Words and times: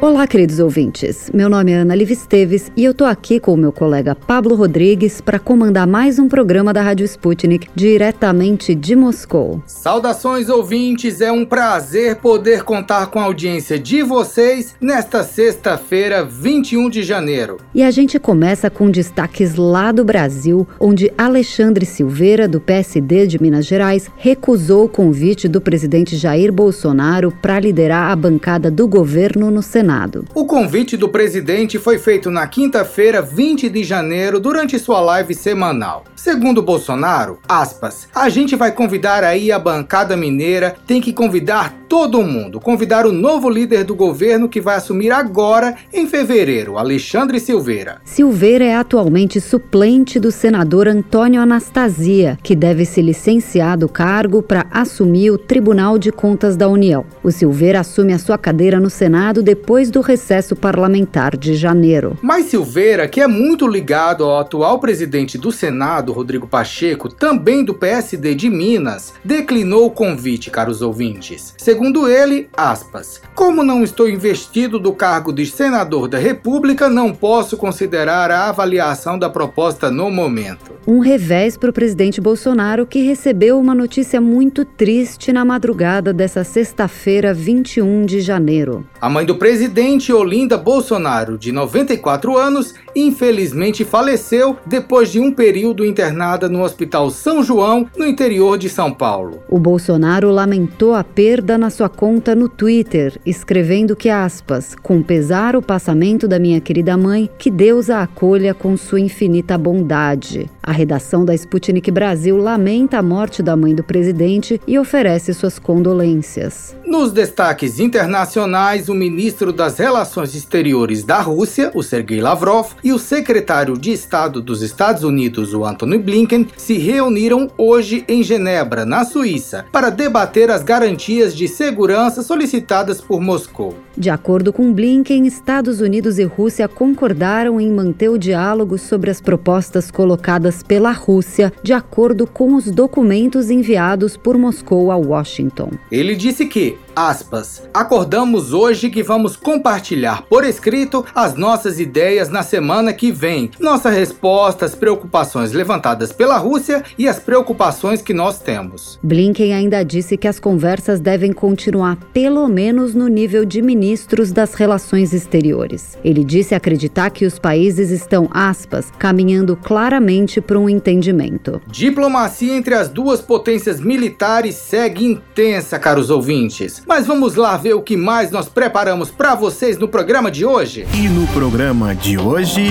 Olá, 0.00 0.28
queridos 0.28 0.60
ouvintes. 0.60 1.28
Meu 1.34 1.48
nome 1.48 1.72
é 1.72 1.78
Ana 1.78 1.92
Liv 1.92 2.12
Esteves 2.12 2.70
e 2.76 2.84
eu 2.84 2.94
tô 2.94 3.04
aqui 3.04 3.40
com 3.40 3.52
o 3.52 3.56
meu 3.56 3.72
colega 3.72 4.14
Pablo 4.14 4.54
Rodrigues 4.54 5.20
para 5.20 5.40
comandar 5.40 5.88
mais 5.88 6.20
um 6.20 6.28
programa 6.28 6.72
da 6.72 6.80
Rádio 6.80 7.04
Sputnik 7.04 7.68
diretamente 7.74 8.76
de 8.76 8.94
Moscou. 8.94 9.60
Saudações, 9.66 10.48
ouvintes. 10.48 11.20
É 11.20 11.32
um 11.32 11.44
prazer 11.44 12.14
poder 12.18 12.62
contar 12.62 13.08
com 13.08 13.18
a 13.18 13.24
audiência 13.24 13.76
de 13.76 14.00
vocês 14.04 14.76
nesta 14.80 15.24
sexta-feira, 15.24 16.24
21 16.24 16.88
de 16.90 17.02
janeiro. 17.02 17.56
E 17.74 17.82
a 17.82 17.90
gente 17.90 18.20
começa 18.20 18.70
com 18.70 18.88
destaques 18.88 19.56
lá 19.56 19.90
do 19.90 20.04
Brasil, 20.04 20.64
onde 20.78 21.12
Alexandre 21.18 21.84
Silveira, 21.84 22.46
do 22.46 22.60
PSD 22.60 23.26
de 23.26 23.42
Minas 23.42 23.66
Gerais, 23.66 24.08
recusou 24.16 24.84
o 24.84 24.88
convite 24.88 25.48
do 25.48 25.60
presidente 25.60 26.16
Jair 26.16 26.52
Bolsonaro 26.52 27.32
para 27.42 27.58
liderar 27.58 28.12
a 28.12 28.16
bancada 28.16 28.70
do 28.70 28.86
governo 28.86 29.50
no 29.50 29.60
Senado. 29.60 29.87
Senado. 29.88 30.26
O 30.34 30.44
convite 30.44 30.98
do 30.98 31.08
presidente 31.08 31.78
foi 31.78 31.98
feito 31.98 32.30
na 32.30 32.46
quinta-feira, 32.46 33.22
20 33.22 33.70
de 33.70 33.82
janeiro, 33.82 34.38
durante 34.38 34.78
sua 34.78 35.00
live 35.00 35.34
semanal. 35.34 36.04
Segundo 36.14 36.60
Bolsonaro, 36.60 37.38
aspas, 37.48 38.06
a 38.14 38.28
gente 38.28 38.54
vai 38.54 38.70
convidar 38.72 39.24
aí 39.24 39.50
a 39.50 39.58
bancada 39.58 40.14
mineira, 40.14 40.76
tem 40.86 41.00
que 41.00 41.12
convidar 41.12 41.78
todo 41.88 42.22
mundo, 42.22 42.60
convidar 42.60 43.06
o 43.06 43.12
novo 43.12 43.48
líder 43.48 43.82
do 43.82 43.94
governo 43.94 44.48
que 44.48 44.60
vai 44.60 44.76
assumir 44.76 45.10
agora, 45.10 45.74
em 45.92 46.06
fevereiro, 46.06 46.76
Alexandre 46.76 47.40
Silveira. 47.40 48.00
Silveira 48.04 48.64
é 48.64 48.74
atualmente 48.74 49.40
suplente 49.40 50.20
do 50.20 50.30
senador 50.30 50.86
Antônio 50.86 51.40
Anastasia, 51.40 52.38
que 52.42 52.54
deve 52.54 52.84
se 52.84 53.00
licenciar 53.00 53.78
do 53.78 53.88
cargo 53.88 54.42
para 54.42 54.66
assumir 54.70 55.30
o 55.30 55.38
Tribunal 55.38 55.98
de 55.98 56.12
Contas 56.12 56.56
da 56.56 56.68
União. 56.68 57.06
O 57.22 57.30
Silveira 57.30 57.80
assume 57.80 58.12
a 58.12 58.18
sua 58.18 58.36
cadeira 58.36 58.78
no 58.78 58.90
Senado 58.90 59.42
depois 59.42 59.77
depois 59.78 59.90
do 59.92 60.00
recesso 60.00 60.56
parlamentar 60.56 61.36
de 61.36 61.54
janeiro. 61.54 62.18
Mas 62.20 62.46
Silveira, 62.46 63.06
que 63.06 63.20
é 63.20 63.28
muito 63.28 63.64
ligado 63.64 64.24
ao 64.24 64.40
atual 64.40 64.80
presidente 64.80 65.38
do 65.38 65.52
Senado, 65.52 66.12
Rodrigo 66.12 66.48
Pacheco, 66.48 67.08
também 67.08 67.64
do 67.64 67.72
PSD 67.72 68.34
de 68.34 68.50
Minas, 68.50 69.14
declinou 69.24 69.86
o 69.86 69.90
convite, 69.90 70.50
caros 70.50 70.82
ouvintes. 70.82 71.54
Segundo 71.56 72.08
ele, 72.08 72.48
aspas, 72.56 73.22
como 73.36 73.62
não 73.62 73.84
estou 73.84 74.08
investido 74.08 74.80
do 74.80 74.92
cargo 74.92 75.32
de 75.32 75.46
senador 75.46 76.08
da 76.08 76.18
República, 76.18 76.88
não 76.88 77.14
posso 77.14 77.56
considerar 77.56 78.32
a 78.32 78.48
avaliação 78.48 79.16
da 79.16 79.30
proposta 79.30 79.92
no 79.92 80.10
momento. 80.10 80.72
Um 80.84 80.98
revés 81.00 81.56
para 81.56 81.70
o 81.70 81.72
presidente 81.72 82.20
Bolsonaro, 82.20 82.86
que 82.86 83.02
recebeu 83.02 83.60
uma 83.60 83.74
notícia 83.74 84.20
muito 84.20 84.64
triste 84.64 85.32
na 85.32 85.44
madrugada 85.44 86.12
dessa 86.12 86.42
sexta-feira, 86.42 87.32
21 87.32 88.06
de 88.06 88.20
janeiro. 88.20 88.84
A 89.00 89.10
mãe 89.10 89.26
do 89.26 89.36
presidente, 89.36 89.67
Olinda 90.12 90.56
Bolsonaro, 90.56 91.38
de 91.38 91.52
94 91.52 92.36
anos, 92.36 92.74
infelizmente 92.94 93.84
faleceu 93.84 94.56
depois 94.66 95.10
de 95.10 95.20
um 95.20 95.32
período 95.32 95.84
internada 95.84 96.48
no 96.48 96.62
Hospital 96.62 97.10
São 97.10 97.42
João, 97.42 97.88
no 97.96 98.06
interior 98.06 98.58
de 98.58 98.68
São 98.68 98.92
Paulo. 98.92 99.42
O 99.48 99.58
Bolsonaro 99.58 100.30
lamentou 100.30 100.94
a 100.94 101.04
perda 101.04 101.56
na 101.56 101.70
sua 101.70 101.88
conta 101.88 102.34
no 102.34 102.48
Twitter, 102.48 103.18
escrevendo 103.24 103.96
que 103.96 104.08
aspas, 104.08 104.74
com 104.74 105.02
pesar 105.02 105.56
o 105.56 105.62
passamento 105.62 106.26
da 106.26 106.38
minha 106.38 106.60
querida 106.60 106.96
mãe, 106.96 107.30
que 107.38 107.50
Deus 107.50 107.90
a 107.90 108.02
acolha 108.02 108.54
com 108.54 108.76
sua 108.76 109.00
infinita 109.00 109.56
bondade. 109.56 110.50
A 110.62 110.72
redação 110.72 111.24
da 111.24 111.34
Sputnik 111.34 111.90
Brasil 111.90 112.36
lamenta 112.36 112.98
a 112.98 113.02
morte 113.02 113.42
da 113.42 113.56
mãe 113.56 113.74
do 113.74 113.82
presidente 113.82 114.60
e 114.66 114.78
oferece 114.78 115.32
suas 115.32 115.58
condolências. 115.58 116.76
Nos 116.86 117.10
destaques 117.10 117.80
internacionais, 117.80 118.88
o 118.88 118.94
ministro 118.94 119.52
das 119.58 119.76
Relações 119.76 120.36
Exteriores 120.36 121.02
da 121.02 121.20
Rússia, 121.20 121.72
o 121.74 121.82
Sergei 121.82 122.20
Lavrov, 122.20 122.74
e 122.84 122.92
o 122.92 122.98
secretário 122.98 123.76
de 123.76 123.90
Estado 123.90 124.40
dos 124.40 124.62
Estados 124.62 125.02
Unidos, 125.02 125.52
o 125.52 125.64
Antony 125.64 125.98
Blinken, 125.98 126.46
se 126.56 126.78
reuniram 126.78 127.50
hoje 127.58 128.04
em 128.06 128.22
Genebra, 128.22 128.86
na 128.86 129.04
Suíça, 129.04 129.66
para 129.72 129.90
debater 129.90 130.48
as 130.48 130.62
garantias 130.62 131.34
de 131.34 131.48
segurança 131.48 132.22
solicitadas 132.22 133.00
por 133.00 133.20
Moscou. 133.20 133.87
De 133.98 134.10
acordo 134.10 134.52
com 134.52 134.72
Blinken, 134.72 135.26
Estados 135.26 135.80
Unidos 135.80 136.20
e 136.20 136.22
Rússia 136.22 136.68
concordaram 136.68 137.60
em 137.60 137.68
manter 137.68 138.08
o 138.08 138.16
diálogo 138.16 138.78
sobre 138.78 139.10
as 139.10 139.20
propostas 139.20 139.90
colocadas 139.90 140.62
pela 140.62 140.92
Rússia, 140.92 141.52
de 141.64 141.72
acordo 141.72 142.24
com 142.24 142.54
os 142.54 142.70
documentos 142.70 143.50
enviados 143.50 144.16
por 144.16 144.38
Moscou 144.38 144.92
a 144.92 144.96
Washington. 144.96 145.72
Ele 145.90 146.14
disse 146.14 146.46
que, 146.46 146.78
aspas, 146.94 147.68
acordamos 147.74 148.52
hoje 148.52 148.88
que 148.88 149.02
vamos 149.02 149.34
compartilhar 149.34 150.22
por 150.28 150.44
escrito 150.44 151.04
as 151.12 151.34
nossas 151.34 151.80
ideias 151.80 152.28
na 152.28 152.44
semana 152.44 152.92
que 152.92 153.10
vem, 153.10 153.50
nossa 153.58 153.90
resposta 153.90 154.64
às 154.64 154.76
preocupações 154.76 155.50
levantadas 155.50 156.12
pela 156.12 156.38
Rússia 156.38 156.84
e 156.96 157.08
as 157.08 157.18
preocupações 157.18 158.00
que 158.00 158.14
nós 158.14 158.38
temos. 158.38 158.96
Blinken 159.02 159.54
ainda 159.54 159.82
disse 159.82 160.16
que 160.16 160.28
as 160.28 160.38
conversas 160.38 161.00
devem 161.00 161.32
continuar 161.32 161.96
pelo 162.12 162.46
menos 162.46 162.94
no 162.94 163.08
nível 163.08 163.44
de 163.44 163.60
ministros 163.88 164.32
das 164.32 164.52
relações 164.52 165.14
exteriores. 165.14 165.96
Ele 166.04 166.22
disse 166.22 166.54
acreditar 166.54 167.08
que 167.08 167.24
os 167.24 167.38
países 167.38 167.90
estão, 167.90 168.28
aspas, 168.30 168.92
caminhando 168.98 169.56
claramente 169.56 170.42
para 170.42 170.58
um 170.58 170.68
entendimento. 170.68 171.60
Diplomacia 171.66 172.54
entre 172.54 172.74
as 172.74 172.90
duas 172.90 173.22
potências 173.22 173.80
militares 173.80 174.56
segue 174.56 175.06
intensa, 175.06 175.78
caros 175.78 176.10
ouvintes. 176.10 176.82
Mas 176.86 177.06
vamos 177.06 177.34
lá 177.34 177.56
ver 177.56 177.72
o 177.74 177.80
que 177.80 177.96
mais 177.96 178.30
nós 178.30 178.46
preparamos 178.46 179.10
para 179.10 179.34
vocês 179.34 179.78
no 179.78 179.88
programa 179.88 180.30
de 180.30 180.44
hoje. 180.44 180.86
E 180.92 181.08
no 181.08 181.26
programa 181.28 181.94
de 181.94 182.18
hoje. 182.18 182.66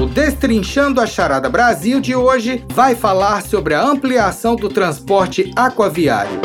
O 0.00 0.06
Destrinchando 0.06 1.00
a 1.00 1.06
Charada 1.06 1.48
Brasil 1.48 2.00
de 2.00 2.14
hoje 2.14 2.64
vai 2.74 2.96
falar 2.96 3.42
sobre 3.42 3.74
a 3.74 3.82
ampliação 3.82 4.56
do 4.56 4.68
transporte 4.68 5.52
aquaviário. 5.54 6.40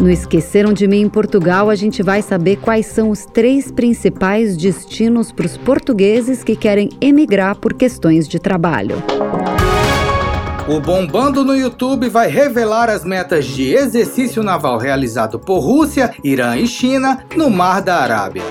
No 0.00 0.10
Esqueceram 0.10 0.74
de 0.74 0.86
Mim 0.86 1.00
em 1.00 1.08
Portugal, 1.08 1.70
a 1.70 1.74
gente 1.74 2.02
vai 2.02 2.20
saber 2.20 2.56
quais 2.56 2.86
são 2.86 3.08
os 3.08 3.24
três 3.24 3.70
principais 3.70 4.54
destinos 4.56 5.32
para 5.32 5.46
os 5.46 5.56
portugueses 5.56 6.44
que 6.44 6.54
querem 6.54 6.90
emigrar 7.00 7.56
por 7.56 7.72
questões 7.72 8.28
de 8.28 8.38
trabalho. 8.38 9.02
O 10.68 10.80
Bombando 10.80 11.44
no 11.44 11.54
YouTube 11.54 12.10
vai 12.10 12.28
revelar 12.28 12.90
as 12.90 13.04
metas 13.04 13.46
de 13.46 13.72
exercício 13.72 14.42
naval 14.42 14.78
realizado 14.78 15.38
por 15.38 15.60
Rússia, 15.60 16.12
Irã 16.22 16.56
e 16.56 16.66
China 16.66 17.20
no 17.34 17.48
Mar 17.48 17.80
da 17.80 17.96
Arábia. 17.96 18.42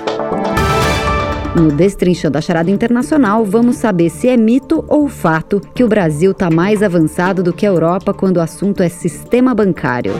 No 1.55 1.71
Destrinchando 1.71 2.37
a 2.37 2.41
Charada 2.41 2.71
Internacional, 2.71 3.45
vamos 3.45 3.77
saber 3.77 4.09
se 4.09 4.27
é 4.27 4.35
mito 4.35 4.83
ou 4.87 5.07
fato 5.07 5.61
que 5.73 5.83
o 5.83 5.87
Brasil 5.87 6.31
está 6.31 6.49
mais 6.49 6.81
avançado 6.81 7.43
do 7.43 7.53
que 7.53 7.65
a 7.65 7.69
Europa 7.69 8.13
quando 8.13 8.37
o 8.37 8.41
assunto 8.41 8.81
é 8.81 8.89
sistema 8.89 9.53
bancário. 9.53 10.13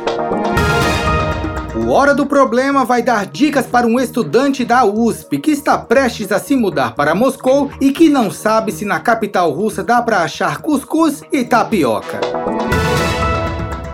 O 1.86 1.92
Hora 1.92 2.16
do 2.16 2.26
Problema 2.26 2.84
vai 2.84 3.04
dar 3.04 3.28
dicas 3.28 3.68
para 3.68 3.86
um 3.86 4.00
estudante 4.00 4.66
da 4.66 4.84
USP 4.84 5.38
que 5.38 5.52
está 5.52 5.78
prestes 5.78 6.32
a 6.32 6.40
se 6.40 6.56
mudar 6.56 6.96
para 6.96 7.14
Moscou 7.14 7.70
e 7.80 7.92
que 7.92 8.10
não 8.10 8.32
sabe 8.32 8.72
se 8.72 8.84
na 8.84 9.00
capital 9.00 9.52
russa 9.52 9.84
dá 9.84 10.02
para 10.02 10.24
achar 10.24 10.62
cuscuz 10.62 11.22
e 11.32 11.44
tapioca. 11.44 12.20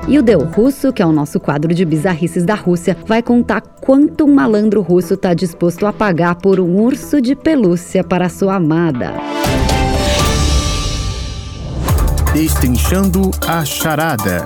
E 0.07 0.17
o 0.17 0.23
Deu 0.23 0.39
Russo, 0.39 0.93
que 0.93 1.01
é 1.01 1.05
o 1.05 1.11
nosso 1.11 1.37
quadro 1.37 1.73
de 1.73 1.83
bizarrices 1.83 2.45
da 2.45 2.55
Rússia, 2.55 2.95
vai 3.05 3.21
contar 3.21 3.59
quanto 3.59 4.23
um 4.23 4.33
malandro 4.33 4.81
russo 4.81 5.15
está 5.15 5.33
disposto 5.33 5.85
a 5.85 5.91
pagar 5.91 6.35
por 6.35 6.61
um 6.61 6.77
urso 6.77 7.21
de 7.21 7.35
pelúcia 7.35 8.05
para 8.05 8.29
sua 8.29 8.55
amada. 8.55 9.15
Destrinchando 12.33 13.31
a 13.45 13.65
charada. 13.65 14.45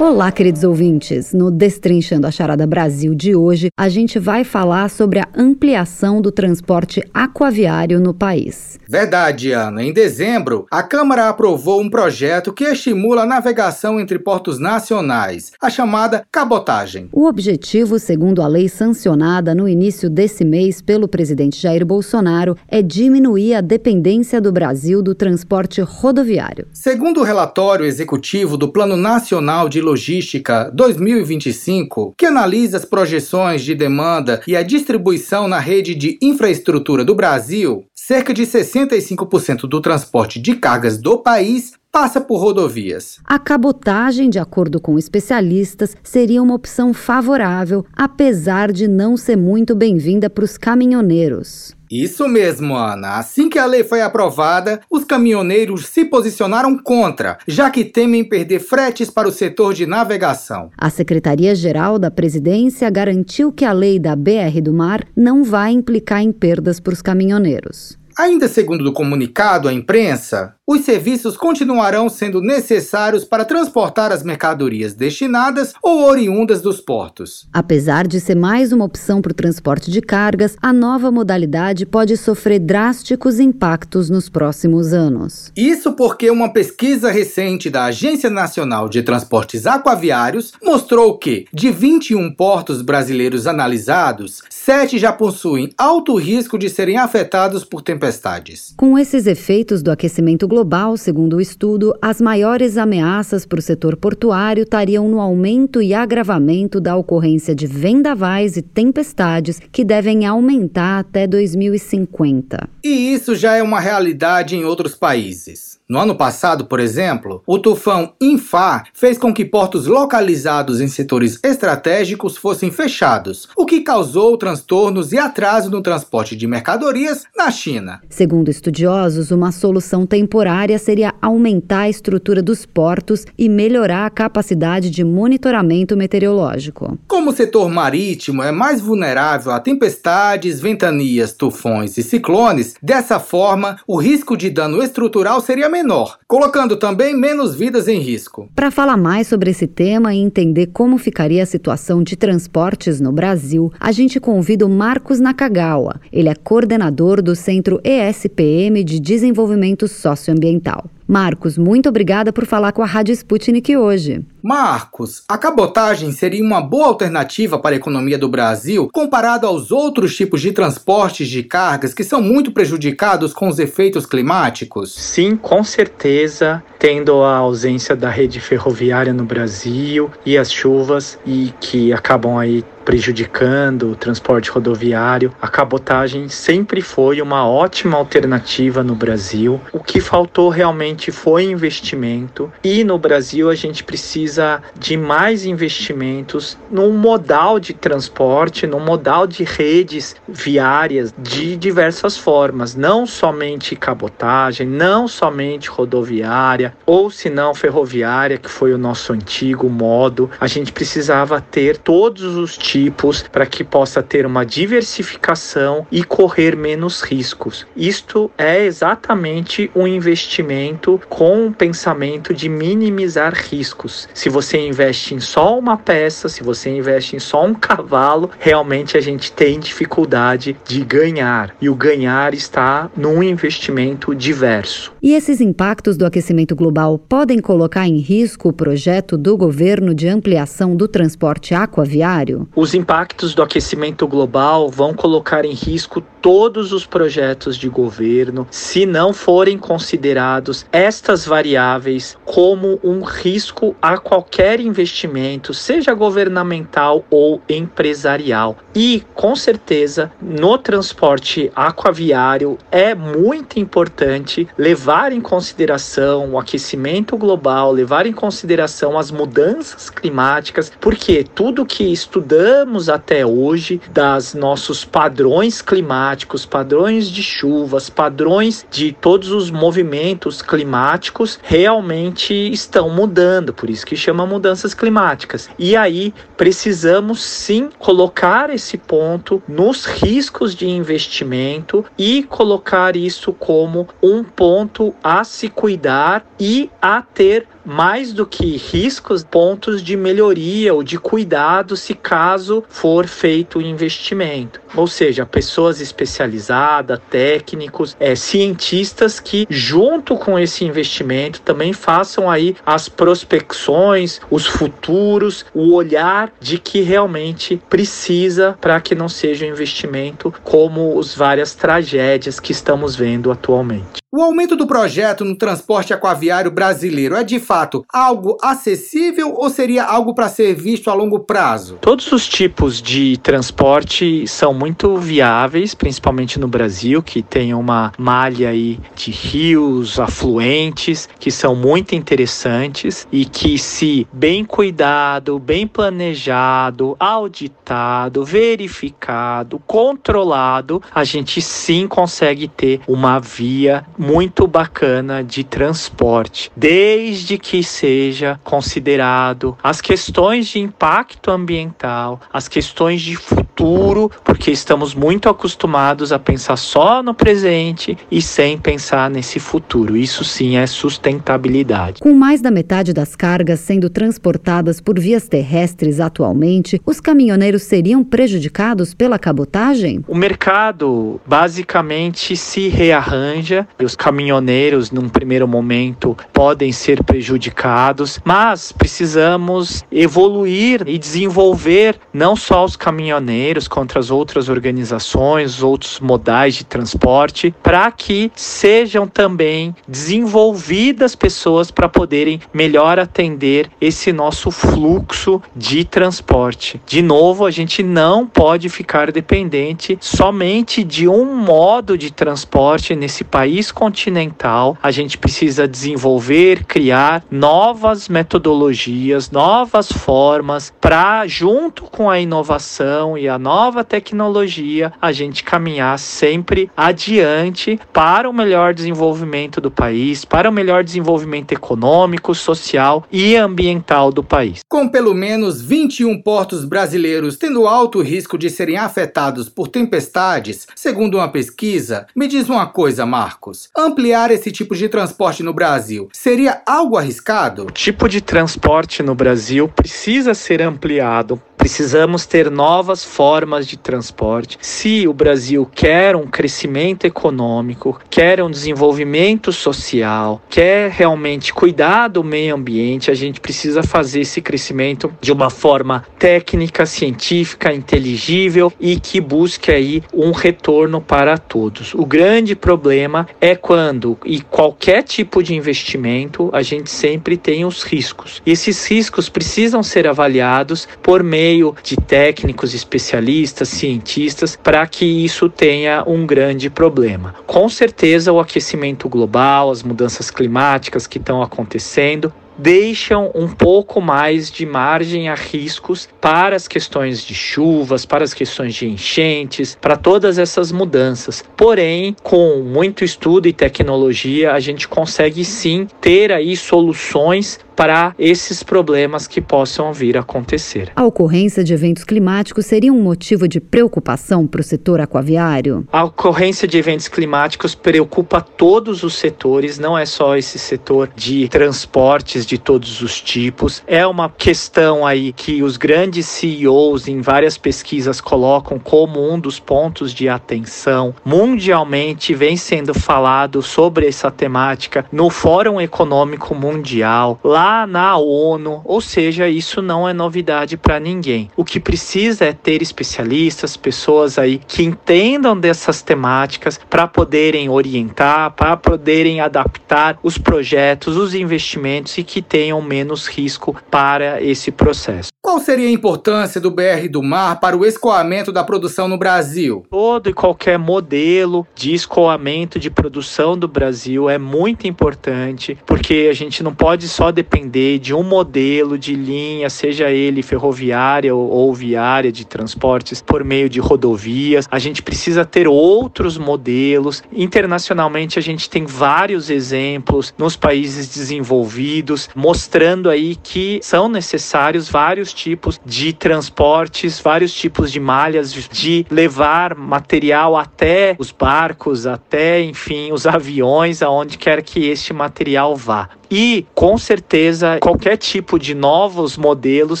Olá, 0.00 0.30
queridos 0.30 0.62
ouvintes. 0.62 1.32
No 1.32 1.50
Destrinchando 1.50 2.24
a 2.24 2.30
Charada 2.30 2.64
Brasil 2.68 3.16
de 3.16 3.34
hoje, 3.34 3.68
a 3.76 3.88
gente 3.88 4.16
vai 4.16 4.44
falar 4.44 4.88
sobre 4.90 5.18
a 5.18 5.26
ampliação 5.36 6.22
do 6.22 6.30
transporte 6.30 7.02
aquaviário 7.12 7.98
no 7.98 8.14
país. 8.14 8.78
Verdade, 8.88 9.50
Ana. 9.50 9.82
Em 9.82 9.92
dezembro, 9.92 10.66
a 10.70 10.84
Câmara 10.84 11.28
aprovou 11.28 11.82
um 11.82 11.90
projeto 11.90 12.52
que 12.52 12.62
estimula 12.62 13.22
a 13.22 13.26
navegação 13.26 13.98
entre 13.98 14.20
portos 14.20 14.60
nacionais, 14.60 15.50
a 15.60 15.68
chamada 15.68 16.24
cabotagem. 16.30 17.08
O 17.12 17.26
objetivo, 17.26 17.98
segundo 17.98 18.40
a 18.40 18.46
lei 18.46 18.68
sancionada 18.68 19.52
no 19.52 19.68
início 19.68 20.08
desse 20.08 20.44
mês 20.44 20.80
pelo 20.80 21.08
presidente 21.08 21.60
Jair 21.60 21.84
Bolsonaro, 21.84 22.56
é 22.68 22.80
diminuir 22.80 23.56
a 23.56 23.60
dependência 23.60 24.40
do 24.40 24.52
Brasil 24.52 25.02
do 25.02 25.12
transporte 25.12 25.80
rodoviário. 25.80 26.68
Segundo 26.72 27.20
o 27.20 27.24
relatório 27.24 27.84
executivo 27.84 28.56
do 28.56 28.68
Plano 28.68 28.96
Nacional 28.96 29.68
de 29.68 29.87
Logística 29.88 30.70
2025, 30.74 32.14
que 32.16 32.26
analisa 32.26 32.76
as 32.76 32.84
projeções 32.84 33.62
de 33.62 33.74
demanda 33.74 34.42
e 34.46 34.54
a 34.54 34.62
distribuição 34.62 35.48
na 35.48 35.58
rede 35.58 35.94
de 35.94 36.18
infraestrutura 36.20 37.02
do 37.02 37.14
Brasil, 37.14 37.86
cerca 37.94 38.34
de 38.34 38.42
65% 38.42 39.62
do 39.62 39.80
transporte 39.80 40.38
de 40.38 40.56
cargas 40.56 40.98
do 40.98 41.18
país 41.18 41.72
passa 41.92 42.20
por 42.20 42.38
rodovias. 42.38 43.18
A 43.24 43.38
cabotagem, 43.38 44.30
de 44.30 44.38
acordo 44.38 44.80
com 44.80 44.98
especialistas, 44.98 45.96
seria 46.02 46.42
uma 46.42 46.54
opção 46.54 46.94
favorável, 46.94 47.84
apesar 47.96 48.72
de 48.72 48.86
não 48.86 49.16
ser 49.16 49.36
muito 49.36 49.74
bem-vinda 49.74 50.30
para 50.30 50.44
os 50.44 50.56
caminhoneiros. 50.56 51.76
Isso 51.90 52.28
mesmo, 52.28 52.76
Ana. 52.76 53.16
Assim 53.16 53.48
que 53.48 53.58
a 53.58 53.64
lei 53.64 53.82
foi 53.82 54.02
aprovada, 54.02 54.80
os 54.90 55.04
caminhoneiros 55.04 55.86
se 55.86 56.04
posicionaram 56.04 56.76
contra, 56.76 57.38
já 57.46 57.70
que 57.70 57.84
temem 57.84 58.22
perder 58.22 58.60
fretes 58.60 59.10
para 59.10 59.28
o 59.28 59.32
setor 59.32 59.72
de 59.72 59.86
navegação. 59.86 60.70
A 60.76 60.90
Secretaria-Geral 60.90 61.98
da 61.98 62.10
Presidência 62.10 62.90
garantiu 62.90 63.50
que 63.50 63.64
a 63.64 63.72
lei 63.72 63.98
da 63.98 64.14
BR 64.14 64.60
do 64.62 64.72
Mar 64.72 65.06
não 65.16 65.42
vai 65.42 65.72
implicar 65.72 66.22
em 66.22 66.30
perdas 66.30 66.78
para 66.78 66.92
os 66.92 67.00
caminhoneiros. 67.00 67.98
Ainda 68.18 68.48
segundo 68.48 68.86
o 68.86 68.92
comunicado 68.92 69.68
à 69.68 69.72
imprensa, 69.72 70.54
os 70.70 70.82
serviços 70.82 71.34
continuarão 71.34 72.10
sendo 72.10 72.42
necessários 72.42 73.24
para 73.24 73.42
transportar 73.42 74.12
as 74.12 74.22
mercadorias 74.22 74.92
destinadas 74.92 75.72
ou 75.82 76.04
oriundas 76.04 76.60
dos 76.60 76.78
portos. 76.78 77.48
Apesar 77.54 78.06
de 78.06 78.20
ser 78.20 78.34
mais 78.34 78.70
uma 78.70 78.84
opção 78.84 79.22
para 79.22 79.32
o 79.32 79.34
transporte 79.34 79.90
de 79.90 80.02
cargas, 80.02 80.58
a 80.60 80.70
nova 80.70 81.10
modalidade 81.10 81.86
pode 81.86 82.18
sofrer 82.18 82.58
drásticos 82.58 83.40
impactos 83.40 84.10
nos 84.10 84.28
próximos 84.28 84.92
anos. 84.92 85.50
Isso 85.56 85.92
porque 85.92 86.30
uma 86.30 86.52
pesquisa 86.52 87.10
recente 87.10 87.70
da 87.70 87.86
Agência 87.86 88.28
Nacional 88.28 88.90
de 88.90 89.02
Transportes 89.02 89.64
Aquaviários 89.64 90.52
mostrou 90.62 91.16
que, 91.16 91.46
de 91.50 91.70
21 91.70 92.30
portos 92.34 92.82
brasileiros 92.82 93.46
analisados, 93.46 94.42
sete 94.50 94.98
já 94.98 95.14
possuem 95.14 95.70
alto 95.78 96.14
risco 96.14 96.58
de 96.58 96.68
serem 96.68 96.98
afetados 96.98 97.64
por 97.64 97.80
tempestades. 97.80 98.74
Com 98.76 98.98
esses 98.98 99.26
efeitos 99.26 99.82
do 99.82 99.90
aquecimento 99.90 100.46
global, 100.46 100.57
global, 100.58 100.96
segundo 100.96 101.36
o 101.36 101.40
estudo, 101.40 101.94
as 102.02 102.20
maiores 102.20 102.76
ameaças 102.76 103.46
para 103.46 103.60
o 103.60 103.62
setor 103.62 103.96
portuário 103.96 104.64
estariam 104.64 105.08
no 105.08 105.20
aumento 105.20 105.80
e 105.80 105.94
agravamento 105.94 106.80
da 106.80 106.96
ocorrência 106.96 107.54
de 107.54 107.64
vendavais 107.64 108.56
e 108.56 108.62
tempestades 108.62 109.60
que 109.70 109.84
devem 109.84 110.26
aumentar 110.26 110.98
até 110.98 111.28
2050. 111.28 112.68
E 112.82 113.14
isso 113.14 113.36
já 113.36 113.54
é 113.54 113.62
uma 113.62 113.78
realidade 113.78 114.56
em 114.56 114.64
outros 114.64 114.96
países. 114.96 115.77
No 115.90 115.98
ano 115.98 116.14
passado, 116.14 116.66
por 116.66 116.80
exemplo, 116.80 117.42
o 117.46 117.58
tufão 117.58 118.12
Infá 118.20 118.84
fez 118.92 119.16
com 119.16 119.32
que 119.32 119.42
portos 119.42 119.86
localizados 119.86 120.82
em 120.82 120.86
setores 120.86 121.40
estratégicos 121.42 122.36
fossem 122.36 122.70
fechados, 122.70 123.48
o 123.56 123.64
que 123.64 123.80
causou 123.80 124.36
transtornos 124.36 125.14
e 125.14 125.18
atraso 125.18 125.70
no 125.70 125.80
transporte 125.80 126.36
de 126.36 126.46
mercadorias 126.46 127.24
na 127.34 127.50
China. 127.50 128.02
Segundo 128.10 128.50
estudiosos, 128.50 129.30
uma 129.30 129.50
solução 129.50 130.04
temporária 130.04 130.78
seria 130.78 131.14
aumentar 131.22 131.80
a 131.84 131.88
estrutura 131.88 132.42
dos 132.42 132.66
portos 132.66 133.24
e 133.38 133.48
melhorar 133.48 134.04
a 134.04 134.10
capacidade 134.10 134.90
de 134.90 135.02
monitoramento 135.02 135.96
meteorológico. 135.96 136.98
Como 137.08 137.30
o 137.30 137.34
setor 137.34 137.70
marítimo 137.70 138.42
é 138.42 138.52
mais 138.52 138.82
vulnerável 138.82 139.52
a 139.52 139.58
tempestades, 139.58 140.60
ventanias, 140.60 141.32
tufões 141.32 141.96
e 141.96 142.02
ciclones, 142.02 142.74
dessa 142.82 143.18
forma 143.18 143.78
o 143.86 143.96
risco 143.96 144.36
de 144.36 144.50
dano 144.50 144.82
estrutural 144.82 145.40
seria 145.40 145.66
menor 145.66 145.77
menor, 145.78 146.18
colocando 146.26 146.76
também 146.76 147.14
menos 147.14 147.54
vidas 147.54 147.86
em 147.86 148.00
risco. 148.00 148.50
Para 148.54 148.70
falar 148.70 148.96
mais 148.96 149.28
sobre 149.28 149.50
esse 149.50 149.66
tema 149.66 150.12
e 150.12 150.18
entender 150.18 150.66
como 150.68 150.98
ficaria 150.98 151.42
a 151.42 151.46
situação 151.46 152.02
de 152.02 152.16
transportes 152.16 153.00
no 153.00 153.12
Brasil, 153.12 153.72
a 153.78 153.92
gente 153.92 154.18
convida 154.18 154.66
o 154.66 154.68
Marcos 154.68 155.20
Nakagawa. 155.20 156.00
Ele 156.12 156.28
é 156.28 156.34
coordenador 156.34 157.22
do 157.22 157.36
Centro 157.36 157.80
ESPM 157.84 158.82
de 158.82 158.98
Desenvolvimento 158.98 159.86
Socioambiental. 159.86 160.90
Marcos, 161.08 161.56
muito 161.56 161.88
obrigada 161.88 162.34
por 162.34 162.44
falar 162.44 162.70
com 162.72 162.82
a 162.82 162.86
Rádio 162.86 163.14
Sputnik 163.14 163.74
hoje. 163.74 164.22
Marcos, 164.42 165.22
a 165.26 165.38
cabotagem 165.38 166.12
seria 166.12 166.44
uma 166.44 166.60
boa 166.60 166.88
alternativa 166.88 167.58
para 167.58 167.74
a 167.74 167.78
economia 167.78 168.18
do 168.18 168.28
Brasil 168.28 168.90
comparado 168.92 169.46
aos 169.46 169.72
outros 169.72 170.14
tipos 170.14 170.42
de 170.42 170.52
transportes 170.52 171.26
de 171.26 171.42
cargas 171.42 171.94
que 171.94 172.04
são 172.04 172.20
muito 172.20 172.52
prejudicados 172.52 173.32
com 173.32 173.48
os 173.48 173.58
efeitos 173.58 174.04
climáticos? 174.04 174.94
Sim, 174.94 175.34
com 175.34 175.64
certeza, 175.64 176.62
tendo 176.78 177.22
a 177.22 177.38
ausência 177.38 177.96
da 177.96 178.10
rede 178.10 178.38
ferroviária 178.38 179.14
no 179.14 179.24
Brasil 179.24 180.10
e 180.26 180.36
as 180.36 180.52
chuvas 180.52 181.18
e 181.24 181.54
que 181.58 181.90
acabam 181.90 182.36
aí 182.36 182.62
prejudicando 182.88 183.90
o 183.90 183.94
transporte 183.94 184.48
rodoviário. 184.48 185.30
A 185.42 185.46
cabotagem 185.46 186.26
sempre 186.30 186.80
foi 186.80 187.20
uma 187.20 187.46
ótima 187.46 187.98
alternativa 187.98 188.82
no 188.82 188.94
Brasil. 188.94 189.60
O 189.74 189.80
que 189.80 190.00
faltou 190.00 190.48
realmente 190.48 191.12
foi 191.12 191.44
investimento 191.44 192.50
e 192.64 192.82
no 192.84 192.98
Brasil 192.98 193.50
a 193.50 193.54
gente 193.54 193.84
precisa 193.84 194.62
de 194.74 194.96
mais 194.96 195.44
investimentos 195.44 196.56
num 196.70 196.90
modal 196.96 197.60
de 197.60 197.74
transporte, 197.74 198.66
num 198.66 198.80
modal 198.80 199.26
de 199.26 199.44
redes 199.44 200.16
viárias 200.26 201.12
de 201.18 201.58
diversas 201.58 202.16
formas, 202.16 202.74
não 202.74 203.06
somente 203.06 203.76
cabotagem, 203.76 204.66
não 204.66 205.06
somente 205.06 205.68
rodoviária 205.68 206.72
ou 206.86 207.10
se 207.10 207.28
não 207.28 207.52
ferroviária, 207.52 208.38
que 208.38 208.48
foi 208.48 208.72
o 208.72 208.78
nosso 208.78 209.12
antigo 209.12 209.68
modo. 209.68 210.30
A 210.40 210.46
gente 210.46 210.72
precisava 210.72 211.38
ter 211.38 211.76
todos 211.76 212.34
os 212.34 212.56
tipos 212.56 212.77
tipos 212.78 213.22
para 213.22 213.44
que 213.44 213.64
possa 213.64 214.02
ter 214.02 214.24
uma 214.24 214.46
diversificação 214.46 215.84
e 215.90 216.04
correr 216.04 216.56
menos 216.56 217.00
riscos. 217.00 217.66
Isto 217.76 218.30
é 218.38 218.64
exatamente 218.64 219.68
um 219.74 219.86
investimento 219.86 221.00
com 221.08 221.48
o 221.48 221.52
pensamento 221.52 222.32
de 222.32 222.48
minimizar 222.48 223.34
riscos. 223.34 224.08
Se 224.14 224.28
você 224.28 224.58
investe 224.58 225.14
em 225.14 225.20
só 225.20 225.58
uma 225.58 225.76
peça, 225.76 226.28
se 226.28 226.42
você 226.42 226.70
investe 226.70 227.16
em 227.16 227.18
só 227.18 227.44
um 227.44 227.52
cavalo, 227.52 228.30
realmente 228.38 228.96
a 228.96 229.00
gente 229.00 229.32
tem 229.32 229.58
dificuldade 229.58 230.56
de 230.64 230.84
ganhar. 230.84 231.56
E 231.60 231.68
o 231.68 231.74
ganhar 231.74 232.32
está 232.32 232.88
num 232.96 233.22
investimento 233.22 234.14
diverso. 234.14 234.92
E 235.02 235.14
esses 235.14 235.40
impactos 235.40 235.96
do 235.96 236.06
aquecimento 236.06 236.54
global 236.54 236.96
podem 236.96 237.40
colocar 237.40 237.88
em 237.88 237.98
risco 237.98 238.50
o 238.50 238.52
projeto 238.52 239.18
do 239.18 239.36
governo 239.36 239.92
de 239.92 240.06
ampliação 240.06 240.76
do 240.76 240.86
transporte 240.86 241.54
aquaviário? 241.54 242.48
Os 242.54 242.67
impactos 242.74 243.34
do 243.34 243.42
aquecimento 243.42 244.06
global 244.06 244.68
vão 244.68 244.92
colocar 244.92 245.44
em 245.44 245.52
risco 245.52 246.00
todos 246.20 246.72
os 246.72 246.84
projetos 246.84 247.56
de 247.56 247.68
governo 247.68 248.46
se 248.50 248.84
não 248.84 249.12
forem 249.12 249.56
considerados 249.56 250.66
estas 250.72 251.24
variáveis 251.24 252.16
como 252.24 252.78
um 252.82 253.02
risco 253.02 253.76
a 253.80 253.96
qualquer 253.98 254.60
investimento, 254.60 255.54
seja 255.54 255.94
governamental 255.94 257.04
ou 257.10 257.40
empresarial. 257.48 258.56
E 258.74 259.02
com 259.14 259.34
certeza 259.36 260.10
no 260.20 260.58
transporte 260.58 261.50
aquaviário 261.54 262.58
é 262.70 262.94
muito 262.94 263.58
importante 263.58 264.48
levar 264.58 265.12
em 265.12 265.20
consideração 265.20 266.32
o 266.32 266.38
aquecimento 266.38 267.16
global, 267.16 267.72
levar 267.72 268.06
em 268.06 268.12
consideração 268.12 268.98
as 268.98 269.10
mudanças 269.10 269.88
climáticas, 269.88 270.72
porque 270.80 271.24
tudo 271.34 271.64
que 271.64 271.84
estudamos 271.84 272.57
até 272.88 273.24
hoje 273.26 273.80
das 273.90 274.34
nossos 274.34 274.84
padrões 274.84 275.60
climáticos, 275.60 276.46
padrões 276.46 277.08
de 277.08 277.22
chuvas, 277.22 277.90
padrões 277.90 278.66
de 278.70 278.92
todos 278.92 279.30
os 279.30 279.50
movimentos 279.50 280.42
climáticos 280.42 281.38
realmente 281.42 282.32
estão 282.34 282.88
mudando, 282.88 283.52
por 283.52 283.68
isso 283.68 283.86
que 283.86 283.96
chama 283.96 284.26
mudanças 284.26 284.74
climáticas. 284.74 285.50
E 285.58 285.76
aí 285.76 286.14
precisamos 286.36 287.22
sim 287.22 287.68
colocar 287.78 288.50
esse 288.50 288.78
ponto 288.78 289.42
nos 289.46 289.84
riscos 289.84 290.54
de 290.54 290.68
investimento 290.68 291.84
e 291.98 292.22
colocar 292.22 292.96
isso 292.96 293.32
como 293.32 293.88
um 294.02 294.24
ponto 294.24 294.94
a 295.02 295.24
se 295.24 295.48
cuidar 295.48 296.24
e 296.38 296.70
a 296.80 297.02
ter 297.02 297.46
mais 297.68 298.14
do 298.14 298.24
que 298.24 298.56
riscos, 298.56 299.22
pontos 299.22 299.82
de 299.82 299.94
melhoria 299.94 300.72
ou 300.72 300.82
de 300.82 300.98
cuidado 300.98 301.76
se 301.76 301.94
caso 301.94 302.64
for 302.66 303.06
feito 303.06 303.58
o 303.58 303.62
investimento. 303.62 304.58
Ou 304.74 304.86
seja, 304.86 305.26
pessoas 305.26 305.78
especializadas, 305.80 306.98
técnicos, 307.10 307.94
é, 308.00 308.14
cientistas 308.14 309.20
que, 309.20 309.46
junto 309.50 310.16
com 310.16 310.38
esse 310.38 310.64
investimento, 310.64 311.42
também 311.42 311.74
façam 311.74 312.30
aí 312.30 312.56
as 312.64 312.88
prospecções, 312.88 314.18
os 314.30 314.46
futuros, 314.46 315.44
o 315.52 315.74
olhar 315.74 316.32
de 316.40 316.58
que 316.58 316.80
realmente 316.80 317.60
precisa 317.68 318.56
para 318.60 318.80
que 318.80 318.94
não 318.94 319.08
seja 319.08 319.44
um 319.44 319.50
investimento 319.50 320.32
como 320.42 320.98
as 320.98 321.14
várias 321.14 321.54
tragédias 321.54 322.40
que 322.40 322.52
estamos 322.52 322.96
vendo 322.96 323.30
atualmente. 323.30 323.98
O 324.10 324.22
aumento 324.22 324.56
do 324.56 324.66
projeto 324.66 325.22
no 325.22 325.36
transporte 325.36 325.92
aquaviário 325.92 326.50
brasileiro 326.50 327.14
é 327.14 327.22
de 327.22 327.38
fato 327.38 327.84
algo 327.92 328.38
acessível 328.42 329.34
ou 329.36 329.50
seria 329.50 329.84
algo 329.84 330.14
para 330.14 330.30
ser 330.30 330.54
visto 330.54 330.88
a 330.88 330.94
longo 330.94 331.20
prazo? 331.20 331.76
Todos 331.78 332.10
os 332.10 332.26
tipos 332.26 332.80
de 332.80 333.18
transporte 333.18 334.26
são 334.26 334.54
muito 334.54 334.96
viáveis, 334.96 335.74
principalmente 335.74 336.40
no 336.40 336.48
Brasil, 336.48 337.02
que 337.02 337.22
tem 337.22 337.52
uma 337.52 337.92
malha 337.98 338.48
aí 338.48 338.80
de 338.96 339.10
rios, 339.10 340.00
afluentes, 340.00 341.06
que 341.20 341.30
são 341.30 341.54
muito 341.54 341.94
interessantes 341.94 343.06
e 343.12 343.26
que, 343.26 343.58
se 343.58 344.08
bem 344.10 344.42
cuidado, 344.42 345.38
bem 345.38 345.66
planejado, 345.66 346.96
auditado, 346.98 348.24
verificado, 348.24 349.58
controlado, 349.66 350.82
a 350.94 351.04
gente 351.04 351.42
sim 351.42 351.86
consegue 351.86 352.48
ter 352.48 352.80
uma 352.88 353.18
via 353.18 353.84
muito 353.98 354.46
bacana 354.46 355.22
de 355.22 355.42
transporte, 355.42 356.50
desde 356.56 357.36
que 357.36 357.62
seja 357.62 358.38
considerado 358.44 359.56
as 359.62 359.80
questões 359.80 360.46
de 360.46 360.60
impacto 360.60 361.30
ambiental, 361.30 362.20
as 362.32 362.46
questões 362.46 363.00
de 363.00 363.16
futuro, 363.16 364.10
porque 364.24 364.50
estamos 364.50 364.94
muito 364.94 365.28
acostumados 365.28 366.12
a 366.12 366.18
pensar 366.18 366.56
só 366.56 367.02
no 367.02 367.12
presente 367.12 367.98
e 368.10 368.22
sem 368.22 368.56
pensar 368.56 369.10
nesse 369.10 369.40
futuro. 369.40 369.96
Isso 369.96 370.24
sim 370.24 370.56
é 370.56 370.66
sustentabilidade. 370.66 372.00
Com 372.00 372.14
mais 372.14 372.40
da 372.40 372.50
metade 372.50 372.92
das 372.92 373.16
cargas 373.16 373.60
sendo 373.60 373.90
transportadas 373.90 374.80
por 374.80 374.98
vias 374.98 375.28
terrestres 375.28 376.00
atualmente, 376.00 376.80
os 376.86 377.00
caminhoneiros 377.00 377.62
seriam 377.62 378.04
prejudicados 378.04 378.94
pela 378.94 379.18
cabotagem? 379.18 380.04
O 380.06 380.14
mercado 380.14 381.20
basicamente 381.26 382.36
se 382.36 382.68
rearranja 382.68 383.66
os 383.88 383.96
caminhoneiros, 383.96 384.90
num 384.90 385.08
primeiro 385.08 385.48
momento, 385.48 386.16
podem 386.32 386.70
ser 386.72 387.02
prejudicados, 387.02 388.20
mas 388.22 388.70
precisamos 388.70 389.82
evoluir 389.90 390.82
e 390.86 390.98
desenvolver 390.98 391.98
não 392.12 392.36
só 392.36 392.64
os 392.64 392.76
caminhoneiros 392.76 393.66
contra 393.66 393.98
as 393.98 394.10
outras 394.10 394.50
organizações, 394.50 395.62
outros 395.62 396.00
modais 396.00 396.54
de 396.54 396.64
transporte, 396.64 397.54
para 397.62 397.90
que 397.90 398.30
sejam 398.34 399.06
também 399.06 399.74
desenvolvidas 399.88 401.14
pessoas 401.14 401.70
para 401.70 401.88
poderem 401.88 402.40
melhor 402.52 402.98
atender 402.98 403.70
esse 403.80 404.12
nosso 404.12 404.50
fluxo 404.50 405.40
de 405.56 405.82
transporte. 405.84 406.80
De 406.86 407.00
novo, 407.00 407.46
a 407.46 407.50
gente 407.50 407.82
não 407.82 408.26
pode 408.26 408.68
ficar 408.68 409.10
dependente 409.10 409.96
somente 410.00 410.84
de 410.84 411.08
um 411.08 411.34
modo 411.34 411.96
de 411.96 412.12
transporte 412.12 412.94
nesse 412.94 413.24
país 413.24 413.72
continental, 413.78 414.76
a 414.82 414.90
gente 414.90 415.16
precisa 415.16 415.68
desenvolver, 415.68 416.64
criar 416.64 417.24
novas 417.30 418.08
metodologias, 418.08 419.30
novas 419.30 419.92
formas 419.92 420.74
para, 420.80 421.24
junto 421.28 421.84
com 421.84 422.10
a 422.10 422.18
inovação 422.18 423.16
e 423.16 423.28
a 423.28 423.38
nova 423.38 423.84
tecnologia, 423.84 424.92
a 425.00 425.12
gente 425.12 425.44
caminhar 425.44 425.96
sempre 425.96 426.68
adiante 426.76 427.78
para 427.92 428.28
o 428.28 428.32
melhor 428.32 428.74
desenvolvimento 428.74 429.60
do 429.60 429.70
país, 429.70 430.24
para 430.24 430.50
o 430.50 430.52
melhor 430.52 430.82
desenvolvimento 430.82 431.52
econômico, 431.52 432.34
social 432.34 433.06
e 433.12 433.36
ambiental 433.36 434.10
do 434.10 434.24
país. 434.24 434.58
Com 434.68 434.88
pelo 434.88 435.14
menos 435.14 435.62
21 435.62 436.20
portos 436.20 436.64
brasileiros 436.64 437.36
tendo 437.36 437.68
alto 437.68 438.02
risco 438.02 438.36
de 438.36 438.50
serem 438.50 438.76
afetados 438.76 439.48
por 439.48 439.68
tempestades, 439.68 440.66
segundo 440.74 441.18
uma 441.18 441.28
pesquisa, 441.28 442.08
me 442.16 442.26
diz 442.26 442.48
uma 442.48 442.66
coisa, 442.66 443.06
Marcos 443.06 443.67
ampliar 443.76 444.30
esse 444.30 444.50
tipo 444.50 444.74
de 444.74 444.88
transporte 444.88 445.42
no 445.42 445.52
Brasil 445.52 446.08
seria 446.12 446.62
algo 446.66 446.96
arriscado? 446.96 447.64
O 447.64 447.70
tipo 447.70 448.08
de 448.08 448.20
transporte 448.20 449.02
no 449.02 449.14
Brasil 449.14 449.68
precisa 449.68 450.34
ser 450.34 450.62
ampliado 450.62 451.40
Precisamos 451.58 452.24
ter 452.24 452.50
novas 452.52 453.04
formas 453.04 453.66
de 453.66 453.76
transporte. 453.76 454.56
Se 454.60 455.08
o 455.08 455.12
Brasil 455.12 455.68
quer 455.74 456.14
um 456.14 456.26
crescimento 456.26 457.04
econômico, 457.04 458.00
quer 458.08 458.40
um 458.40 458.48
desenvolvimento 458.48 459.52
social, 459.52 460.40
quer 460.48 460.88
realmente 460.88 461.52
cuidar 461.52 462.06
do 462.06 462.22
meio 462.22 462.54
ambiente, 462.54 463.10
a 463.10 463.14
gente 463.14 463.40
precisa 463.40 463.82
fazer 463.82 464.20
esse 464.20 464.40
crescimento 464.40 465.12
de 465.20 465.32
uma 465.32 465.50
forma 465.50 466.06
técnica, 466.16 466.86
científica, 466.86 467.74
inteligível 467.74 468.72
e 468.78 468.98
que 469.00 469.20
busque 469.20 469.72
aí 469.72 470.02
um 470.14 470.30
retorno 470.30 471.00
para 471.00 471.36
todos. 471.36 471.92
O 471.92 472.06
grande 472.06 472.54
problema 472.54 473.28
é 473.40 473.56
quando 473.56 474.16
e 474.24 474.40
qualquer 474.40 475.02
tipo 475.02 475.42
de 475.42 475.56
investimento, 475.56 476.50
a 476.52 476.62
gente 476.62 476.88
sempre 476.88 477.36
tem 477.36 477.64
os 477.64 477.82
riscos. 477.82 478.40
E 478.46 478.52
esses 478.52 478.88
riscos 478.88 479.28
precisam 479.28 479.82
ser 479.82 480.06
avaliados 480.06 480.86
por 481.02 481.24
meio 481.24 481.47
meio 481.48 481.74
de 481.82 481.96
técnicos, 481.96 482.74
especialistas, 482.74 483.70
cientistas, 483.70 484.54
para 484.54 484.86
que 484.86 485.06
isso 485.06 485.48
tenha 485.48 486.04
um 486.06 486.26
grande 486.26 486.68
problema. 486.68 487.34
Com 487.46 487.68
certeza, 487.70 488.30
o 488.30 488.38
aquecimento 488.38 489.08
global, 489.08 489.70
as 489.70 489.82
mudanças 489.82 490.30
climáticas 490.30 491.06
que 491.06 491.16
estão 491.16 491.42
acontecendo, 491.42 492.32
deixam 492.58 493.30
um 493.34 493.48
pouco 493.48 494.00
mais 494.00 494.50
de 494.50 494.66
margem 494.66 495.28
a 495.28 495.34
riscos 495.34 496.08
para 496.20 496.56
as 496.56 496.66
questões 496.66 497.24
de 497.24 497.34
chuvas, 497.34 498.04
para 498.04 498.24
as 498.24 498.34
questões 498.34 498.74
de 498.74 498.88
enchentes, 498.88 499.78
para 499.80 499.96
todas 499.96 500.38
essas 500.38 500.72
mudanças. 500.72 501.44
Porém, 501.56 502.16
com 502.22 502.62
muito 502.62 503.04
estudo 503.04 503.46
e 503.46 503.52
tecnologia, 503.52 504.52
a 504.52 504.60
gente 504.60 504.88
consegue 504.88 505.44
sim 505.44 505.86
ter 506.00 506.32
aí 506.32 506.56
soluções 506.56 507.60
para 507.78 508.12
esses 508.18 508.64
problemas 508.64 509.28
que 509.28 509.40
possam 509.40 509.92
vir 509.92 510.16
a 510.16 510.20
acontecer. 510.20 510.90
A 510.96 511.04
ocorrência 511.04 511.62
de 511.62 511.72
eventos 511.72 512.02
climáticos 512.02 512.66
seria 512.66 512.92
um 512.92 513.00
motivo 513.00 513.46
de 513.46 513.60
preocupação 513.60 514.48
para 514.48 514.60
o 514.60 514.64
setor 514.64 515.00
aquaviário? 515.00 515.86
A 515.92 516.02
ocorrência 516.02 516.66
de 516.66 516.76
eventos 516.76 517.06
climáticos 517.06 517.76
preocupa 517.76 518.40
todos 518.40 519.04
os 519.04 519.14
setores, 519.14 519.78
não 519.78 519.96
é 519.96 520.04
só 520.04 520.36
esse 520.36 520.58
setor 520.58 521.08
de 521.14 521.48
transportes 521.48 522.44
de 522.48 522.58
todos 522.58 523.02
os 523.02 523.20
tipos. 523.20 523.82
É 523.86 524.06
uma 524.06 524.30
questão 524.30 525.06
aí 525.06 525.32
que 525.32 525.62
os 525.62 525.76
grandes 525.76 526.26
CEOs 526.26 527.06
em 527.06 527.20
várias 527.20 527.58
pesquisas 527.58 528.20
colocam 528.20 528.78
como 528.78 529.30
um 529.30 529.38
dos 529.38 529.60
pontos 529.60 530.14
de 530.14 530.28
atenção. 530.28 531.14
Mundialmente 531.24 532.34
vem 532.34 532.56
sendo 532.56 532.94
falado 532.94 533.60
sobre 533.60 534.08
essa 534.08 534.30
temática 534.30 535.04
no 535.12 535.28
Fórum 535.28 535.78
Econômico 535.80 536.54
Mundial. 536.54 537.38
Lá 537.44 537.86
na 537.86 538.16
ONU, 538.16 538.80
ou 538.84 539.00
seja, 539.00 539.48
isso 539.48 539.82
não 539.82 540.08
é 540.08 540.14
novidade 540.14 540.76
para 540.76 540.98
ninguém. 540.98 541.50
O 541.54 541.64
que 541.64 541.78
precisa 541.78 542.46
é 542.46 542.52
ter 542.52 542.80
especialistas, 542.80 543.76
pessoas 543.76 544.38
aí 544.38 544.60
que 544.66 544.82
entendam 544.82 545.58
dessas 545.58 546.00
temáticas 546.00 546.80
para 546.88 547.06
poderem 547.06 547.68
orientar, 547.68 548.52
para 548.52 548.76
poderem 548.76 549.40
adaptar 549.40 550.18
os 550.22 550.38
projetos, 550.38 551.16
os 551.16 551.34
investimentos 551.34 552.16
e 552.16 552.24
que 552.24 552.37
tenham 552.42 552.80
menos 552.82 553.26
risco 553.26 553.76
para 553.90 554.42
esse 554.42 554.70
processo. 554.70 555.30
Qual 555.58 555.64
seria 555.64 555.88
a 555.88 555.90
importância 555.90 556.60
do 556.60 556.70
BR 556.70 557.08
do 557.10 557.20
Mar 557.20 557.58
para 557.58 557.76
o 557.76 557.84
escoamento 557.84 558.52
da 558.52 558.62
produção 558.62 559.08
no 559.08 559.18
Brasil? 559.18 559.84
Todo 559.90 560.30
e 560.30 560.32
qualquer 560.32 560.78
modelo 560.78 561.66
de 561.74 561.92
escoamento 561.92 562.78
de 562.78 562.88
produção 562.88 563.58
do 563.58 563.66
Brasil 563.66 564.30
é 564.30 564.38
muito 564.38 564.86
importante, 564.86 565.76
porque 565.84 566.28
a 566.30 566.32
gente 566.32 566.62
não 566.62 566.72
pode 566.72 567.08
só 567.08 567.32
depender 567.32 567.98
de 567.98 568.14
um 568.14 568.22
modelo 568.22 568.96
de 568.96 569.16
linha, 569.16 569.68
seja 569.68 570.12
ele 570.12 570.44
ferroviária 570.44 571.34
ou, 571.34 571.74
viária 571.74 572.30
de 572.30 572.46
transportes 572.46 573.20
por 573.20 573.42
meio 573.42 573.68
de 573.68 573.80
rodovias. 573.80 574.68
A 574.70 574.78
gente 574.78 575.02
precisa 575.02 575.44
ter 575.44 575.66
outros 575.66 576.38
modelos. 576.38 577.20
Internacionalmente, 577.32 578.38
a 578.38 578.42
gente 578.42 578.70
tem 578.70 578.86
vários 578.86 579.50
exemplos 579.50 580.32
nos 580.38 580.54
países 580.54 581.12
desenvolvidos, 581.12 582.30
mostrando 582.32 583.10
aí 583.10 583.34
que 583.34 583.80
são 583.82 584.08
necessários 584.08 584.88
vários 584.88 585.34
tipos 585.34 585.47
de 585.84 586.12
transportes, 586.12 587.20
vários 587.20 587.52
tipos 587.52 587.92
de 587.92 588.00
malhas 588.00 588.52
de 588.52 589.06
levar 589.10 589.74
material 589.74 590.56
até 590.56 591.14
os 591.18 591.30
barcos, 591.30 592.06
até, 592.06 592.62
enfim, 592.62 593.12
os 593.12 593.26
aviões, 593.26 594.02
aonde 594.02 594.36
quer 594.36 594.62
que 594.62 594.86
este 594.86 595.12
material 595.12 595.76
vá. 595.76 596.08
E 596.30 596.66
com 596.74 596.98
certeza 596.98 597.78
qualquer 597.80 598.16
tipo 598.16 598.58
de 598.58 598.74
novos 598.74 599.36
modelos 599.36 600.00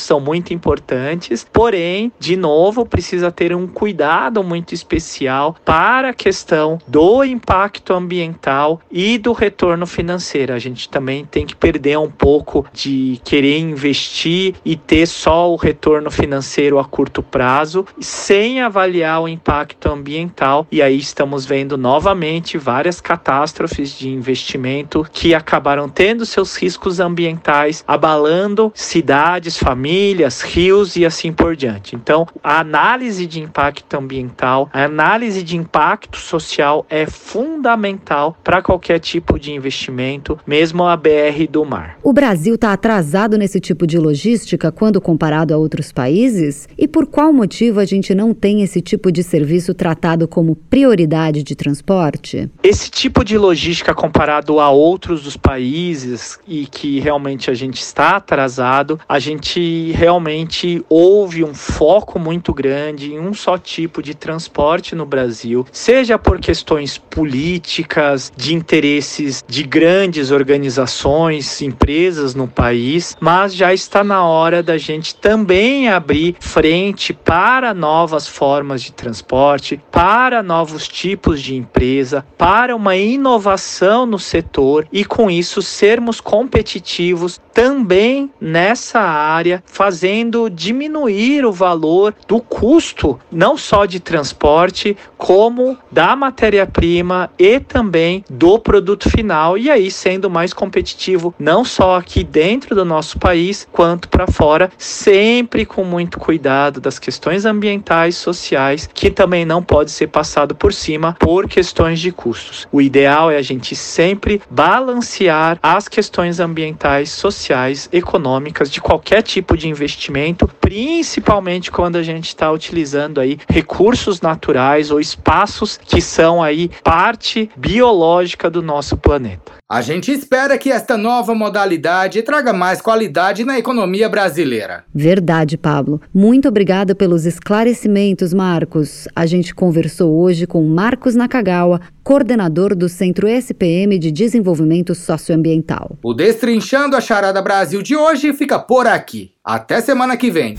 são 0.00 0.20
muito 0.20 0.52
importantes, 0.52 1.46
porém, 1.52 2.12
de 2.18 2.36
novo, 2.36 2.84
precisa 2.84 3.30
ter 3.30 3.54
um 3.54 3.66
cuidado 3.66 4.42
muito 4.42 4.74
especial 4.74 5.56
para 5.64 6.10
a 6.10 6.14
questão 6.14 6.78
do 6.86 7.24
impacto 7.24 7.92
ambiental 7.92 8.80
e 8.90 9.18
do 9.18 9.32
retorno 9.32 9.86
financeiro. 9.86 10.52
A 10.52 10.58
gente 10.58 10.88
também 10.88 11.24
tem 11.24 11.46
que 11.46 11.56
perder 11.56 11.98
um 11.98 12.10
pouco 12.10 12.66
de 12.72 13.20
querer 13.24 13.58
investir 13.58 14.54
e 14.64 14.76
ter 14.76 15.06
só 15.06 15.50
o 15.50 15.56
retorno 15.56 16.10
financeiro 16.10 16.78
a 16.78 16.84
curto 16.84 17.22
prazo, 17.22 17.86
sem 18.00 18.60
avaliar 18.60 19.22
o 19.22 19.28
impacto 19.28 19.90
ambiental. 19.90 20.66
E 20.70 20.82
aí 20.82 20.98
estamos 20.98 21.46
vendo 21.46 21.76
novamente 21.76 22.58
várias 22.58 23.00
catástrofes 23.00 23.98
de 23.98 24.08
investimento 24.08 25.06
que 25.12 25.34
acabaram 25.34 25.88
tendo 25.88 26.17
seus 26.26 26.56
riscos 26.56 27.00
ambientais, 27.00 27.84
abalando 27.86 28.72
cidades, 28.74 29.56
famílias, 29.56 30.42
rios 30.42 30.96
e 30.96 31.04
assim 31.04 31.32
por 31.32 31.56
diante. 31.56 31.96
Então, 31.96 32.26
a 32.42 32.60
análise 32.60 33.26
de 33.26 33.40
impacto 33.40 33.94
ambiental, 33.94 34.68
a 34.72 34.84
análise 34.84 35.42
de 35.42 35.56
impacto 35.56 36.18
social 36.18 36.86
é 36.88 37.06
fundamental 37.06 38.36
para 38.42 38.62
qualquer 38.62 38.98
tipo 38.98 39.38
de 39.38 39.52
investimento, 39.52 40.38
mesmo 40.46 40.84
a 40.84 40.96
BR 40.96 41.46
do 41.50 41.64
mar. 41.64 41.98
O 42.02 42.12
Brasil 42.12 42.54
está 42.54 42.72
atrasado 42.72 43.36
nesse 43.36 43.60
tipo 43.60 43.86
de 43.86 43.98
logística 43.98 44.72
quando 44.72 45.00
comparado 45.00 45.52
a 45.52 45.56
outros 45.56 45.92
países? 45.92 46.68
E 46.76 46.86
por 46.86 47.06
qual 47.06 47.32
motivo 47.32 47.80
a 47.80 47.84
gente 47.84 48.14
não 48.14 48.32
tem 48.32 48.62
esse 48.62 48.80
tipo 48.80 49.10
de 49.10 49.22
serviço 49.22 49.74
tratado 49.74 50.26
como 50.28 50.54
prioridade 50.54 51.42
de 51.42 51.54
transporte? 51.54 52.50
Esse 52.62 52.90
tipo 52.90 53.24
de 53.24 53.36
logística 53.36 53.94
comparado 53.94 54.60
a 54.60 54.70
outros 54.70 55.22
dos 55.22 55.36
países 55.36 56.07
e 56.46 56.66
que 56.66 57.00
realmente 57.00 57.50
a 57.50 57.54
gente 57.54 57.80
está 57.80 58.16
atrasado, 58.16 59.00
a 59.08 59.18
gente 59.18 59.92
realmente 59.92 60.84
houve 60.88 61.44
um 61.44 61.54
foco 61.54 62.18
muito 62.18 62.52
grande 62.52 63.12
em 63.12 63.20
um 63.20 63.34
só 63.34 63.58
tipo 63.58 64.02
de 64.02 64.14
transporte 64.14 64.94
no 64.94 65.04
Brasil, 65.04 65.66
seja 65.72 66.18
por 66.18 66.38
questões 66.38 66.98
políticas, 66.98 68.32
de 68.36 68.54
interesses 68.54 69.44
de 69.46 69.62
grandes 69.62 70.30
organizações, 70.30 71.60
empresas 71.62 72.34
no 72.34 72.48
país, 72.48 73.16
mas 73.20 73.54
já 73.54 73.72
está 73.72 74.02
na 74.02 74.24
hora 74.24 74.62
da 74.62 74.78
gente 74.78 75.14
também 75.14 75.88
abrir 75.88 76.36
frente 76.40 77.12
para 77.12 77.74
novas 77.74 78.26
formas 78.26 78.82
de 78.82 78.92
transporte, 78.92 79.80
para 79.90 80.42
novos 80.42 80.86
tipos 80.86 81.40
de 81.40 81.56
empresa, 81.56 82.24
para 82.36 82.74
uma 82.74 82.96
inovação 82.96 84.06
no 84.06 84.18
setor 84.18 84.86
e 84.92 85.04
com 85.04 85.30
isso 85.30 85.62
sermos 85.98 86.20
competitivos 86.20 87.40
também 87.52 88.30
nessa 88.40 89.00
área, 89.00 89.64
fazendo 89.66 90.48
diminuir 90.48 91.44
o 91.44 91.50
valor 91.50 92.14
do 92.28 92.40
custo, 92.40 93.18
não 93.32 93.56
só 93.56 93.84
de 93.84 93.98
transporte, 93.98 94.96
como 95.18 95.76
da 95.90 96.14
matéria-prima 96.14 97.28
e 97.36 97.58
também 97.58 98.24
do 98.30 98.58
produto 98.58 99.10
final, 99.10 99.58
e 99.58 99.68
aí 99.68 99.90
sendo 99.90 100.30
mais 100.30 100.52
competitivo, 100.52 101.34
não 101.38 101.64
só 101.64 101.96
aqui 101.96 102.22
dentro 102.22 102.74
do 102.74 102.84
nosso 102.84 103.18
país, 103.18 103.66
quanto 103.72 104.08
para 104.08 104.28
fora, 104.28 104.70
sempre 104.78 105.66
com 105.66 105.82
muito 105.82 106.18
cuidado 106.18 106.80
das 106.80 106.98
questões 106.98 107.44
ambientais, 107.44 108.16
sociais, 108.16 108.88
que 108.94 109.10
também 109.10 109.44
não 109.44 109.62
pode 109.62 109.90
ser 109.90 110.06
passado 110.06 110.54
por 110.54 110.72
cima 110.72 111.16
por 111.18 111.48
questões 111.48 111.98
de 111.98 112.12
custos. 112.12 112.68
O 112.70 112.80
ideal 112.80 113.30
é 113.30 113.36
a 113.36 113.42
gente 113.42 113.74
sempre 113.74 114.40
balancear 114.48 115.58
as 115.62 115.88
questões 115.88 116.38
ambientais, 116.38 117.10
sociais, 117.10 117.88
econômicas 117.92 118.70
de 118.70 118.80
qualquer 118.80 119.22
tipo 119.22 119.56
de 119.56 119.68
investimento, 119.68 120.48
principalmente 120.60 121.70
quando 121.70 121.96
a 121.96 122.02
gente 122.02 122.28
está 122.28 122.50
utilizando 122.52 123.20
aí 123.20 123.38
recursos 123.48 124.20
naturais 124.20 124.90
ou 124.90 125.00
espaços 125.08 125.76
que 125.76 126.00
são 126.00 126.42
aí 126.42 126.70
parte 126.82 127.50
biológica 127.56 128.50
do 128.50 128.62
nosso 128.62 128.96
planeta. 128.96 129.58
A 129.70 129.82
gente 129.82 130.10
espera 130.10 130.56
que 130.56 130.70
esta 130.70 130.96
nova 130.96 131.34
modalidade 131.34 132.22
traga 132.22 132.54
mais 132.54 132.80
qualidade 132.80 133.44
na 133.44 133.58
economia 133.58 134.08
brasileira. 134.08 134.84
Verdade, 134.94 135.58
Pablo. 135.58 136.00
Muito 136.12 136.48
obrigada 136.48 136.94
pelos 136.94 137.26
esclarecimentos, 137.26 138.32
Marcos. 138.32 139.06
A 139.14 139.26
gente 139.26 139.54
conversou 139.54 140.18
hoje 140.18 140.46
com 140.46 140.66
Marcos 140.66 141.14
Nakagawa, 141.14 141.82
coordenador 142.02 142.74
do 142.74 142.88
Centro 142.88 143.28
SPM 143.28 143.98
de 143.98 144.10
Desenvolvimento 144.10 144.94
Socioambiental. 144.94 145.98
O 146.02 146.14
Destrinchando 146.14 146.96
a 146.96 147.00
Charada 147.02 147.42
Brasil 147.42 147.82
de 147.82 147.94
hoje 147.94 148.32
fica 148.32 148.58
por 148.58 148.86
aqui. 148.86 149.32
Até 149.44 149.82
semana 149.82 150.16
que 150.16 150.30
vem. 150.30 150.56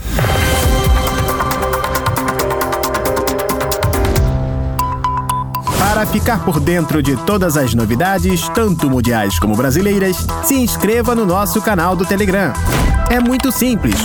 Para 6.00 6.08
ficar 6.08 6.42
por 6.46 6.58
dentro 6.58 7.02
de 7.02 7.14
todas 7.14 7.58
as 7.58 7.74
novidades, 7.74 8.48
tanto 8.54 8.88
mundiais 8.88 9.38
como 9.38 9.54
brasileiras, 9.54 10.16
se 10.42 10.54
inscreva 10.54 11.14
no 11.14 11.26
nosso 11.26 11.60
canal 11.60 11.94
do 11.94 12.06
Telegram. 12.06 12.54
É 13.10 13.20
muito 13.20 13.52
simples. 13.52 13.96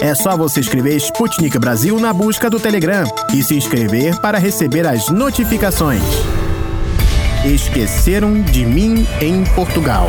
É 0.00 0.16
só 0.16 0.36
você 0.36 0.58
escrever 0.58 0.96
Sputnik 0.96 1.56
Brasil 1.56 2.00
na 2.00 2.12
busca 2.12 2.50
do 2.50 2.58
Telegram 2.58 3.04
e 3.32 3.40
se 3.40 3.54
inscrever 3.54 4.18
para 4.18 4.36
receber 4.36 4.84
as 4.84 5.08
notificações. 5.10 6.02
Esqueceram 7.44 8.42
de 8.42 8.66
mim 8.66 9.06
em 9.20 9.44
Portugal. 9.44 10.08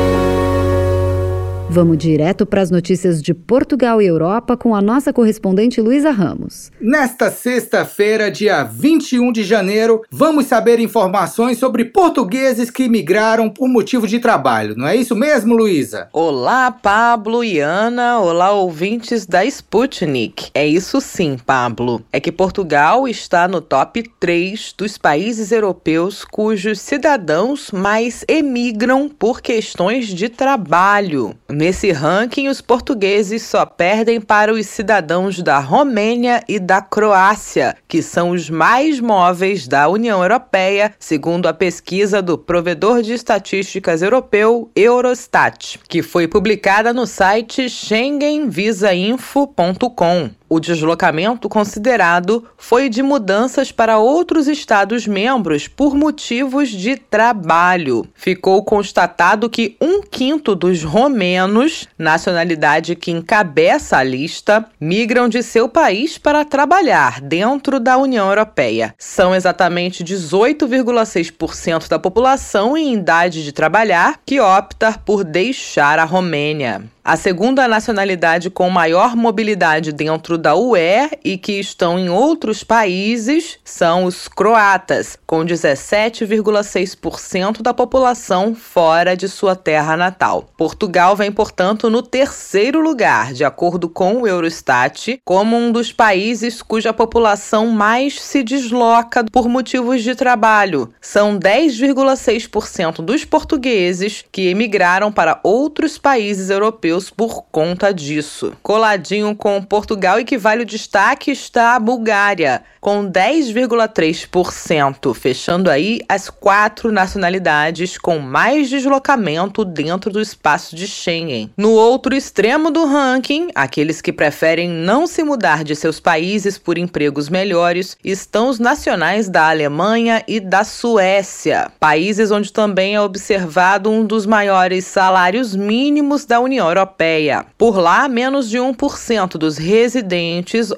Vamos 1.73 1.97
direto 1.99 2.45
para 2.45 2.61
as 2.61 2.69
notícias 2.69 3.21
de 3.21 3.33
Portugal 3.33 4.01
e 4.01 4.05
Europa 4.05 4.57
com 4.57 4.75
a 4.75 4.81
nossa 4.81 5.13
correspondente 5.13 5.79
Luísa 5.79 6.11
Ramos. 6.11 6.69
Nesta 6.81 7.31
sexta-feira, 7.31 8.29
dia 8.29 8.61
21 8.61 9.31
de 9.31 9.41
janeiro, 9.41 10.01
vamos 10.11 10.47
saber 10.47 10.81
informações 10.81 11.57
sobre 11.57 11.85
portugueses 11.85 12.69
que 12.69 12.89
migraram 12.89 13.49
por 13.49 13.69
motivo 13.69 14.05
de 14.05 14.19
trabalho. 14.19 14.75
Não 14.75 14.85
é 14.85 14.97
isso 14.97 15.15
mesmo, 15.15 15.55
Luísa? 15.55 16.09
Olá, 16.11 16.69
Pablo 16.71 17.41
e 17.41 17.59
Ana. 17.59 18.19
Olá, 18.19 18.51
ouvintes 18.51 19.25
da 19.25 19.45
Sputnik. 19.45 20.49
É 20.53 20.67
isso 20.67 20.99
sim, 20.99 21.37
Pablo. 21.37 22.03
É 22.11 22.19
que 22.19 22.33
Portugal 22.33 23.07
está 23.07 23.47
no 23.47 23.61
top 23.61 24.03
3 24.19 24.75
dos 24.77 24.97
países 24.97 25.53
europeus 25.53 26.25
cujos 26.25 26.81
cidadãos 26.81 27.71
mais 27.71 28.25
emigram 28.27 29.07
por 29.07 29.39
questões 29.39 30.07
de 30.07 30.27
trabalho. 30.27 31.33
Nesse 31.61 31.91
ranking, 31.91 32.47
os 32.47 32.59
portugueses 32.59 33.43
só 33.43 33.67
perdem 33.67 34.19
para 34.19 34.51
os 34.51 34.65
cidadãos 34.65 35.43
da 35.43 35.59
Romênia 35.59 36.43
e 36.49 36.57
da 36.57 36.81
Croácia, 36.81 37.77
que 37.87 38.01
são 38.01 38.31
os 38.31 38.49
mais 38.49 38.99
móveis 38.99 39.67
da 39.67 39.87
União 39.87 40.23
Europeia, 40.23 40.91
segundo 40.97 41.45
a 41.45 41.53
pesquisa 41.53 42.19
do 42.19 42.35
provedor 42.35 43.03
de 43.03 43.13
estatísticas 43.13 44.01
europeu 44.01 44.71
Eurostat, 44.75 45.77
que 45.87 46.01
foi 46.01 46.27
publicada 46.27 46.91
no 46.91 47.05
site 47.05 47.69
schengenvisainfo.com. 47.69 50.40
O 50.53 50.59
deslocamento 50.59 51.47
considerado 51.47 52.45
foi 52.57 52.89
de 52.89 53.01
mudanças 53.01 53.71
para 53.71 53.99
outros 53.99 54.49
Estados-membros 54.49 55.69
por 55.69 55.95
motivos 55.95 56.67
de 56.67 56.97
trabalho. 56.97 58.05
Ficou 58.13 58.61
constatado 58.61 59.49
que 59.49 59.77
um 59.79 60.01
quinto 60.01 60.53
dos 60.53 60.83
romenos, 60.83 61.87
nacionalidade 61.97 62.97
que 62.97 63.11
encabeça 63.11 63.95
a 63.95 64.03
lista, 64.03 64.65
migram 64.77 65.29
de 65.29 65.41
seu 65.41 65.69
país 65.69 66.17
para 66.17 66.43
trabalhar 66.43 67.21
dentro 67.21 67.79
da 67.79 67.97
União 67.97 68.27
Europeia. 68.27 68.93
São 68.97 69.33
exatamente 69.33 70.03
18,6% 70.03 71.87
da 71.87 71.97
população 71.97 72.75
em 72.75 72.95
idade 72.95 73.45
de 73.45 73.53
trabalhar 73.53 74.19
que 74.25 74.41
opta 74.41 74.99
por 75.05 75.23
deixar 75.23 75.97
a 75.97 76.03
Romênia. 76.03 76.83
A 77.03 77.17
segunda 77.17 77.67
nacionalidade 77.67 78.51
com 78.51 78.69
maior 78.69 79.15
mobilidade 79.15 79.91
dentro 79.91 80.37
da 80.41 80.55
UE 80.55 81.11
e 81.23 81.37
que 81.37 81.59
estão 81.59 81.97
em 81.97 82.09
outros 82.09 82.63
países 82.63 83.59
são 83.63 84.05
os 84.05 84.27
croatas, 84.27 85.17
com 85.25 85.45
17,6% 85.45 87.61
da 87.61 87.73
população 87.73 88.53
fora 88.55 89.15
de 89.15 89.29
sua 89.29 89.55
terra 89.55 89.95
natal. 89.95 90.49
Portugal 90.57 91.15
vem, 91.15 91.31
portanto, 91.31 91.89
no 91.89 92.01
terceiro 92.01 92.81
lugar, 92.81 93.31
de 93.31 93.45
acordo 93.45 93.87
com 93.87 94.21
o 94.21 94.27
Eurostat, 94.27 95.21
como 95.23 95.55
um 95.55 95.71
dos 95.71 95.93
países 95.93 96.61
cuja 96.61 96.91
população 96.91 97.67
mais 97.67 98.19
se 98.19 98.43
desloca 98.43 99.23
por 99.31 99.47
motivos 99.47 100.03
de 100.03 100.15
trabalho. 100.15 100.91
São 100.99 101.37
10,6% 101.37 103.03
dos 103.03 103.23
portugueses 103.23 104.25
que 104.31 104.47
emigraram 104.47 105.11
para 105.11 105.39
outros 105.43 105.97
países 105.97 106.49
europeus 106.49 107.09
por 107.09 107.43
conta 107.51 107.93
disso. 107.93 108.53
Coladinho 108.63 109.35
com 109.35 109.61
Portugal, 109.61 110.19
equivale 110.31 110.61
o 110.61 110.65
destaque 110.65 111.29
está 111.29 111.75
a 111.75 111.79
Bulgária, 111.79 112.63
com 112.79 113.05
10,3%, 113.05 115.13
fechando 115.13 115.69
aí 115.69 115.99
as 116.07 116.29
quatro 116.29 116.89
nacionalidades 116.89 117.97
com 117.97 118.17
mais 118.17 118.69
deslocamento 118.69 119.65
dentro 119.65 120.09
do 120.09 120.21
espaço 120.21 120.73
de 120.73 120.87
Schengen. 120.87 121.51
No 121.57 121.71
outro 121.71 122.15
extremo 122.15 122.71
do 122.71 122.85
ranking, 122.85 123.49
aqueles 123.53 124.01
que 124.01 124.13
preferem 124.13 124.69
não 124.69 125.05
se 125.05 125.21
mudar 125.21 125.65
de 125.65 125.75
seus 125.75 125.99
países 125.99 126.57
por 126.57 126.77
empregos 126.77 127.27
melhores, 127.27 127.97
estão 128.01 128.47
os 128.47 128.57
nacionais 128.57 129.27
da 129.27 129.49
Alemanha 129.49 130.23
e 130.25 130.39
da 130.39 130.63
Suécia, 130.63 131.69
países 131.77 132.31
onde 132.31 132.53
também 132.53 132.95
é 132.95 133.01
observado 133.01 133.91
um 133.91 134.05
dos 134.05 134.25
maiores 134.25 134.85
salários 134.85 135.53
mínimos 135.53 136.23
da 136.23 136.39
União 136.39 136.69
Europeia. 136.69 137.45
Por 137.57 137.77
lá, 137.77 138.07
menos 138.07 138.49
de 138.49 138.57
1% 138.57 139.37
dos 139.37 139.57
residentes 139.57 140.20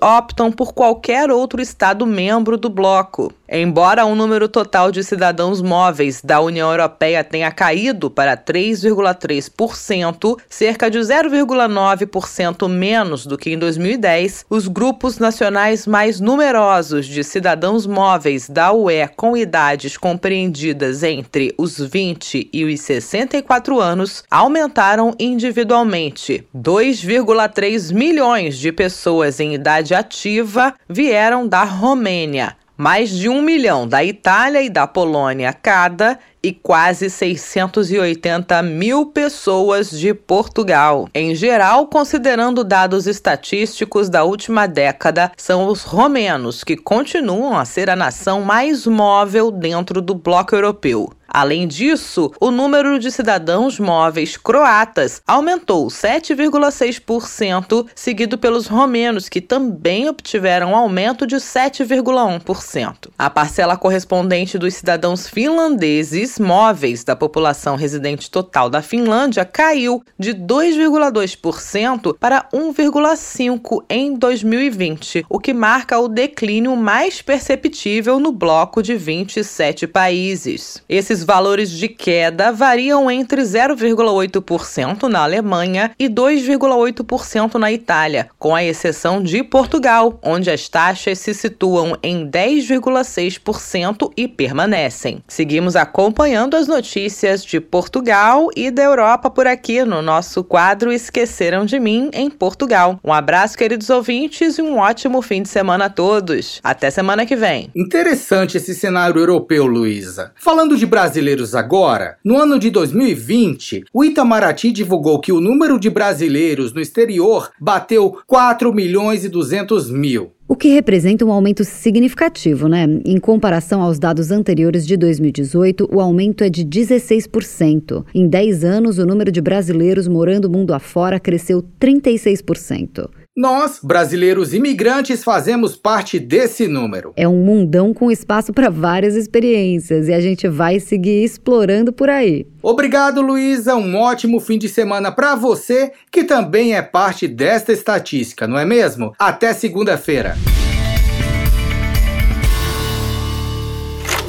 optam 0.02 0.52
por 0.52 0.74
qualquer 0.74 1.30
outro 1.32 1.62
Estado 1.62 2.06
membro 2.06 2.58
do 2.58 2.70
bloco. 2.70 3.32
Embora 3.56 4.04
o 4.04 4.16
número 4.16 4.50
total 4.50 4.92
de 4.92 5.04
cidadãos 5.04 5.62
móveis 5.62 6.24
da 6.24 6.42
União 6.42 6.72
Europeia 6.72 7.24
tenha 7.24 7.52
caído 7.52 8.10
para 8.10 8.36
3,3%, 8.36 10.40
cerca 10.50 10.90
de 10.90 10.98
0,9% 10.98 12.68
menos 12.68 13.28
do 13.28 13.38
que 13.38 13.52
em 13.52 13.60
2010, 13.60 14.48
os 14.50 14.68
grupos 14.68 15.20
nacionais 15.20 15.86
mais 15.86 16.20
numerosos 16.20 17.06
de 17.06 17.24
cidadãos 17.24 17.86
móveis 17.86 18.50
da 18.50 18.74
UE 18.74 19.08
com 19.16 19.38
idades 19.38 19.98
compreendidas 19.98 21.04
entre 21.04 21.54
os 21.56 21.78
20 21.78 22.50
e 22.52 22.66
os 22.66 22.82
64 22.82 23.80
anos 23.80 24.24
aumentaram 24.32 25.14
individualmente. 25.20 26.44
2,3 26.56 27.94
milhões 27.94 28.58
de 28.58 28.72
pessoas 28.72 29.40
em 29.40 29.54
idade 29.54 29.94
ativa 29.94 30.74
vieram 30.90 31.48
da 31.48 31.64
Romênia, 31.64 32.58
mais 32.78 33.10
de 33.10 33.30
um 33.30 33.42
milhão 33.42 33.88
da 33.88 34.04
Itália 34.04 34.62
e 34.62 34.70
da 34.70 34.88
Polônia 34.88 35.54
cada 35.54 36.20
e 36.44 36.52
quase 36.52 37.10
680 37.10 38.62
mil 38.64 39.06
pessoas 39.06 39.90
de 39.90 40.14
Portugal. 40.14 41.08
Em 41.16 41.34
geral, 41.34 41.88
considerando 41.88 42.64
dados 42.66 43.08
estatísticos 43.08 44.10
da 44.10 44.26
última 44.26 44.68
década, 44.68 45.32
são 45.38 45.68
os 45.68 45.84
romenos 45.84 46.64
que 46.64 46.76
continuam 46.76 47.58
a 47.58 47.64
ser 47.64 47.90
a 47.90 47.96
nação 47.96 48.42
mais 48.42 48.86
móvel 48.86 49.50
dentro 49.50 50.02
do 50.02 50.14
bloco 50.14 50.54
europeu. 50.54 51.10
Além 51.34 51.68
disso, 51.68 52.32
o 52.40 52.52
número 52.52 53.00
de 53.00 53.10
cidadãos 53.10 53.80
móveis 53.80 54.38
croatas 54.38 55.20
aumentou 55.26 55.88
7,6%, 55.88 57.88
seguido 57.96 58.38
pelos 58.38 58.68
romenos, 58.68 59.28
que 59.28 59.42
também 59.42 60.08
obtiveram 60.08 60.74
um 60.74 60.76
aumento 60.76 61.26
de 61.26 61.38
7,1%. 61.38 63.10
A 63.18 63.32
parcela 63.32 63.76
correspondente 63.76 64.60
dos 64.60 64.76
cidadãos 64.76 65.28
finlandeses 65.28 66.38
móveis 66.38 67.04
da 67.04 67.16
população 67.16 67.76
residente 67.76 68.30
total 68.30 68.70
da 68.70 68.84
Finlândia 68.84 69.44
caiu 69.44 70.04
de 70.20 70.36
2,2% 70.36 72.16
para 72.20 72.48
1,5% 72.54 73.84
em 73.90 74.14
2020, 74.14 75.26
o 75.28 75.40
que 75.40 75.52
marca 75.52 75.98
o 75.98 76.08
declínio 76.08 76.76
mais 76.76 77.24
perceptível 77.24 78.20
no 78.20 78.32
bloco 78.32 78.84
de 78.84 78.96
27 78.96 79.88
países. 79.88 80.84
Esses 80.88 81.23
valores 81.24 81.70
de 81.70 81.88
queda 81.88 82.52
variam 82.52 83.10
entre 83.10 83.42
0,8% 83.42 85.04
na 85.04 85.24
Alemanha 85.24 85.92
e 85.98 86.08
2,8% 86.10 87.56
na 87.56 87.72
Itália, 87.72 88.30
com 88.38 88.56
a 88.56 88.64
exceção 88.64 89.22
de 89.22 89.44
Portugal, 89.44 90.20
onde 90.22 90.50
as 90.50 90.68
taxas 90.68 91.20
se 91.20 91.34
situam 91.34 91.98
em 92.02 92.30
10,6% 92.30 94.12
e 94.16 94.28
permanecem. 94.28 95.24
Seguimos 95.28 95.76
acompanhando 95.76 96.56
as 96.56 96.68
notícias 96.68 97.44
de 97.44 97.60
Portugal 97.60 98.50
e 98.56 98.70
da 98.72 98.84
Europa 98.84 99.30
por 99.30 99.48
aqui 99.48 99.84
no 99.84 100.02
nosso 100.02 100.44
quadro 100.44 100.92
Esqueceram 100.92 101.66
de 101.66 101.80
Mim 101.80 102.10
em 102.14 102.30
Portugal. 102.30 103.00
Um 103.04 103.14
abraço, 103.14 103.58
queridos 103.58 103.90
ouvintes, 103.90 104.58
e 104.58 104.62
um 104.62 104.78
ótimo 104.78 105.22
fim 105.22 105.42
de 105.42 105.50
semana 105.50 105.86
a 105.86 105.90
todos. 105.90 106.60
Até 106.64 106.90
semana 106.90 107.26
que 107.26 107.36
vem. 107.36 107.70
Interessante 107.76 108.58
esse 108.58 108.74
cenário 108.74 109.20
europeu, 109.20 109.66
Luísa. 109.66 110.32
Falando 110.36 110.76
de 110.76 110.86
Brasil, 110.86 111.13
brasileiros 111.14 111.54
agora, 111.54 112.18
no 112.26 112.38
ano 112.38 112.58
de 112.58 112.72
2020, 112.72 113.84
o 113.94 114.04
Itamaraty 114.04 114.72
divulgou 114.72 115.20
que 115.20 115.32
o 115.32 115.40
número 115.40 115.80
de 115.80 115.88
brasileiros 115.88 116.74
no 116.74 116.82
exterior 116.82 117.52
bateu 117.62 118.18
4 118.26 118.74
milhões 118.74 119.24
e 119.24 119.30
200 119.30 119.92
mil. 119.92 120.32
O 120.48 120.56
que 120.56 120.70
representa 120.70 121.24
um 121.24 121.32
aumento 121.32 121.64
significativo, 121.64 122.68
né? 122.68 122.88
Em 123.06 123.20
comparação 123.20 123.84
aos 123.84 124.00
dados 124.00 124.32
anteriores 124.32 124.88
de 124.88 124.98
2018, 124.98 125.88
o 125.94 126.02
aumento 126.02 126.44
é 126.44 126.50
de 126.50 126.66
16%. 126.66 128.04
Em 128.14 128.28
10 128.28 128.64
anos, 128.64 128.98
o 128.98 129.06
número 129.06 129.32
de 129.32 129.42
brasileiros 129.42 130.08
morando 130.08 130.50
mundo 130.50 130.74
afora 130.74 131.20
cresceu 131.20 131.64
36%. 131.80 133.23
Nós, 133.36 133.80
brasileiros 133.82 134.54
imigrantes, 134.54 135.24
fazemos 135.24 135.76
parte 135.76 136.20
desse 136.20 136.68
número. 136.68 137.14
É 137.16 137.28
um 137.28 137.44
mundão 137.44 137.92
com 137.92 138.12
espaço 138.12 138.54
para 138.54 138.70
várias 138.70 139.16
experiências 139.16 140.08
e 140.08 140.14
a 140.14 140.22
gente 140.22 140.48
vai 140.48 140.80
seguir 140.80 141.24
explorando 141.24 141.92
por 141.92 142.12
aí. 142.12 142.46
Obrigado, 142.62 143.24
Luísa. 143.24 143.76
Um 143.76 143.96
ótimo 143.96 144.40
fim 144.40 144.60
de 144.60 144.70
semana 144.70 145.12
para 145.12 145.34
você, 145.34 145.94
que 146.12 146.24
também 146.24 146.76
é 146.76 146.82
parte 146.84 147.28
desta 147.28 147.74
estatística, 147.74 148.48
não 148.48 148.56
é 148.56 148.66
mesmo? 148.66 149.16
Até 149.18 149.52
segunda-feira. 149.52 150.38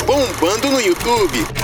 Bombando 0.06 0.70
no 0.70 0.80
YouTube. 0.80 1.63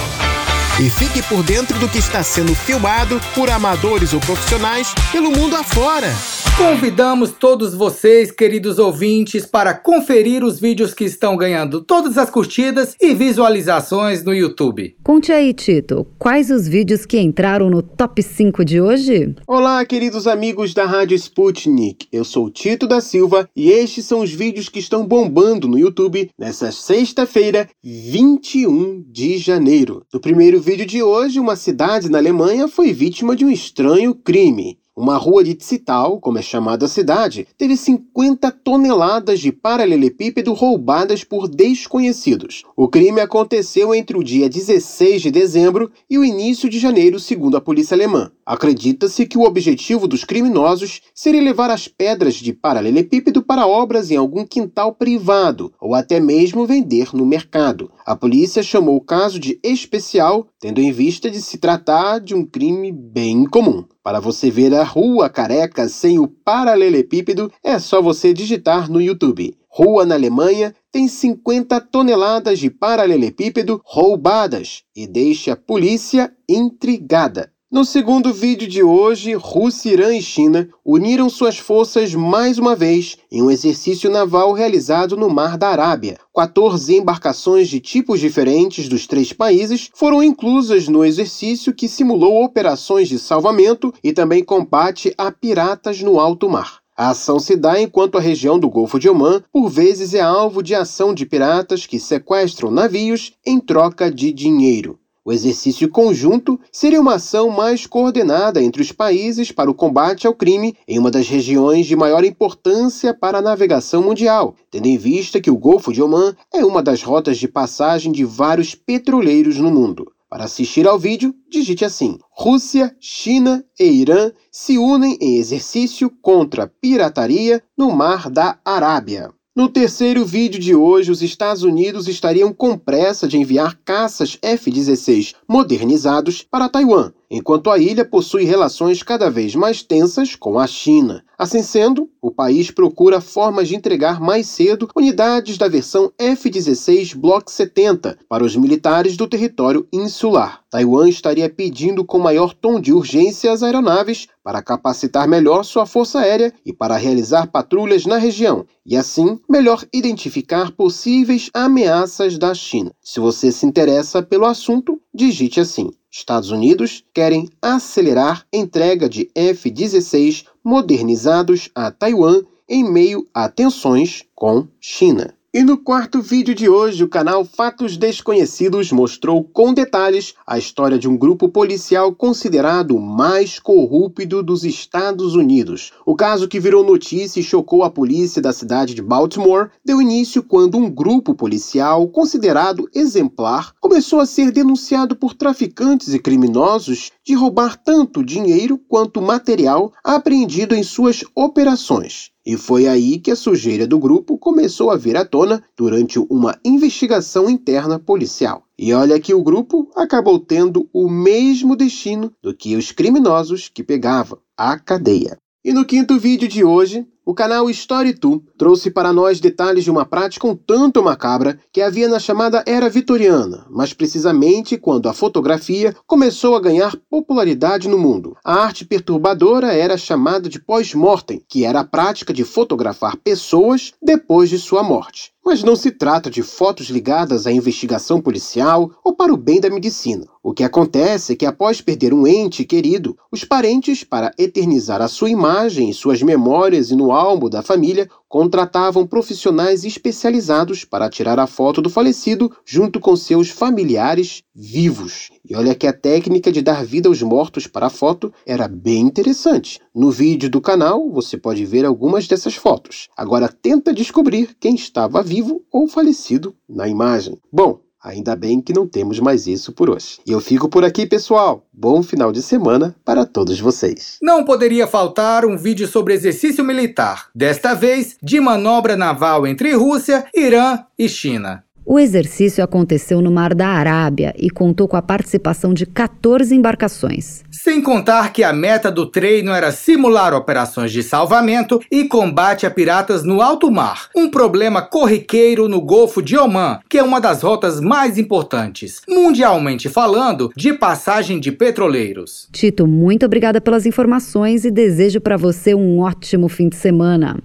E 0.79 0.89
fique 0.89 1.21
por 1.27 1.43
dentro 1.43 1.77
do 1.79 1.87
que 1.87 1.99
está 1.99 2.23
sendo 2.23 2.55
filmado 2.55 3.19
por 3.35 3.49
amadores 3.49 4.13
ou 4.13 4.19
profissionais 4.21 4.93
pelo 5.11 5.29
mundo 5.29 5.55
afora. 5.55 6.11
Convidamos 6.57 7.31
todos 7.31 7.73
vocês, 7.73 8.29
queridos 8.29 8.77
ouvintes, 8.77 9.45
para 9.45 9.73
conferir 9.73 10.43
os 10.43 10.59
vídeos 10.59 10.93
que 10.93 11.03
estão 11.03 11.35
ganhando 11.35 11.81
todas 11.81 12.17
as 12.17 12.29
curtidas 12.29 12.95
e 13.01 13.13
visualizações 13.15 14.23
no 14.23 14.33
YouTube. 14.33 14.95
Conte 15.03 15.31
aí, 15.31 15.53
Tito, 15.53 16.05
quais 16.19 16.51
os 16.51 16.67
vídeos 16.67 17.05
que 17.05 17.19
entraram 17.19 17.69
no 17.69 17.81
top 17.81 18.21
5 18.21 18.63
de 18.63 18.79
hoje? 18.79 19.33
Olá, 19.47 19.83
queridos 19.85 20.27
amigos 20.27 20.73
da 20.73 20.85
Rádio 20.85 21.15
Sputnik. 21.15 22.07
Eu 22.11 22.23
sou 22.23 22.49
Tito 22.49 22.87
da 22.87 23.01
Silva 23.01 23.49
e 23.55 23.71
estes 23.71 24.05
são 24.05 24.19
os 24.19 24.31
vídeos 24.31 24.69
que 24.69 24.79
estão 24.79 25.05
bombando 25.05 25.67
no 25.67 25.79
YouTube 25.79 26.29
nessa 26.37 26.71
sexta-feira, 26.71 27.67
21 27.83 29.03
de 29.07 29.37
janeiro. 29.37 30.05
No 30.13 30.19
primeiro 30.19 30.60
vídeo 30.61 30.85
de 30.85 31.01
hoje, 31.01 31.39
uma 31.39 31.55
cidade 31.55 32.09
na 32.09 32.19
Alemanha 32.19 32.67
foi 32.67 32.93
vítima 32.93 33.35
de 33.35 33.43
um 33.43 33.49
estranho 33.49 34.13
crime. 34.13 34.77
Uma 34.95 35.17
rua 35.17 35.41
de 35.41 35.55
Tsital, 35.55 36.19
como 36.19 36.37
é 36.37 36.41
chamada 36.41 36.85
a 36.85 36.87
cidade, 36.89 37.47
teve 37.57 37.77
50 37.77 38.51
toneladas 38.51 39.39
de 39.39 39.49
paralelepípedo 39.51 40.53
roubadas 40.53 41.23
por 41.23 41.47
desconhecidos. 41.47 42.63
O 42.75 42.89
crime 42.89 43.21
aconteceu 43.21 43.95
entre 43.95 44.17
o 44.17 44.23
dia 44.23 44.49
16 44.49 45.21
de 45.21 45.31
dezembro 45.31 45.89
e 46.09 46.19
o 46.19 46.25
início 46.25 46.69
de 46.69 46.77
janeiro, 46.77 47.21
segundo 47.21 47.55
a 47.55 47.61
polícia 47.61 47.95
alemã. 47.95 48.31
Acredita-se 48.45 49.25
que 49.25 49.37
o 49.37 49.43
objetivo 49.43 50.09
dos 50.09 50.25
criminosos 50.25 51.01
seria 51.15 51.41
levar 51.41 51.71
as 51.71 51.87
pedras 51.87 52.35
de 52.35 52.51
paralelepípedo 52.51 53.41
para 53.41 53.65
obras 53.65 54.11
em 54.11 54.17
algum 54.17 54.45
quintal 54.45 54.93
privado 54.93 55.71
ou 55.79 55.95
até 55.95 56.19
mesmo 56.19 56.65
vender 56.67 57.09
no 57.13 57.25
mercado. 57.25 57.89
A 58.11 58.15
polícia 58.17 58.61
chamou 58.61 58.97
o 58.97 59.05
caso 59.05 59.39
de 59.39 59.57
especial, 59.63 60.45
tendo 60.59 60.81
em 60.81 60.91
vista 60.91 61.31
de 61.31 61.41
se 61.41 61.57
tratar 61.57 62.19
de 62.19 62.35
um 62.35 62.45
crime 62.45 62.91
bem 62.91 63.45
comum. 63.45 63.85
Para 64.03 64.19
você 64.19 64.51
ver 64.51 64.73
a 64.73 64.83
Rua 64.83 65.29
Careca 65.29 65.87
sem 65.87 66.19
o 66.19 66.27
paralelepípedo, 66.27 67.49
é 67.63 67.79
só 67.79 68.01
você 68.01 68.33
digitar 68.33 68.91
no 68.91 68.99
YouTube. 68.99 69.55
Rua 69.69 70.05
na 70.05 70.15
Alemanha 70.15 70.75
tem 70.91 71.07
50 71.07 71.79
toneladas 71.79 72.59
de 72.59 72.69
paralelepípedo 72.69 73.79
roubadas 73.85 74.83
e 74.93 75.07
deixa 75.07 75.53
a 75.53 75.55
polícia 75.55 76.33
intrigada. 76.49 77.49
No 77.71 77.85
segundo 77.85 78.33
vídeo 78.33 78.67
de 78.67 78.83
hoje, 78.83 79.33
Rússia, 79.33 79.93
Irã 79.93 80.13
e 80.13 80.21
China 80.21 80.67
uniram 80.83 81.29
suas 81.29 81.57
forças 81.57 82.13
mais 82.13 82.57
uma 82.57 82.75
vez 82.75 83.17
em 83.31 83.41
um 83.41 83.49
exercício 83.49 84.09
naval 84.11 84.51
realizado 84.51 85.15
no 85.15 85.29
Mar 85.29 85.57
da 85.57 85.69
Arábia. 85.69 86.19
14 86.35 86.97
embarcações 86.97 87.69
de 87.69 87.79
tipos 87.79 88.19
diferentes 88.19 88.89
dos 88.89 89.07
três 89.07 89.31
países 89.31 89.89
foram 89.93 90.21
inclusas 90.21 90.89
no 90.89 91.05
exercício 91.05 91.73
que 91.73 91.87
simulou 91.87 92.43
operações 92.43 93.07
de 93.07 93.17
salvamento 93.17 93.93
e 94.03 94.11
também 94.11 94.43
combate 94.43 95.13
a 95.17 95.31
piratas 95.31 96.01
no 96.01 96.19
alto 96.19 96.49
mar. 96.49 96.81
A 96.97 97.11
ação 97.11 97.39
se 97.39 97.55
dá 97.55 97.81
enquanto 97.81 98.17
a 98.17 98.21
região 98.21 98.59
do 98.59 98.69
Golfo 98.69 98.99
de 98.99 99.07
Omã, 99.07 99.41
por 99.49 99.69
vezes, 99.69 100.13
é 100.13 100.19
alvo 100.19 100.61
de 100.61 100.75
ação 100.75 101.13
de 101.13 101.25
piratas 101.25 101.85
que 101.85 102.01
sequestram 102.01 102.69
navios 102.69 103.31
em 103.45 103.61
troca 103.61 104.11
de 104.11 104.33
dinheiro. 104.33 104.99
O 105.23 105.31
exercício 105.31 105.87
conjunto 105.87 106.59
seria 106.71 106.99
uma 106.99 107.15
ação 107.15 107.51
mais 107.51 107.85
coordenada 107.85 108.59
entre 108.59 108.81
os 108.81 108.91
países 108.91 109.51
para 109.51 109.69
o 109.69 109.73
combate 109.73 110.25
ao 110.25 110.33
crime 110.33 110.75
em 110.87 110.97
uma 110.97 111.11
das 111.11 111.27
regiões 111.27 111.85
de 111.85 111.95
maior 111.95 112.23
importância 112.23 113.13
para 113.13 113.37
a 113.37 113.41
navegação 113.41 114.01
mundial, 114.01 114.55
tendo 114.71 114.87
em 114.87 114.97
vista 114.97 115.39
que 115.39 115.51
o 115.51 115.57
Golfo 115.57 115.93
de 115.93 116.01
Omã 116.01 116.35
é 116.51 116.65
uma 116.65 116.81
das 116.81 117.03
rotas 117.03 117.37
de 117.37 117.47
passagem 117.47 118.11
de 118.11 118.25
vários 118.25 118.73
petroleiros 118.73 119.57
no 119.57 119.69
mundo. 119.69 120.11
Para 120.27 120.45
assistir 120.45 120.87
ao 120.87 120.97
vídeo, 120.97 121.35
digite 121.47 121.85
assim: 121.85 122.17
Rússia, 122.31 122.95
China 122.99 123.63
e 123.79 123.83
Irã 123.83 124.31
se 124.51 124.79
unem 124.79 125.19
em 125.21 125.35
exercício 125.35 126.09
contra 126.21 126.65
pirataria 126.65 127.61
no 127.77 127.91
Mar 127.91 128.27
da 128.27 128.57
Arábia. 128.65 129.31
No 129.53 129.67
terceiro 129.67 130.25
vídeo 130.25 130.61
de 130.61 130.73
hoje, 130.73 131.11
os 131.11 131.21
Estados 131.21 131.61
Unidos 131.61 132.07
estariam 132.07 132.53
com 132.53 132.77
pressa 132.77 133.27
de 133.27 133.37
enviar 133.37 133.77
caças 133.83 134.37
F-16 134.41 135.35
modernizados 135.45 136.41
para 136.41 136.69
Taiwan, 136.69 137.11
enquanto 137.29 137.69
a 137.69 137.77
ilha 137.77 138.05
possui 138.05 138.45
relações 138.45 139.03
cada 139.03 139.29
vez 139.29 139.53
mais 139.53 139.83
tensas 139.83 140.37
com 140.37 140.57
a 140.57 140.65
China. 140.65 141.21
Assim 141.41 141.63
sendo, 141.63 142.07
o 142.21 142.29
país 142.29 142.69
procura 142.69 143.19
formas 143.19 143.67
de 143.67 143.75
entregar 143.75 144.21
mais 144.21 144.45
cedo 144.45 144.87
unidades 144.95 145.57
da 145.57 145.67
versão 145.67 146.13
F-16 146.15 147.17
Block 147.17 147.51
70 147.51 148.19
para 148.29 148.43
os 148.43 148.55
militares 148.55 149.17
do 149.17 149.27
território 149.27 149.87
insular. 149.91 150.61
Taiwan 150.69 151.09
estaria 151.09 151.49
pedindo 151.49 152.05
com 152.05 152.19
maior 152.19 152.53
tom 152.53 152.79
de 152.79 152.93
urgência 152.93 153.51
as 153.51 153.63
aeronaves 153.63 154.27
para 154.43 154.61
capacitar 154.61 155.27
melhor 155.27 155.65
sua 155.65 155.87
força 155.87 156.19
aérea 156.19 156.53
e 156.63 156.71
para 156.71 156.95
realizar 156.95 157.47
patrulhas 157.47 158.05
na 158.05 158.17
região, 158.17 158.63
e 158.85 158.95
assim 158.95 159.39
melhor 159.49 159.83
identificar 159.91 160.71
possíveis 160.71 161.49
ameaças 161.55 162.37
da 162.37 162.53
China. 162.53 162.91
Se 163.01 163.19
você 163.19 163.51
se 163.51 163.65
interessa 163.65 164.21
pelo 164.21 164.45
assunto, 164.45 165.01
digite 165.11 165.59
assim: 165.59 165.89
Estados 166.11 166.51
Unidos 166.51 167.03
querem 167.13 167.49
acelerar 167.61 168.45
entrega 168.51 169.07
de 169.07 169.31
F-16 169.33 170.45
modernizados 170.63 171.69
a 171.73 171.91
Taiwan 171.91 172.41
em 172.67 172.83
meio 172.83 173.27
a 173.33 173.49
tensões 173.49 174.23
com 174.35 174.67
China. 174.79 175.33
E 175.53 175.63
no 175.63 175.77
quarto 175.77 176.21
vídeo 176.21 176.55
de 176.55 176.69
hoje, 176.69 177.03
o 177.03 177.09
canal 177.09 177.43
Fatos 177.43 177.97
Desconhecidos 177.97 178.89
mostrou 178.89 179.43
com 179.43 179.73
detalhes 179.73 180.33
a 180.47 180.57
história 180.57 180.97
de 180.97 181.09
um 181.09 181.17
grupo 181.17 181.49
policial 181.49 182.15
considerado 182.15 182.95
o 182.95 183.01
mais 183.01 183.59
corrupto 183.59 184.41
dos 184.41 184.63
Estados 184.63 185.35
Unidos. 185.35 185.91
O 186.05 186.15
caso 186.15 186.47
que 186.47 186.57
virou 186.57 186.85
notícia 186.85 187.41
e 187.41 187.43
chocou 187.43 187.83
a 187.83 187.89
polícia 187.89 188.41
da 188.41 188.53
cidade 188.53 188.95
de 188.95 189.01
Baltimore 189.01 189.69
deu 189.83 190.01
início 190.01 190.41
quando 190.41 190.77
um 190.77 190.89
grupo 190.89 191.35
policial 191.35 192.07
considerado 192.07 192.89
exemplar 192.95 193.73
começou 193.81 194.21
a 194.21 194.25
ser 194.25 194.53
denunciado 194.53 195.17
por 195.17 195.33
traficantes 195.33 196.13
e 196.13 196.19
criminosos 196.19 197.11
de 197.25 197.33
roubar 197.33 197.75
tanto 197.75 198.23
dinheiro 198.23 198.77
quanto 198.77 199.21
material 199.21 199.91
apreendido 200.01 200.73
em 200.73 200.81
suas 200.81 201.25
operações. 201.35 202.31
E 202.45 202.57
foi 202.57 202.87
aí 202.87 203.19
que 203.19 203.29
a 203.29 203.35
sujeira 203.35 203.85
do 203.85 203.99
grupo 203.99 204.37
começou 204.37 204.89
a 204.89 204.97
vir 204.97 205.15
à 205.15 205.23
tona 205.23 205.63
durante 205.77 206.17
uma 206.29 206.57
investigação 206.65 207.49
interna 207.49 207.99
policial. 207.99 208.63
E 208.77 208.93
olha 208.93 209.19
que 209.19 209.33
o 209.33 209.43
grupo 209.43 209.91
acabou 209.95 210.39
tendo 210.39 210.89
o 210.91 211.07
mesmo 211.07 211.75
destino 211.75 212.33
do 212.41 212.53
que 212.53 212.75
os 212.75 212.91
criminosos 212.91 213.69
que 213.69 213.83
pegava 213.83 214.39
a 214.57 214.79
cadeia. 214.79 215.37
E 215.63 215.71
no 215.71 215.85
quinto 215.85 216.17
vídeo 216.17 216.47
de 216.47 216.63
hoje, 216.63 217.05
o 217.31 217.33
canal 217.33 217.69
Story 217.69 218.13
Tu 218.13 218.43
trouxe 218.57 218.91
para 218.91 219.13
nós 219.13 219.39
detalhes 219.39 219.85
de 219.85 219.89
uma 219.89 220.03
prática 220.03 220.45
um 220.45 220.53
tanto 220.53 221.01
macabra 221.01 221.57
que 221.71 221.81
havia 221.81 222.09
na 222.09 222.19
chamada 222.19 222.61
Era 222.67 222.89
Vitoriana, 222.89 223.65
mas 223.69 223.93
precisamente 223.93 224.77
quando 224.77 225.07
a 225.07 225.13
fotografia 225.13 225.95
começou 226.05 226.57
a 226.57 226.59
ganhar 226.59 226.93
popularidade 227.09 227.87
no 227.87 227.97
mundo. 227.97 228.35
A 228.43 228.55
arte 228.55 228.83
perturbadora 228.83 229.71
era 229.71 229.95
chamada 229.95 230.49
de 230.49 230.59
pós-mortem, 230.59 231.41
que 231.47 231.63
era 231.63 231.79
a 231.79 231.85
prática 231.85 232.33
de 232.33 232.43
fotografar 232.43 233.15
pessoas 233.15 233.93
depois 234.03 234.49
de 234.49 234.59
sua 234.59 234.83
morte. 234.83 235.31
Mas 235.43 235.63
não 235.63 235.75
se 235.75 235.89
trata 235.89 236.29
de 236.29 236.43
fotos 236.43 236.87
ligadas 236.87 237.47
à 237.47 237.51
investigação 237.51 238.21
policial 238.21 238.91
ou 239.03 239.15
para 239.15 239.33
o 239.33 239.37
bem 239.37 239.59
da 239.59 239.71
medicina. 239.71 240.25
O 240.43 240.53
que 240.53 240.63
acontece 240.63 241.33
é 241.33 241.35
que, 241.35 241.47
após 241.47 241.81
perder 241.81 242.13
um 242.13 242.27
ente 242.27 242.63
querido, 242.63 243.17
os 243.31 243.43
parentes, 243.43 244.03
para 244.03 244.31
eternizar 244.37 245.01
a 245.01 245.07
sua 245.07 245.31
imagem 245.31 245.91
suas 245.93 246.21
memórias 246.21 246.91
e 246.91 246.95
no 246.95 247.11
álbum 247.11 247.49
da 247.49 247.63
família, 247.63 248.07
contratavam 248.31 249.05
profissionais 249.05 249.83
especializados 249.83 250.85
para 250.85 251.09
tirar 251.09 251.37
a 251.37 251.45
foto 251.45 251.81
do 251.81 251.89
falecido 251.89 252.49
junto 252.65 252.97
com 252.97 253.13
seus 253.13 253.49
familiares 253.49 254.41
vivos. 254.55 255.31
E 255.43 255.53
olha 255.53 255.75
que 255.75 255.85
a 255.85 255.91
técnica 255.91 256.49
de 256.49 256.61
dar 256.61 256.85
vida 256.85 257.09
aos 257.09 257.21
mortos 257.21 257.67
para 257.67 257.87
a 257.87 257.89
foto 257.89 258.33
era 258.45 258.69
bem 258.69 259.01
interessante. 259.01 259.81
No 259.93 260.09
vídeo 260.09 260.49
do 260.49 260.61
canal 260.61 261.11
você 261.11 261.37
pode 261.37 261.65
ver 261.65 261.83
algumas 261.83 262.25
dessas 262.25 262.55
fotos. 262.55 263.09
Agora 263.17 263.49
tenta 263.49 263.93
descobrir 263.93 264.55
quem 264.57 264.75
estava 264.75 265.21
vivo 265.21 265.65
ou 265.69 265.85
falecido 265.85 266.55
na 266.69 266.87
imagem. 266.87 267.37
Bom, 267.51 267.81
Ainda 268.03 268.35
bem 268.35 268.59
que 268.59 268.73
não 268.73 268.87
temos 268.87 269.19
mais 269.19 269.45
isso 269.45 269.71
por 269.71 269.89
hoje. 269.89 270.19
E 270.25 270.31
eu 270.31 270.41
fico 270.41 270.67
por 270.67 270.83
aqui, 270.83 271.05
pessoal. 271.05 271.65
Bom 271.71 272.01
final 272.01 272.31
de 272.31 272.41
semana 272.41 272.95
para 273.05 273.25
todos 273.25 273.59
vocês. 273.59 274.17
Não 274.21 274.43
poderia 274.43 274.87
faltar 274.87 275.45
um 275.45 275.55
vídeo 275.57 275.87
sobre 275.87 276.13
exercício 276.13 276.63
militar, 276.63 277.29
desta 277.35 277.73
vez 277.73 278.17
de 278.21 278.39
manobra 278.39 278.97
naval 278.97 279.45
entre 279.45 279.73
Rússia, 279.73 280.25
Irã 280.35 280.79
e 280.97 281.07
China. 281.07 281.63
O 281.83 281.99
exercício 281.99 282.63
aconteceu 282.63 283.21
no 283.21 283.31
Mar 283.31 283.55
da 283.55 283.67
Arábia 283.67 284.33
e 284.37 284.49
contou 284.49 284.87
com 284.87 284.95
a 284.95 285.01
participação 285.01 285.73
de 285.73 285.85
14 285.85 286.53
embarcações. 286.55 287.43
Sem 287.49 287.81
contar 287.81 288.31
que 288.31 288.43
a 288.43 288.53
meta 288.53 288.91
do 288.91 289.05
treino 289.05 289.51
era 289.51 289.71
simular 289.71 290.33
operações 290.33 290.91
de 290.91 291.01
salvamento 291.01 291.79
e 291.91 292.05
combate 292.05 292.67
a 292.67 292.71
piratas 292.71 293.23
no 293.23 293.41
alto 293.41 293.71
mar, 293.71 294.09
um 294.15 294.29
problema 294.29 294.81
corriqueiro 294.81 295.67
no 295.67 295.81
Golfo 295.81 296.21
de 296.21 296.37
Omã, 296.37 296.79
que 296.87 296.99
é 296.99 297.03
uma 297.03 297.19
das 297.19 297.41
rotas 297.41 297.81
mais 297.81 298.17
importantes, 298.17 299.01
mundialmente 299.09 299.89
falando, 299.89 300.51
de 300.55 300.73
passagem 300.73 301.39
de 301.39 301.51
petroleiros. 301.51 302.47
Tito, 302.51 302.85
muito 302.85 303.25
obrigada 303.25 303.59
pelas 303.59 303.87
informações 303.87 304.65
e 304.65 304.71
desejo 304.71 305.19
para 305.19 305.35
você 305.35 305.73
um 305.73 305.99
ótimo 305.99 306.47
fim 306.47 306.69
de 306.69 306.75
semana. 306.75 307.37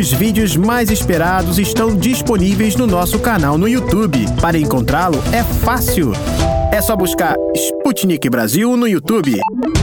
Os 0.00 0.10
vídeos 0.14 0.56
mais 0.56 0.90
esperados 0.90 1.58
estão 1.58 1.94
disponíveis 1.94 2.74
no 2.74 2.86
nosso 2.86 3.18
canal 3.18 3.58
no 3.58 3.68
YouTube. 3.68 4.24
Para 4.40 4.56
encontrá-lo 4.56 5.22
é 5.30 5.44
fácil. 5.44 6.12
É 6.72 6.80
só 6.80 6.96
buscar 6.96 7.36
Sputnik 7.54 8.30
Brasil 8.30 8.78
no 8.78 8.88
YouTube, 8.88 9.38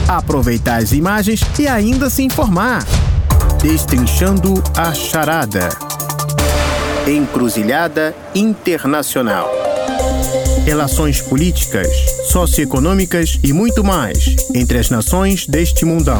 aproveitar 0.07 0.77
as 0.77 0.91
imagens 0.91 1.41
e 1.59 1.67
ainda 1.67 2.09
se 2.09 2.23
informar. 2.23 2.83
Destrinchando 3.61 4.55
a 4.75 4.91
charada. 4.91 5.69
Encruzilhada 7.07 8.15
Internacional. 8.33 9.51
Relações 10.65 11.21
políticas, 11.21 11.87
socioeconômicas 12.31 13.39
e 13.43 13.53
muito 13.53 13.83
mais 13.83 14.49
entre 14.55 14.79
as 14.79 14.89
nações 14.89 15.45
deste 15.45 15.85
mundão 15.85 16.19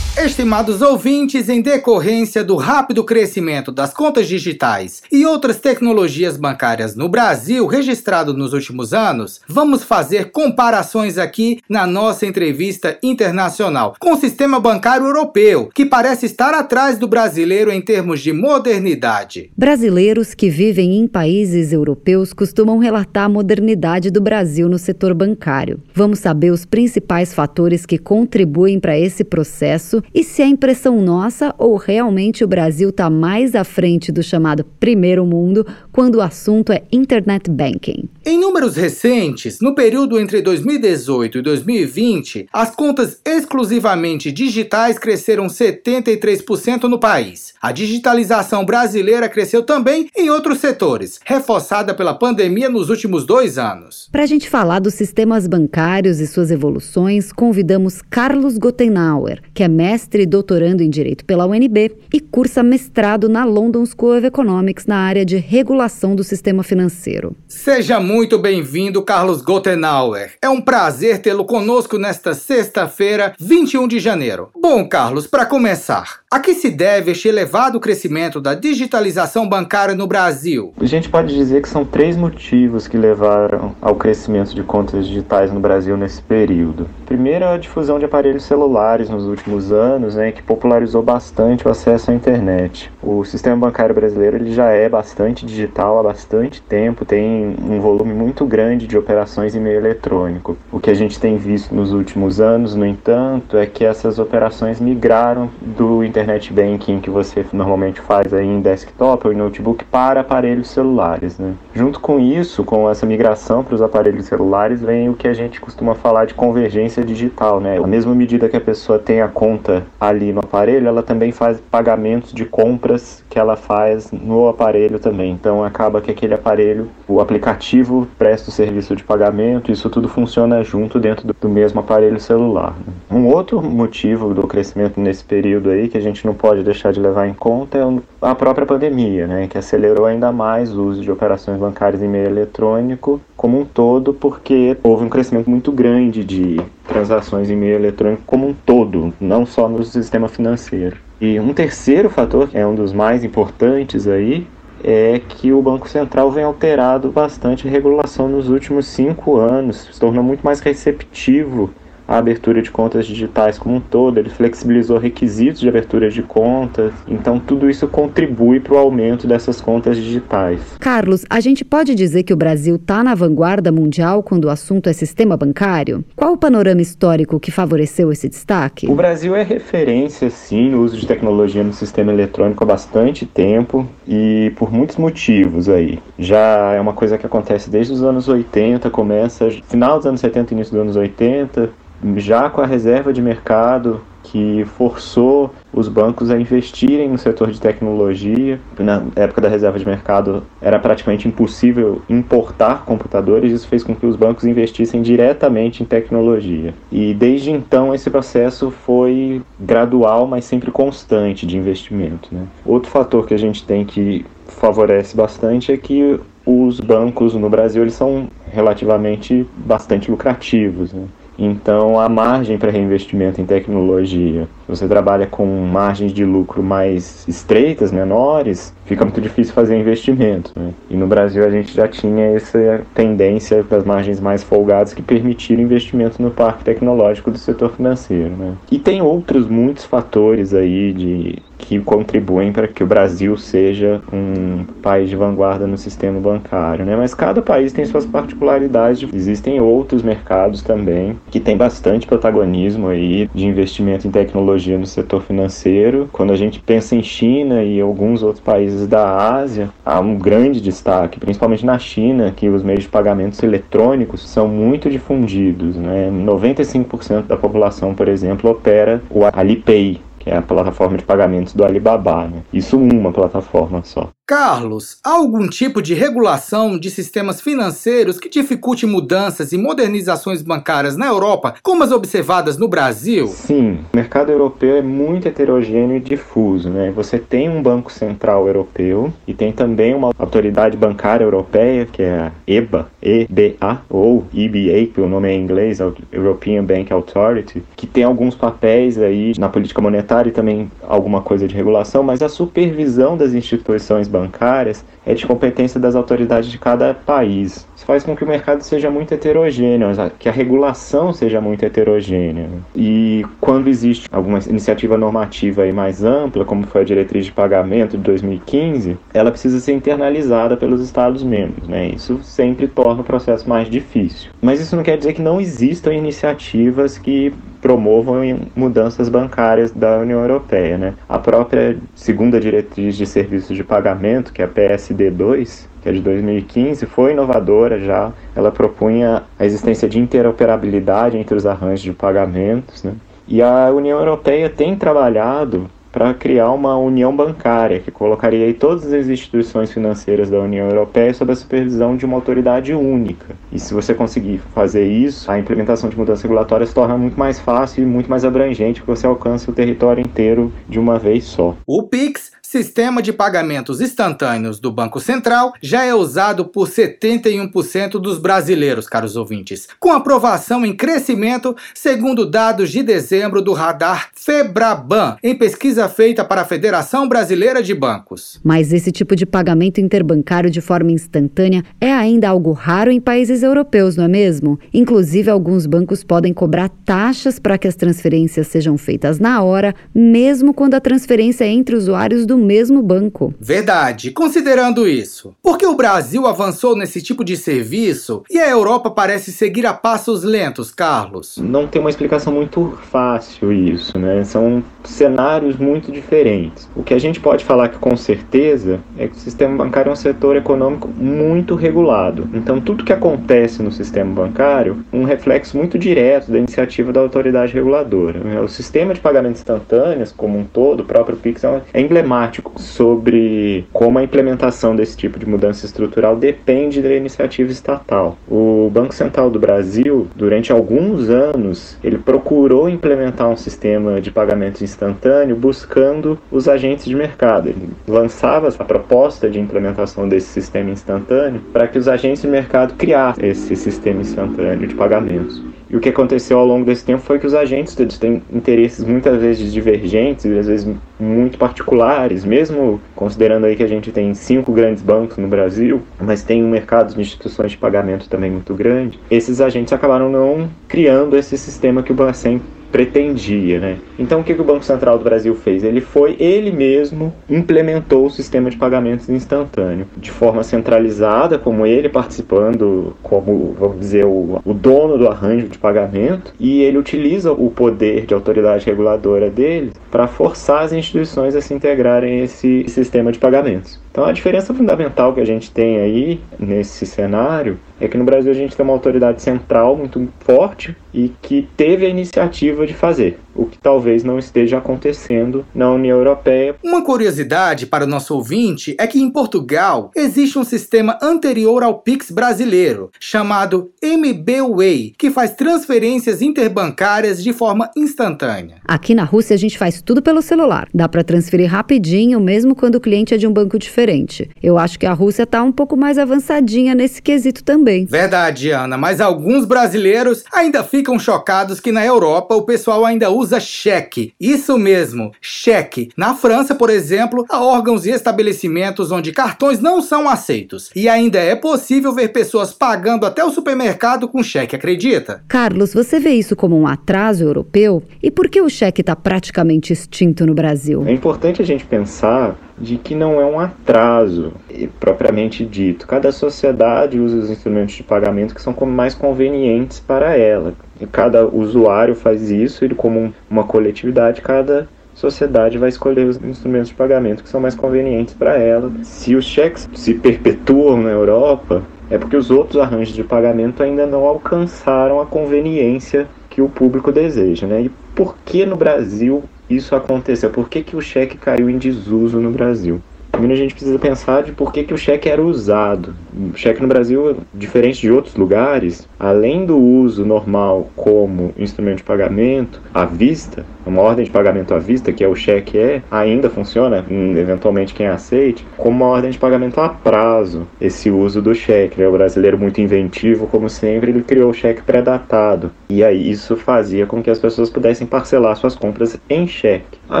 Estimados 0.16 0.80
ouvintes, 0.80 1.48
em 1.48 1.60
decorrência 1.60 2.44
do 2.44 2.54
rápido 2.54 3.02
crescimento 3.02 3.72
das 3.72 3.92
contas 3.92 4.28
digitais 4.28 5.02
e 5.10 5.26
outras 5.26 5.58
tecnologias 5.58 6.36
bancárias 6.36 6.94
no 6.94 7.08
Brasil 7.08 7.66
registrado 7.66 8.32
nos 8.32 8.52
últimos 8.52 8.94
anos, 8.94 9.40
vamos 9.48 9.82
fazer 9.82 10.30
comparações 10.30 11.18
aqui 11.18 11.58
na 11.68 11.84
nossa 11.84 12.24
entrevista 12.26 12.96
internacional 13.02 13.96
com 13.98 14.12
o 14.12 14.16
sistema 14.16 14.60
bancário 14.60 15.04
europeu, 15.04 15.68
que 15.74 15.84
parece 15.84 16.26
estar 16.26 16.54
atrás 16.54 16.96
do 16.96 17.08
brasileiro 17.08 17.72
em 17.72 17.82
termos 17.82 18.20
de 18.20 18.32
modernidade. 18.32 19.50
Brasileiros 19.56 20.32
que 20.32 20.48
vivem 20.48 20.96
em 20.96 21.08
países 21.08 21.72
europeus 21.72 22.32
costumam 22.32 22.78
relatar 22.78 23.24
a 23.24 23.28
modernidade 23.28 24.12
do 24.12 24.20
Brasil 24.20 24.68
no 24.68 24.78
setor 24.78 25.12
bancário. 25.12 25.80
Vamos 25.92 26.20
saber 26.20 26.52
os 26.52 26.64
principais 26.64 27.34
fatores 27.34 27.84
que 27.84 27.98
contribuem 27.98 28.78
para 28.78 28.96
esse 28.96 29.24
processo 29.24 30.03
e 30.14 30.22
se 30.22 30.42
é 30.42 30.46
impressão 30.46 31.00
nossa 31.00 31.54
ou 31.58 31.76
realmente 31.76 32.44
o 32.44 32.48
Brasil 32.48 32.90
está 32.90 33.10
mais 33.10 33.54
à 33.54 33.64
frente 33.64 34.12
do 34.12 34.22
chamado 34.22 34.64
primeiro 34.78 35.26
mundo 35.26 35.66
quando 35.90 36.16
o 36.16 36.20
assunto 36.20 36.72
é 36.72 36.82
internet 36.92 37.50
banking. 37.50 38.08
Em 38.24 38.38
números 38.38 38.76
recentes, 38.76 39.60
no 39.60 39.74
período 39.74 40.18
entre 40.18 40.40
2018 40.40 41.38
e 41.38 41.42
2020, 41.42 42.48
as 42.52 42.74
contas 42.74 43.20
exclusivamente 43.24 44.30
digitais 44.30 44.98
cresceram 44.98 45.46
73% 45.46 46.84
no 46.84 46.98
país. 46.98 47.52
A 47.60 47.72
digitalização 47.72 48.64
brasileira 48.64 49.28
cresceu 49.28 49.62
também 49.62 50.08
em 50.16 50.30
outros 50.30 50.58
setores, 50.58 51.20
reforçada 51.24 51.94
pela 51.94 52.14
pandemia 52.14 52.68
nos 52.68 52.88
últimos 52.88 53.26
dois 53.26 53.58
anos. 53.58 54.08
Para 54.10 54.22
a 54.22 54.26
gente 54.26 54.48
falar 54.48 54.78
dos 54.78 54.94
sistemas 54.94 55.46
bancários 55.46 56.20
e 56.20 56.26
suas 56.26 56.50
evoluções, 56.50 57.32
convidamos 57.32 58.00
Carlos 58.00 58.58
Gottenauer, 58.58 59.42
que 59.52 59.62
é 59.62 59.68
mestre 59.68 59.93
mestre 59.94 60.26
doutorando 60.26 60.82
em 60.82 60.90
Direito 60.90 61.24
pela 61.24 61.46
UNB 61.46 61.96
e 62.12 62.18
cursa 62.18 62.64
mestrado 62.64 63.28
na 63.28 63.44
London 63.44 63.86
School 63.86 64.16
of 64.16 64.26
Economics 64.26 64.86
na 64.86 64.96
área 64.96 65.24
de 65.24 65.36
regulação 65.36 66.16
do 66.16 66.24
sistema 66.24 66.64
financeiro. 66.64 67.36
Seja 67.46 68.00
muito 68.00 68.36
bem-vindo, 68.36 69.04
Carlos 69.04 69.40
Gottenauer. 69.40 70.32
É 70.42 70.48
um 70.48 70.60
prazer 70.60 71.22
tê-lo 71.22 71.44
conosco 71.44 71.96
nesta 71.96 72.34
sexta-feira, 72.34 73.34
21 73.38 73.86
de 73.86 74.00
janeiro. 74.00 74.50
Bom, 74.60 74.88
Carlos, 74.88 75.28
para 75.28 75.46
começar, 75.46 76.23
a 76.34 76.40
que 76.40 76.52
se 76.52 76.68
deve 76.68 77.12
este 77.12 77.28
elevado 77.28 77.78
crescimento 77.78 78.40
da 78.40 78.56
digitalização 78.56 79.48
bancária 79.48 79.94
no 79.94 80.04
Brasil? 80.04 80.74
A 80.80 80.84
gente 80.84 81.08
pode 81.08 81.32
dizer 81.32 81.62
que 81.62 81.68
são 81.68 81.84
três 81.84 82.16
motivos 82.16 82.88
que 82.88 82.96
levaram 82.96 83.72
ao 83.80 83.94
crescimento 83.94 84.52
de 84.52 84.64
contas 84.64 85.06
digitais 85.06 85.52
no 85.52 85.60
Brasil 85.60 85.96
nesse 85.96 86.20
período. 86.20 86.88
Primeiro, 87.06 87.44
a 87.44 87.56
difusão 87.56 88.00
de 88.00 88.04
aparelhos 88.04 88.42
celulares 88.42 89.08
nos 89.08 89.26
últimos 89.26 89.70
anos, 89.70 90.16
né, 90.16 90.32
que 90.32 90.42
popularizou 90.42 91.04
bastante 91.04 91.68
o 91.68 91.70
acesso 91.70 92.10
à 92.10 92.14
internet. 92.14 92.90
O 93.00 93.24
sistema 93.24 93.56
bancário 93.56 93.94
brasileiro 93.94 94.36
ele 94.36 94.52
já 94.52 94.70
é 94.70 94.88
bastante 94.88 95.46
digital 95.46 96.00
há 96.00 96.02
bastante 96.02 96.60
tempo, 96.60 97.04
tem 97.04 97.54
um 97.62 97.78
volume 97.78 98.12
muito 98.12 98.44
grande 98.44 98.88
de 98.88 98.98
operações 98.98 99.54
em 99.54 99.60
meio 99.60 99.76
eletrônico. 99.76 100.56
O 100.72 100.80
que 100.80 100.90
a 100.90 100.94
gente 100.94 101.20
tem 101.20 101.36
visto 101.36 101.72
nos 101.72 101.92
últimos 101.92 102.40
anos, 102.40 102.74
no 102.74 102.84
entanto, 102.84 103.56
é 103.56 103.66
que 103.66 103.84
essas 103.84 104.18
operações 104.18 104.80
migraram 104.80 105.48
do 105.62 106.02
internet 106.02 106.23
internet 106.24 106.52
banking 106.52 107.00
que 107.00 107.10
você 107.10 107.44
normalmente 107.52 108.00
faz 108.00 108.32
aí 108.32 108.46
em 108.46 108.60
desktop 108.60 109.26
ou 109.26 109.32
em 109.32 109.36
notebook 109.36 109.84
para 109.84 110.20
aparelhos 110.20 110.68
celulares. 110.68 111.38
Né? 111.38 111.54
Junto 111.74 112.00
com 112.00 112.18
isso, 112.18 112.64
com 112.64 112.90
essa 112.90 113.04
migração 113.04 113.62
para 113.62 113.74
os 113.74 113.82
aparelhos 113.82 114.26
celulares, 114.26 114.80
vem 114.80 115.08
o 115.08 115.14
que 115.14 115.28
a 115.28 115.34
gente 115.34 115.60
costuma 115.60 115.94
falar 115.94 116.24
de 116.24 116.34
convergência 116.34 117.04
digital. 117.04 117.60
Né? 117.60 117.76
A 117.76 117.86
mesma 117.86 118.14
medida 118.14 118.48
que 118.48 118.56
a 118.56 118.60
pessoa 118.60 118.98
tem 118.98 119.20
a 119.20 119.28
conta 119.28 119.84
ali 120.00 120.32
no 120.32 120.40
aparelho, 120.40 120.88
ela 120.88 121.02
também 121.02 121.30
faz 121.30 121.60
pagamentos 121.70 122.32
de 122.32 122.44
compras 122.44 123.22
que 123.28 123.38
ela 123.38 123.56
faz 123.56 124.10
no 124.10 124.48
aparelho 124.48 124.98
também. 124.98 125.32
Então 125.32 125.62
acaba 125.62 126.00
que 126.00 126.10
aquele 126.10 126.34
aparelho, 126.34 126.88
o 127.06 127.20
aplicativo 127.20 128.08
presta 128.18 128.48
o 128.48 128.52
serviço 128.52 128.96
de 128.96 129.04
pagamento, 129.04 129.70
isso 129.70 129.90
tudo 129.90 130.08
funciona 130.08 130.62
junto 130.62 130.98
dentro 130.98 131.28
do 131.40 131.48
mesmo 131.48 131.80
aparelho 131.80 132.18
celular. 132.18 132.74
Né? 132.86 132.92
Um 133.10 133.26
outro 133.26 133.60
motivo 133.62 134.32
do 134.32 134.46
crescimento 134.46 134.98
nesse 135.00 135.24
período 135.24 135.70
aí 135.70 135.88
que 135.88 135.98
a 135.98 136.00
gente 136.00 136.13
gente 136.14 136.26
não 136.26 136.34
pode 136.34 136.62
deixar 136.62 136.92
de 136.92 137.00
levar 137.00 137.26
em 137.26 137.34
conta 137.34 137.78
é 137.78 137.82
a 138.22 138.34
própria 138.34 138.66
pandemia, 138.66 139.26
né, 139.26 139.46
que 139.48 139.58
acelerou 139.58 140.06
ainda 140.06 140.32
mais 140.32 140.72
o 140.74 140.84
uso 140.84 141.02
de 141.02 141.10
operações 141.10 141.58
bancárias 141.58 142.02
em 142.02 142.08
meio 142.08 142.26
eletrônico 142.26 143.20
como 143.36 143.60
um 143.60 143.64
todo, 143.64 144.14
porque 144.14 144.76
houve 144.82 145.04
um 145.04 145.08
crescimento 145.08 145.50
muito 145.50 145.70
grande 145.72 146.24
de 146.24 146.60
transações 146.86 147.50
em 147.50 147.56
meio 147.56 147.74
eletrônico 147.74 148.22
como 148.24 148.48
um 148.48 148.54
todo, 148.54 149.12
não 149.20 149.44
só 149.44 149.68
no 149.68 149.84
sistema 149.84 150.28
financeiro. 150.28 150.96
E 151.20 151.38
um 151.38 151.52
terceiro 151.52 152.08
fator, 152.08 152.48
que 152.48 152.56
é 152.56 152.66
um 152.66 152.74
dos 152.74 152.92
mais 152.92 153.24
importantes 153.24 154.06
aí, 154.06 154.46
é 154.82 155.20
que 155.26 155.52
o 155.52 155.62
Banco 155.62 155.88
Central 155.88 156.30
vem 156.30 156.44
alterado 156.44 157.10
bastante 157.10 157.66
a 157.66 157.70
regulação 157.70 158.28
nos 158.28 158.48
últimos 158.48 158.86
cinco 158.86 159.38
anos, 159.38 159.88
se 159.92 159.98
tornou 159.98 160.22
muito 160.22 160.42
mais 160.42 160.60
receptivo 160.60 161.70
a 162.06 162.18
abertura 162.18 162.62
de 162.62 162.70
contas 162.70 163.06
digitais 163.06 163.58
como 163.58 163.76
um 163.76 163.80
todo, 163.80 164.18
ele 164.18 164.30
flexibilizou 164.30 164.98
requisitos 164.98 165.60
de 165.60 165.68
abertura 165.68 166.10
de 166.10 166.22
contas, 166.22 166.92
então 167.08 167.38
tudo 167.38 167.68
isso 167.68 167.86
contribui 167.88 168.60
para 168.60 168.74
o 168.74 168.78
aumento 168.78 169.26
dessas 169.26 169.60
contas 169.60 169.96
digitais. 169.96 170.60
Carlos, 170.78 171.24
a 171.28 171.40
gente 171.40 171.64
pode 171.64 171.94
dizer 171.94 172.22
que 172.22 172.32
o 172.32 172.36
Brasil 172.36 172.76
está 172.76 173.02
na 173.02 173.14
vanguarda 173.14 173.72
mundial 173.72 174.22
quando 174.22 174.46
o 174.46 174.50
assunto 174.50 174.88
é 174.88 174.92
sistema 174.92 175.36
bancário? 175.36 176.04
Qual 176.14 176.32
o 176.32 176.38
panorama 176.38 176.82
histórico 176.82 177.40
que 177.40 177.50
favoreceu 177.50 178.12
esse 178.12 178.28
destaque? 178.28 178.86
O 178.86 178.94
Brasil 178.94 179.34
é 179.34 179.42
referência, 179.42 180.30
sim, 180.30 180.70
no 180.70 180.82
uso 180.82 180.96
de 180.96 181.06
tecnologia 181.06 181.62
no 181.62 181.72
sistema 181.72 182.12
eletrônico 182.12 182.62
há 182.64 182.66
bastante 182.66 183.26
tempo 183.26 183.86
e 184.06 184.52
por 184.56 184.72
muitos 184.72 184.96
motivos 184.96 185.68
aí. 185.68 185.98
Já 186.18 186.72
é 186.72 186.80
uma 186.80 186.92
coisa 186.92 187.18
que 187.18 187.26
acontece 187.26 187.70
desde 187.70 187.92
os 187.92 188.02
anos 188.02 188.28
80, 188.28 188.90
começa 188.90 189.50
final 189.68 189.98
dos 189.98 190.06
anos 190.06 190.20
70 190.20 190.54
início 190.54 190.72
dos 190.72 190.82
anos 190.82 190.96
80, 190.96 191.70
já 192.16 192.50
com 192.50 192.60
a 192.60 192.66
reserva 192.66 193.12
de 193.12 193.22
mercado 193.22 194.00
que 194.24 194.64
forçou 194.64 195.54
os 195.72 195.86
bancos 195.86 196.30
a 196.30 196.38
investirem 196.38 197.08
no 197.08 197.18
setor 197.18 197.50
de 197.50 197.60
tecnologia. 197.60 198.58
Na 198.78 199.04
época 199.14 199.40
da 199.40 199.48
reserva 199.48 199.78
de 199.78 199.86
mercado 199.86 200.42
era 200.60 200.78
praticamente 200.78 201.28
impossível 201.28 202.02
importar 202.08 202.84
computadores, 202.84 203.52
isso 203.52 203.68
fez 203.68 203.84
com 203.84 203.94
que 203.94 204.06
os 204.06 204.16
bancos 204.16 204.44
investissem 204.44 205.02
diretamente 205.02 205.82
em 205.82 205.86
tecnologia. 205.86 206.74
E 206.90 207.14
desde 207.14 207.50
então 207.50 207.94
esse 207.94 208.10
processo 208.10 208.70
foi 208.70 209.42
gradual, 209.60 210.26
mas 210.26 210.44
sempre 210.44 210.70
constante 210.70 211.46
de 211.46 211.56
investimento. 211.56 212.28
Né? 212.32 212.46
Outro 212.64 212.90
fator 212.90 213.26
que 213.26 213.34
a 213.34 213.38
gente 213.38 213.64
tem 213.64 213.84
que 213.84 214.24
favorece 214.46 215.16
bastante 215.16 215.70
é 215.70 215.76
que 215.76 216.18
os 216.46 216.80
bancos 216.80 217.34
no 217.34 217.48
Brasil 217.48 217.82
eles 217.82 217.94
são 217.94 218.28
relativamente 218.50 219.46
bastante 219.56 220.10
lucrativos. 220.10 220.92
Né? 220.92 221.04
Então, 221.38 221.98
a 221.98 222.08
margem 222.08 222.58
para 222.58 222.70
reinvestimento 222.70 223.40
em 223.40 223.44
tecnologia, 223.44 224.48
se 224.66 224.68
você 224.68 224.88
trabalha 224.88 225.26
com 225.26 225.46
margens 225.46 226.12
de 226.12 226.24
lucro 226.24 226.62
mais 226.62 227.26
estreitas, 227.28 227.92
menores, 227.92 228.74
fica 228.86 229.04
muito 229.04 229.20
difícil 229.20 229.52
fazer 229.52 229.76
investimento. 229.76 230.52
Né? 230.56 230.72
E 230.88 230.96
no 230.96 231.06
Brasil 231.06 231.44
a 231.44 231.50
gente 231.50 231.74
já 231.74 231.88
tinha 231.88 232.26
essa 232.36 232.82
tendência 232.94 233.62
das 233.62 233.84
margens 233.84 234.20
mais 234.20 234.42
folgadas 234.42 234.94
que 234.94 235.02
permitiram 235.02 235.62
investimento 235.62 236.22
no 236.22 236.30
parque 236.30 236.64
tecnológico 236.64 237.30
do 237.30 237.38
setor 237.38 237.72
financeiro. 237.72 238.30
Né? 238.36 238.54
E 238.70 238.78
tem 238.78 239.02
outros 239.02 239.48
muitos 239.48 239.84
fatores 239.84 240.54
aí 240.54 240.92
de 240.92 241.42
que 241.64 241.80
contribuem 241.80 242.52
para 242.52 242.68
que 242.68 242.84
o 242.84 242.86
Brasil 242.86 243.36
seja 243.38 244.02
um 244.12 244.64
país 244.82 245.08
de 245.08 245.16
vanguarda 245.16 245.66
no 245.66 245.78
sistema 245.78 246.20
bancário, 246.20 246.84
né? 246.84 246.94
Mas 246.94 247.14
cada 247.14 247.40
país 247.40 247.72
tem 247.72 247.86
suas 247.86 248.04
particularidades. 248.04 249.08
Existem 249.12 249.60
outros 249.60 250.02
mercados 250.02 250.62
também 250.62 251.18
que 251.30 251.40
têm 251.40 251.56
bastante 251.56 252.06
protagonismo 252.06 252.88
aí 252.88 253.30
de 253.34 253.46
investimento 253.46 254.06
em 254.06 254.10
tecnologia 254.10 254.76
no 254.78 254.86
setor 254.86 255.22
financeiro. 255.22 256.08
Quando 256.12 256.32
a 256.32 256.36
gente 256.36 256.60
pensa 256.60 256.94
em 256.94 257.02
China 257.02 257.62
e 257.62 257.80
alguns 257.80 258.22
outros 258.22 258.44
países 258.44 258.86
da 258.86 259.34
Ásia, 259.34 259.70
há 259.84 259.98
um 260.00 260.16
grande 260.16 260.60
destaque, 260.60 261.18
principalmente 261.18 261.64
na 261.64 261.78
China, 261.78 262.32
que 262.34 262.48
os 262.48 262.62
meios 262.62 262.82
de 262.82 262.88
pagamentos 262.88 263.42
eletrônicos 263.42 264.28
são 264.28 264.46
muito 264.46 264.90
difundidos, 264.90 265.76
né? 265.76 266.10
95% 266.12 267.22
da 267.22 267.36
população, 267.36 267.94
por 267.94 268.08
exemplo, 268.08 268.50
opera 268.50 269.02
o 269.10 269.22
Alipay, 269.24 270.00
que 270.24 270.30
é 270.30 270.36
a 270.38 270.42
plataforma 270.42 270.96
de 270.96 271.04
pagamentos 271.04 271.52
do 271.52 271.64
Alibaba. 271.64 272.26
Né? 272.26 272.42
Isso 272.50 272.78
uma 272.78 273.12
plataforma 273.12 273.84
só. 273.84 274.10
Carlos, 274.26 274.96
há 275.04 275.10
algum 275.10 275.46
tipo 275.46 275.82
de 275.82 275.92
regulação 275.92 276.78
de 276.78 276.90
sistemas 276.90 277.42
financeiros 277.42 278.18
que 278.18 278.26
dificulte 278.26 278.86
mudanças 278.86 279.52
e 279.52 279.58
modernizações 279.58 280.40
bancárias 280.40 280.96
na 280.96 281.08
Europa, 281.08 281.56
como 281.62 281.84
as 281.84 281.92
observadas 281.92 282.56
no 282.56 282.66
Brasil? 282.66 283.26
Sim, 283.26 283.80
o 283.92 283.96
mercado 283.96 284.32
europeu 284.32 284.76
é 284.76 284.80
muito 284.80 285.28
heterogêneo 285.28 285.98
e 285.98 286.00
difuso. 286.00 286.70
Né? 286.70 286.90
Você 286.96 287.18
tem 287.18 287.50
um 287.50 287.62
Banco 287.62 287.92
Central 287.92 288.46
Europeu 288.46 289.12
e 289.28 289.34
tem 289.34 289.52
também 289.52 289.94
uma 289.94 290.10
autoridade 290.18 290.74
bancária 290.74 291.22
europeia, 291.22 291.84
que 291.84 292.02
é 292.02 292.14
a 292.14 292.32
EBA, 292.46 292.88
EBA, 293.02 293.82
ou 293.90 294.24
EBA, 294.32 294.86
que 294.94 295.02
o 295.02 295.08
nome 295.08 295.28
é 295.28 295.32
em 295.34 295.42
inglês, 295.42 295.80
European 296.10 296.64
Bank 296.64 296.90
Authority, 296.90 297.62
que 297.76 297.86
tem 297.86 298.04
alguns 298.04 298.34
papéis 298.34 298.96
aí 298.96 299.34
na 299.38 299.50
política 299.50 299.82
monetária 299.82 300.30
e 300.30 300.32
também 300.32 300.70
alguma 300.82 301.20
coisa 301.20 301.46
de 301.46 301.54
regulação, 301.54 302.02
mas 302.02 302.22
a 302.22 302.28
supervisão 302.30 303.18
das 303.18 303.34
instituições 303.34 304.13
bancárias 304.14 304.84
é 305.04 305.12
de 305.12 305.26
competência 305.26 305.80
das 305.80 305.96
autoridades 305.96 306.48
de 306.50 306.58
cada 306.58 306.94
país. 306.94 307.66
Isso 307.76 307.84
faz 307.84 308.04
com 308.04 308.14
que 308.16 308.24
o 308.24 308.26
mercado 308.26 308.62
seja 308.62 308.90
muito 308.90 309.12
heterogêneo, 309.12 309.88
que 310.18 310.28
a 310.28 310.32
regulação 310.32 311.12
seja 311.12 311.40
muito 311.40 311.64
heterogênea. 311.64 312.48
E 312.74 313.26
quando 313.40 313.68
existe 313.68 314.08
alguma 314.12 314.38
iniciativa 314.46 314.96
normativa 314.96 315.62
aí 315.62 315.72
mais 315.72 316.04
ampla, 316.04 316.44
como 316.44 316.66
foi 316.66 316.82
a 316.82 316.84
diretriz 316.84 317.26
de 317.26 317.32
pagamento 317.32 317.96
de 317.96 318.02
2015, 318.04 318.96
ela 319.12 319.30
precisa 319.30 319.58
ser 319.58 319.72
internalizada 319.72 320.56
pelos 320.56 320.80
Estados-membros. 320.80 321.68
Né? 321.68 321.88
Isso 321.88 322.20
sempre 322.22 322.68
torna 322.68 323.02
o 323.02 323.04
processo 323.04 323.48
mais 323.48 323.68
difícil. 323.68 324.30
Mas 324.40 324.60
isso 324.60 324.76
não 324.76 324.82
quer 324.82 324.96
dizer 324.96 325.12
que 325.12 325.22
não 325.22 325.40
existam 325.40 325.92
iniciativas 325.92 326.96
que 326.96 327.32
promovam 327.64 328.20
mudanças 328.54 329.08
bancárias 329.08 329.72
da 329.72 329.96
União 329.96 330.20
Europeia. 330.20 330.76
Né? 330.76 330.92
A 331.08 331.18
própria 331.18 331.78
segunda 331.94 332.38
diretriz 332.38 332.94
de 332.94 333.06
serviços 333.06 333.56
de 333.56 333.64
pagamento, 333.64 334.34
que 334.34 334.42
é 334.42 334.44
a 334.44 334.48
PSD2, 334.48 335.64
que 335.80 335.88
é 335.88 335.92
de 335.92 336.00
2015, 336.00 336.84
foi 336.84 337.12
inovadora 337.12 337.80
já. 337.80 338.12
Ela 338.36 338.52
propunha 338.52 339.22
a 339.38 339.46
existência 339.46 339.88
de 339.88 339.98
interoperabilidade 339.98 341.16
entre 341.16 341.34
os 341.34 341.46
arranjos 341.46 341.80
de 341.80 341.92
pagamentos. 341.94 342.84
Né? 342.84 342.92
E 343.26 343.40
a 343.40 343.70
União 343.70 343.98
Europeia 343.98 344.50
tem 344.50 344.76
trabalhado 344.76 345.70
para 345.94 346.12
criar 346.12 346.50
uma 346.50 346.76
união 346.76 347.14
bancária, 347.14 347.78
que 347.78 347.88
colocaria 347.88 348.52
todas 348.52 348.92
as 348.92 349.06
instituições 349.06 349.70
financeiras 349.70 350.28
da 350.28 350.40
União 350.40 350.66
Europeia 350.66 351.14
sob 351.14 351.30
a 351.30 351.36
supervisão 351.36 351.96
de 351.96 352.04
uma 352.04 352.16
autoridade 352.16 352.74
única. 352.74 353.36
E 353.52 353.60
se 353.60 353.72
você 353.72 353.94
conseguir 353.94 354.40
fazer 354.52 354.84
isso, 354.84 355.30
a 355.30 355.38
implementação 355.38 355.88
de 355.88 355.96
mudanças 355.96 356.24
regulatórias 356.24 356.70
se 356.70 356.74
torna 356.74 356.98
muito 356.98 357.16
mais 357.16 357.38
fácil 357.38 357.84
e 357.84 357.86
muito 357.86 358.10
mais 358.10 358.24
abrangente, 358.24 358.80
porque 358.80 359.00
você 359.00 359.06
alcança 359.06 359.48
o 359.48 359.54
território 359.54 360.00
inteiro 360.00 360.52
de 360.68 360.80
uma 360.80 360.98
vez 360.98 361.22
só. 361.26 361.54
O 361.64 361.84
PIX 361.84 362.33
sistema 362.54 363.02
de 363.02 363.12
pagamentos 363.12 363.80
instantâneos 363.80 364.60
do 364.60 364.70
Banco 364.70 365.00
Central 365.00 365.54
já 365.60 365.84
é 365.84 365.92
usado 365.92 366.44
por 366.44 366.68
71% 366.68 367.98
dos 367.98 368.16
brasileiros, 368.16 368.86
caros 368.86 369.16
ouvintes, 369.16 369.66
com 369.80 369.90
aprovação 369.90 370.64
em 370.64 370.72
crescimento, 370.72 371.56
segundo 371.74 372.24
dados 372.24 372.70
de 372.70 372.80
dezembro 372.84 373.42
do 373.42 373.52
radar 373.52 374.10
Febraban, 374.14 375.16
em 375.20 375.34
pesquisa 375.34 375.88
feita 375.88 376.24
para 376.24 376.42
a 376.42 376.44
Federação 376.44 377.08
Brasileira 377.08 377.60
de 377.60 377.74
Bancos. 377.74 378.38
Mas 378.44 378.72
esse 378.72 378.92
tipo 378.92 379.16
de 379.16 379.26
pagamento 379.26 379.80
interbancário 379.80 380.48
de 380.48 380.60
forma 380.60 380.92
instantânea 380.92 381.64
é 381.80 381.92
ainda 381.92 382.28
algo 382.28 382.52
raro 382.52 382.92
em 382.92 383.00
países 383.00 383.42
europeus, 383.42 383.96
não 383.96 384.04
é 384.04 384.08
mesmo? 384.08 384.60
Inclusive, 384.72 385.28
alguns 385.28 385.66
bancos 385.66 386.04
podem 386.04 386.32
cobrar 386.32 386.68
taxas 386.68 387.40
para 387.40 387.58
que 387.58 387.66
as 387.66 387.74
transferências 387.74 388.46
sejam 388.46 388.78
feitas 388.78 389.18
na 389.18 389.42
hora, 389.42 389.74
mesmo 389.92 390.54
quando 390.54 390.74
a 390.74 390.80
transferência 390.80 391.42
é 391.42 391.48
entre 391.48 391.74
usuários 391.74 392.24
do 392.24 392.43
mesmo 392.44 392.82
banco. 392.82 393.34
Verdade. 393.40 394.10
Considerando 394.10 394.86
isso, 394.86 395.34
por 395.42 395.58
que 395.58 395.66
o 395.66 395.74
Brasil 395.74 396.26
avançou 396.26 396.76
nesse 396.76 397.02
tipo 397.02 397.24
de 397.24 397.36
serviço 397.36 398.22
e 398.30 398.38
a 398.38 398.48
Europa 398.48 398.90
parece 398.90 399.32
seguir 399.32 399.66
a 399.66 399.72
passos 399.72 400.22
lentos, 400.22 400.70
Carlos? 400.70 401.38
Não 401.38 401.66
tem 401.66 401.80
uma 401.80 401.90
explicação 401.90 402.32
muito 402.32 402.78
fácil 402.90 403.52
isso, 403.52 403.98
né? 403.98 404.22
São 404.24 404.62
cenários 404.84 405.56
muito 405.56 405.90
diferentes. 405.90 406.68
O 406.76 406.82
que 406.82 406.94
a 406.94 406.98
gente 406.98 407.20
pode 407.20 407.44
falar 407.44 407.68
que 407.68 407.78
com 407.78 407.96
certeza 407.96 408.80
é 408.98 409.08
que 409.08 409.16
o 409.16 409.20
sistema 409.20 409.56
bancário 409.56 409.90
é 409.90 409.92
um 409.92 409.96
setor 409.96 410.36
econômico 410.36 410.88
muito 410.88 411.54
regulado. 411.54 412.28
Então, 412.34 412.60
tudo 412.60 412.84
que 412.84 412.92
acontece 412.92 413.62
no 413.62 413.72
sistema 413.72 414.12
bancário, 414.12 414.84
um 414.92 415.04
reflexo 415.04 415.56
muito 415.56 415.78
direto 415.78 416.30
da 416.30 416.38
iniciativa 416.38 416.92
da 416.92 417.00
autoridade 417.00 417.52
reguladora. 417.52 418.20
Né? 418.20 418.40
O 418.40 418.48
sistema 418.48 418.92
de 418.92 419.00
pagamentos 419.00 419.40
instantâneos, 419.40 420.12
como 420.12 420.38
um 420.38 420.44
todo, 420.44 420.80
o 420.80 420.84
próprio 420.84 421.16
Pix, 421.16 421.42
é 421.44 421.80
emblemático 421.80 422.33
sobre 422.56 423.66
como 423.72 423.98
a 423.98 424.04
implementação 424.04 424.74
desse 424.74 424.96
tipo 424.96 425.18
de 425.18 425.26
mudança 425.26 425.66
estrutural 425.66 426.16
depende 426.16 426.80
da 426.80 426.94
iniciativa 426.94 427.50
estatal. 427.50 428.16
O 428.28 428.70
Banco 428.72 428.94
Central 428.94 429.30
do 429.30 429.38
Brasil, 429.38 430.06
durante 430.14 430.52
alguns 430.52 431.08
anos, 431.08 431.78
ele 431.82 431.98
procurou 431.98 432.68
implementar 432.68 433.28
um 433.28 433.36
sistema 433.36 434.00
de 434.00 434.10
pagamentos 434.10 434.62
instantâneo 434.62 435.36
buscando 435.36 436.18
os 436.30 436.48
agentes 436.48 436.84
de 436.84 436.94
mercado. 436.94 437.48
Ele 437.48 437.70
lançava 437.86 438.48
a 438.58 438.64
proposta 438.64 439.28
de 439.28 439.38
implementação 439.38 440.08
desse 440.08 440.28
sistema 440.28 440.70
instantâneo 440.70 441.40
para 441.52 441.68
que 441.68 441.78
os 441.78 441.88
agentes 441.88 442.22
de 442.22 442.28
mercado 442.28 442.74
criassem 442.74 443.28
esse 443.28 443.56
sistema 443.56 444.00
instantâneo 444.00 444.66
de 444.66 444.74
pagamentos. 444.74 445.53
E 445.68 445.76
o 445.76 445.80
que 445.80 445.88
aconteceu 445.88 446.38
ao 446.38 446.46
longo 446.46 446.64
desse 446.64 446.84
tempo 446.84 447.02
foi 447.02 447.18
que 447.18 447.26
os 447.26 447.34
agentes 447.34 447.78
eles 447.78 447.98
têm 447.98 448.22
interesses 448.32 448.84
muitas 448.84 449.20
vezes 449.20 449.52
divergentes, 449.52 450.26
às 450.26 450.46
vezes 450.46 450.68
muito 450.98 451.38
particulares, 451.38 452.24
mesmo 452.24 452.80
considerando 452.94 453.46
aí 453.46 453.56
que 453.56 453.62
a 453.62 453.68
gente 453.68 453.90
tem 453.90 454.12
cinco 454.14 454.52
grandes 454.52 454.82
bancos 454.82 455.16
no 455.16 455.26
Brasil, 455.26 455.82
mas 456.00 456.22
tem 456.22 456.44
um 456.44 456.50
mercado 456.50 456.94
de 456.94 457.00
instituições 457.00 457.52
de 457.52 457.58
pagamento 457.58 458.08
também 458.08 458.30
muito 458.30 458.54
grande. 458.54 458.98
Esses 459.10 459.40
agentes 459.40 459.72
acabaram 459.72 460.10
não 460.10 460.48
criando 460.68 461.16
esse 461.16 461.36
sistema 461.38 461.82
que 461.82 461.92
o 461.92 461.94
Bacen 461.94 462.40
pretendia, 462.74 463.60
né? 463.60 463.76
Então 463.96 464.18
o 464.18 464.24
que, 464.24 464.34
que 464.34 464.40
o 464.40 464.44
Banco 464.44 464.64
Central 464.64 464.98
do 464.98 465.04
Brasil 465.04 465.32
fez? 465.36 465.62
Ele 465.62 465.80
foi, 465.80 466.16
ele 466.18 466.50
mesmo 466.50 467.14
implementou 467.30 468.06
o 468.06 468.10
sistema 468.10 468.50
de 468.50 468.56
pagamentos 468.56 469.08
instantâneo 469.08 469.86
de 469.96 470.10
forma 470.10 470.42
centralizada, 470.42 471.38
como 471.38 471.64
ele 471.64 471.88
participando, 471.88 472.96
como, 473.00 473.54
vamos 473.56 473.78
dizer, 473.78 474.04
o, 474.04 474.42
o 474.44 474.52
dono 474.52 474.98
do 474.98 475.06
arranjo 475.06 475.46
de 475.46 475.56
pagamento, 475.56 476.34
e 476.40 476.62
ele 476.62 476.76
utiliza 476.76 477.30
o 477.30 477.48
poder 477.48 478.06
de 478.06 478.14
autoridade 478.14 478.66
reguladora 478.66 479.30
dele 479.30 479.70
para 479.88 480.08
forçar 480.08 480.64
as 480.64 480.72
instituições 480.72 481.36
a 481.36 481.40
se 481.40 481.54
integrarem 481.54 482.24
esse 482.24 482.68
sistema 482.68 483.12
de 483.12 483.20
pagamentos. 483.20 483.80
Então 483.92 484.04
a 484.04 484.10
diferença 484.10 484.52
fundamental 484.52 485.14
que 485.14 485.20
a 485.20 485.24
gente 485.24 485.48
tem 485.48 485.78
aí 485.78 486.20
nesse 486.36 486.84
cenário 486.86 487.56
é 487.80 487.86
que 487.86 487.96
no 487.96 488.02
Brasil 488.02 488.32
a 488.32 488.34
gente 488.34 488.56
tem 488.56 488.64
uma 488.64 488.72
autoridade 488.72 489.22
central 489.22 489.76
muito 489.76 490.08
forte 490.18 490.74
e 490.94 491.12
que 491.20 491.48
teve 491.56 491.86
a 491.86 491.88
iniciativa 491.88 492.66
de 492.66 492.72
fazer, 492.72 493.18
o 493.34 493.46
que 493.46 493.58
talvez 493.58 494.04
não 494.04 494.18
esteja 494.18 494.58
acontecendo 494.58 495.44
na 495.52 495.70
União 495.72 495.98
Europeia. 495.98 496.54
Uma 496.62 496.84
curiosidade 496.84 497.66
para 497.66 497.84
o 497.84 497.88
nosso 497.88 498.14
ouvinte 498.14 498.76
é 498.78 498.86
que 498.86 499.00
em 499.00 499.10
Portugal 499.10 499.90
existe 499.96 500.38
um 500.38 500.44
sistema 500.44 500.98
anterior 501.02 501.62
ao 501.62 501.80
Pix 501.80 502.10
brasileiro, 502.10 502.90
chamado 503.00 503.70
MBWay, 503.82 504.94
que 504.96 505.10
faz 505.10 505.32
transferências 505.32 506.22
interbancárias 506.22 507.22
de 507.22 507.32
forma 507.32 507.70
instantânea. 507.76 508.58
Aqui 508.64 508.94
na 508.94 509.04
Rússia 509.04 509.34
a 509.34 509.38
gente 509.38 509.58
faz 509.58 509.82
tudo 509.82 510.00
pelo 510.00 510.22
celular. 510.22 510.68
Dá 510.72 510.88
para 510.88 511.02
transferir 511.02 511.50
rapidinho, 511.50 512.20
mesmo 512.20 512.54
quando 512.54 512.76
o 512.76 512.80
cliente 512.80 513.14
é 513.14 513.16
de 513.16 513.26
um 513.26 513.32
banco 513.32 513.58
diferente. 513.58 514.30
Eu 514.40 514.56
acho 514.56 514.78
que 514.78 514.86
a 514.86 514.92
Rússia 514.92 515.24
está 515.24 515.42
um 515.42 515.52
pouco 515.52 515.76
mais 515.76 515.98
avançadinha 515.98 516.74
nesse 516.74 517.02
quesito 517.02 517.42
também 517.42 517.64
também. 517.64 517.86
Verdade, 517.86 518.50
Ana, 518.50 518.76
mas 518.76 519.00
alguns 519.00 519.44
brasileiros 519.46 520.22
ainda 520.32 520.62
ficam 520.62 520.83
chocados 520.98 521.60
que 521.60 521.72
na 521.72 521.84
Europa 521.84 522.34
o 522.34 522.42
pessoal 522.42 522.84
ainda 522.84 523.10
usa 523.10 523.40
cheque. 523.40 524.12
Isso 524.20 524.58
mesmo, 524.58 525.10
cheque. 525.20 525.90
Na 525.96 526.14
França, 526.14 526.54
por 526.54 526.70
exemplo, 526.70 527.24
há 527.30 527.42
órgãos 527.42 527.86
e 527.86 527.90
estabelecimentos 527.90 528.92
onde 528.92 529.12
cartões 529.12 529.60
não 529.60 529.80
são 529.80 530.08
aceitos. 530.08 530.70
E 530.74 530.88
ainda 530.88 531.18
é 531.18 531.34
possível 531.34 531.92
ver 531.92 532.08
pessoas 532.08 532.52
pagando 532.52 533.06
até 533.06 533.24
o 533.24 533.30
supermercado 533.30 534.08
com 534.08 534.22
cheque, 534.22 534.56
acredita? 534.56 535.24
Carlos, 535.28 535.72
você 535.72 535.98
vê 535.98 536.10
isso 536.10 536.36
como 536.36 536.58
um 536.58 536.66
atraso 536.66 537.24
europeu? 537.24 537.82
E 538.02 538.10
por 538.10 538.28
que 538.28 538.40
o 538.40 538.48
cheque 538.48 538.80
está 538.80 538.94
praticamente 538.94 539.72
extinto 539.72 540.26
no 540.26 540.34
Brasil? 540.34 540.84
É 540.86 540.92
importante 540.92 541.40
a 541.40 541.44
gente 541.44 541.64
pensar 541.64 542.36
de 542.58 542.76
que 542.76 542.94
não 542.94 543.20
é 543.20 543.24
um 543.24 543.38
atraso 543.38 544.32
propriamente 544.78 545.44
dito. 545.44 545.86
Cada 545.86 546.12
sociedade 546.12 546.98
usa 546.98 547.16
os 547.18 547.30
instrumentos 547.30 547.74
de 547.74 547.82
pagamento 547.82 548.34
que 548.34 548.42
são 548.42 548.54
mais 548.66 548.94
convenientes 548.94 549.80
para 549.80 550.16
ela. 550.16 550.54
E 550.80 550.86
cada 550.86 551.26
usuário 551.26 551.94
faz 551.94 552.30
isso 552.30 552.64
e 552.64 552.74
como 552.74 553.12
uma 553.28 553.44
coletividade, 553.44 554.20
cada 554.20 554.68
sociedade 554.94 555.58
vai 555.58 555.68
escolher 555.68 556.06
os 556.06 556.22
instrumentos 556.22 556.68
de 556.68 556.74
pagamento 556.74 557.22
que 557.22 557.28
são 557.28 557.40
mais 557.40 557.54
convenientes 557.54 558.14
para 558.14 558.38
ela. 558.38 558.70
Se 558.82 559.14
os 559.16 559.24
cheques 559.24 559.68
se 559.74 559.94
perpetuam 559.94 560.80
na 560.80 560.90
Europa, 560.90 561.62
é 561.90 561.98
porque 561.98 562.16
os 562.16 562.30
outros 562.30 562.60
arranjos 562.62 562.94
de 562.94 563.04
pagamento 563.04 563.62
ainda 563.62 563.86
não 563.86 564.04
alcançaram 564.04 565.00
a 565.00 565.06
conveniência 565.06 566.06
que 566.34 566.42
o 566.42 566.48
público 566.48 566.90
deseja, 566.90 567.46
né? 567.46 567.62
E 567.62 567.68
por 567.94 568.16
que 568.24 568.44
no 568.44 568.56
Brasil 568.56 569.22
isso 569.48 569.76
aconteceu? 569.76 570.30
Por 570.30 570.48
que, 570.48 570.64
que 570.64 570.76
o 570.76 570.80
cheque 570.80 571.16
caiu 571.16 571.48
em 571.48 571.58
desuso 571.58 572.18
no 572.18 572.32
Brasil? 572.32 572.80
Primeiro 573.12 573.34
a 573.34 573.36
gente 573.36 573.54
precisa 573.54 573.78
pensar 573.78 574.24
de 574.24 574.32
por 574.32 574.52
que, 574.52 574.64
que 574.64 574.74
o 574.74 574.76
cheque 574.76 575.08
era 575.08 575.22
usado. 575.22 575.94
O 576.12 576.36
cheque 576.36 576.60
no 576.60 576.66
Brasil, 576.66 577.18
diferente 577.32 577.80
de 577.80 577.92
outros 577.92 578.16
lugares, 578.16 578.88
além 579.04 579.44
do 579.44 579.58
uso 579.58 580.02
normal 580.02 580.70
como 580.74 581.34
instrumento 581.36 581.78
de 581.78 581.84
pagamento 581.84 582.58
à 582.72 582.86
vista, 582.86 583.44
uma 583.66 583.82
ordem 583.82 584.04
de 584.04 584.10
pagamento 584.10 584.54
à 584.54 584.58
vista, 584.58 584.92
que 584.92 585.04
é 585.04 585.08
o 585.08 585.14
cheque 585.14 585.58
é, 585.58 585.82
ainda 585.90 586.30
funciona, 586.30 586.84
hum, 586.90 587.16
eventualmente 587.16 587.74
quem 587.74 587.86
aceite, 587.86 588.46
como 588.56 588.76
uma 588.76 588.86
ordem 588.86 589.10
de 589.10 589.18
pagamento 589.18 589.60
a 589.60 589.68
prazo, 589.68 590.46
esse 590.60 590.90
uso 590.90 591.20
do 591.20 591.34
cheque. 591.34 591.80
Né? 591.80 591.86
O 591.86 591.92
brasileiro 591.92 592.38
muito 592.38 592.60
inventivo, 592.60 593.26
como 593.26 593.48
sempre, 593.48 593.90
ele 593.90 594.02
criou 594.02 594.30
o 594.30 594.34
cheque 594.34 594.62
pré-datado. 594.62 595.50
E 595.68 595.84
aí 595.84 596.10
isso 596.10 596.36
fazia 596.36 596.86
com 596.86 597.02
que 597.02 597.10
as 597.10 597.18
pessoas 597.18 597.50
pudessem 597.50 597.86
parcelar 597.86 598.36
suas 598.36 598.54
compras 598.54 598.98
em 599.08 599.26
cheque. 599.26 599.78
À 599.88 600.00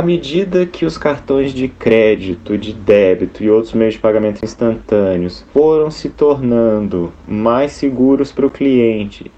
medida 0.00 0.66
que 0.66 0.86
os 0.86 0.96
cartões 0.96 1.52
de 1.52 1.68
crédito, 1.68 2.56
de 2.56 2.72
débito 2.72 3.42
e 3.42 3.50
outros 3.50 3.74
meios 3.74 3.94
de 3.94 4.00
pagamento 4.00 4.44
instantâneos 4.44 5.44
foram 5.52 5.90
se 5.90 6.08
tornando 6.08 7.12
mais 7.26 7.72
seguros 7.72 8.32
para 8.32 8.46
o 8.46 8.50
cliente 8.50 8.93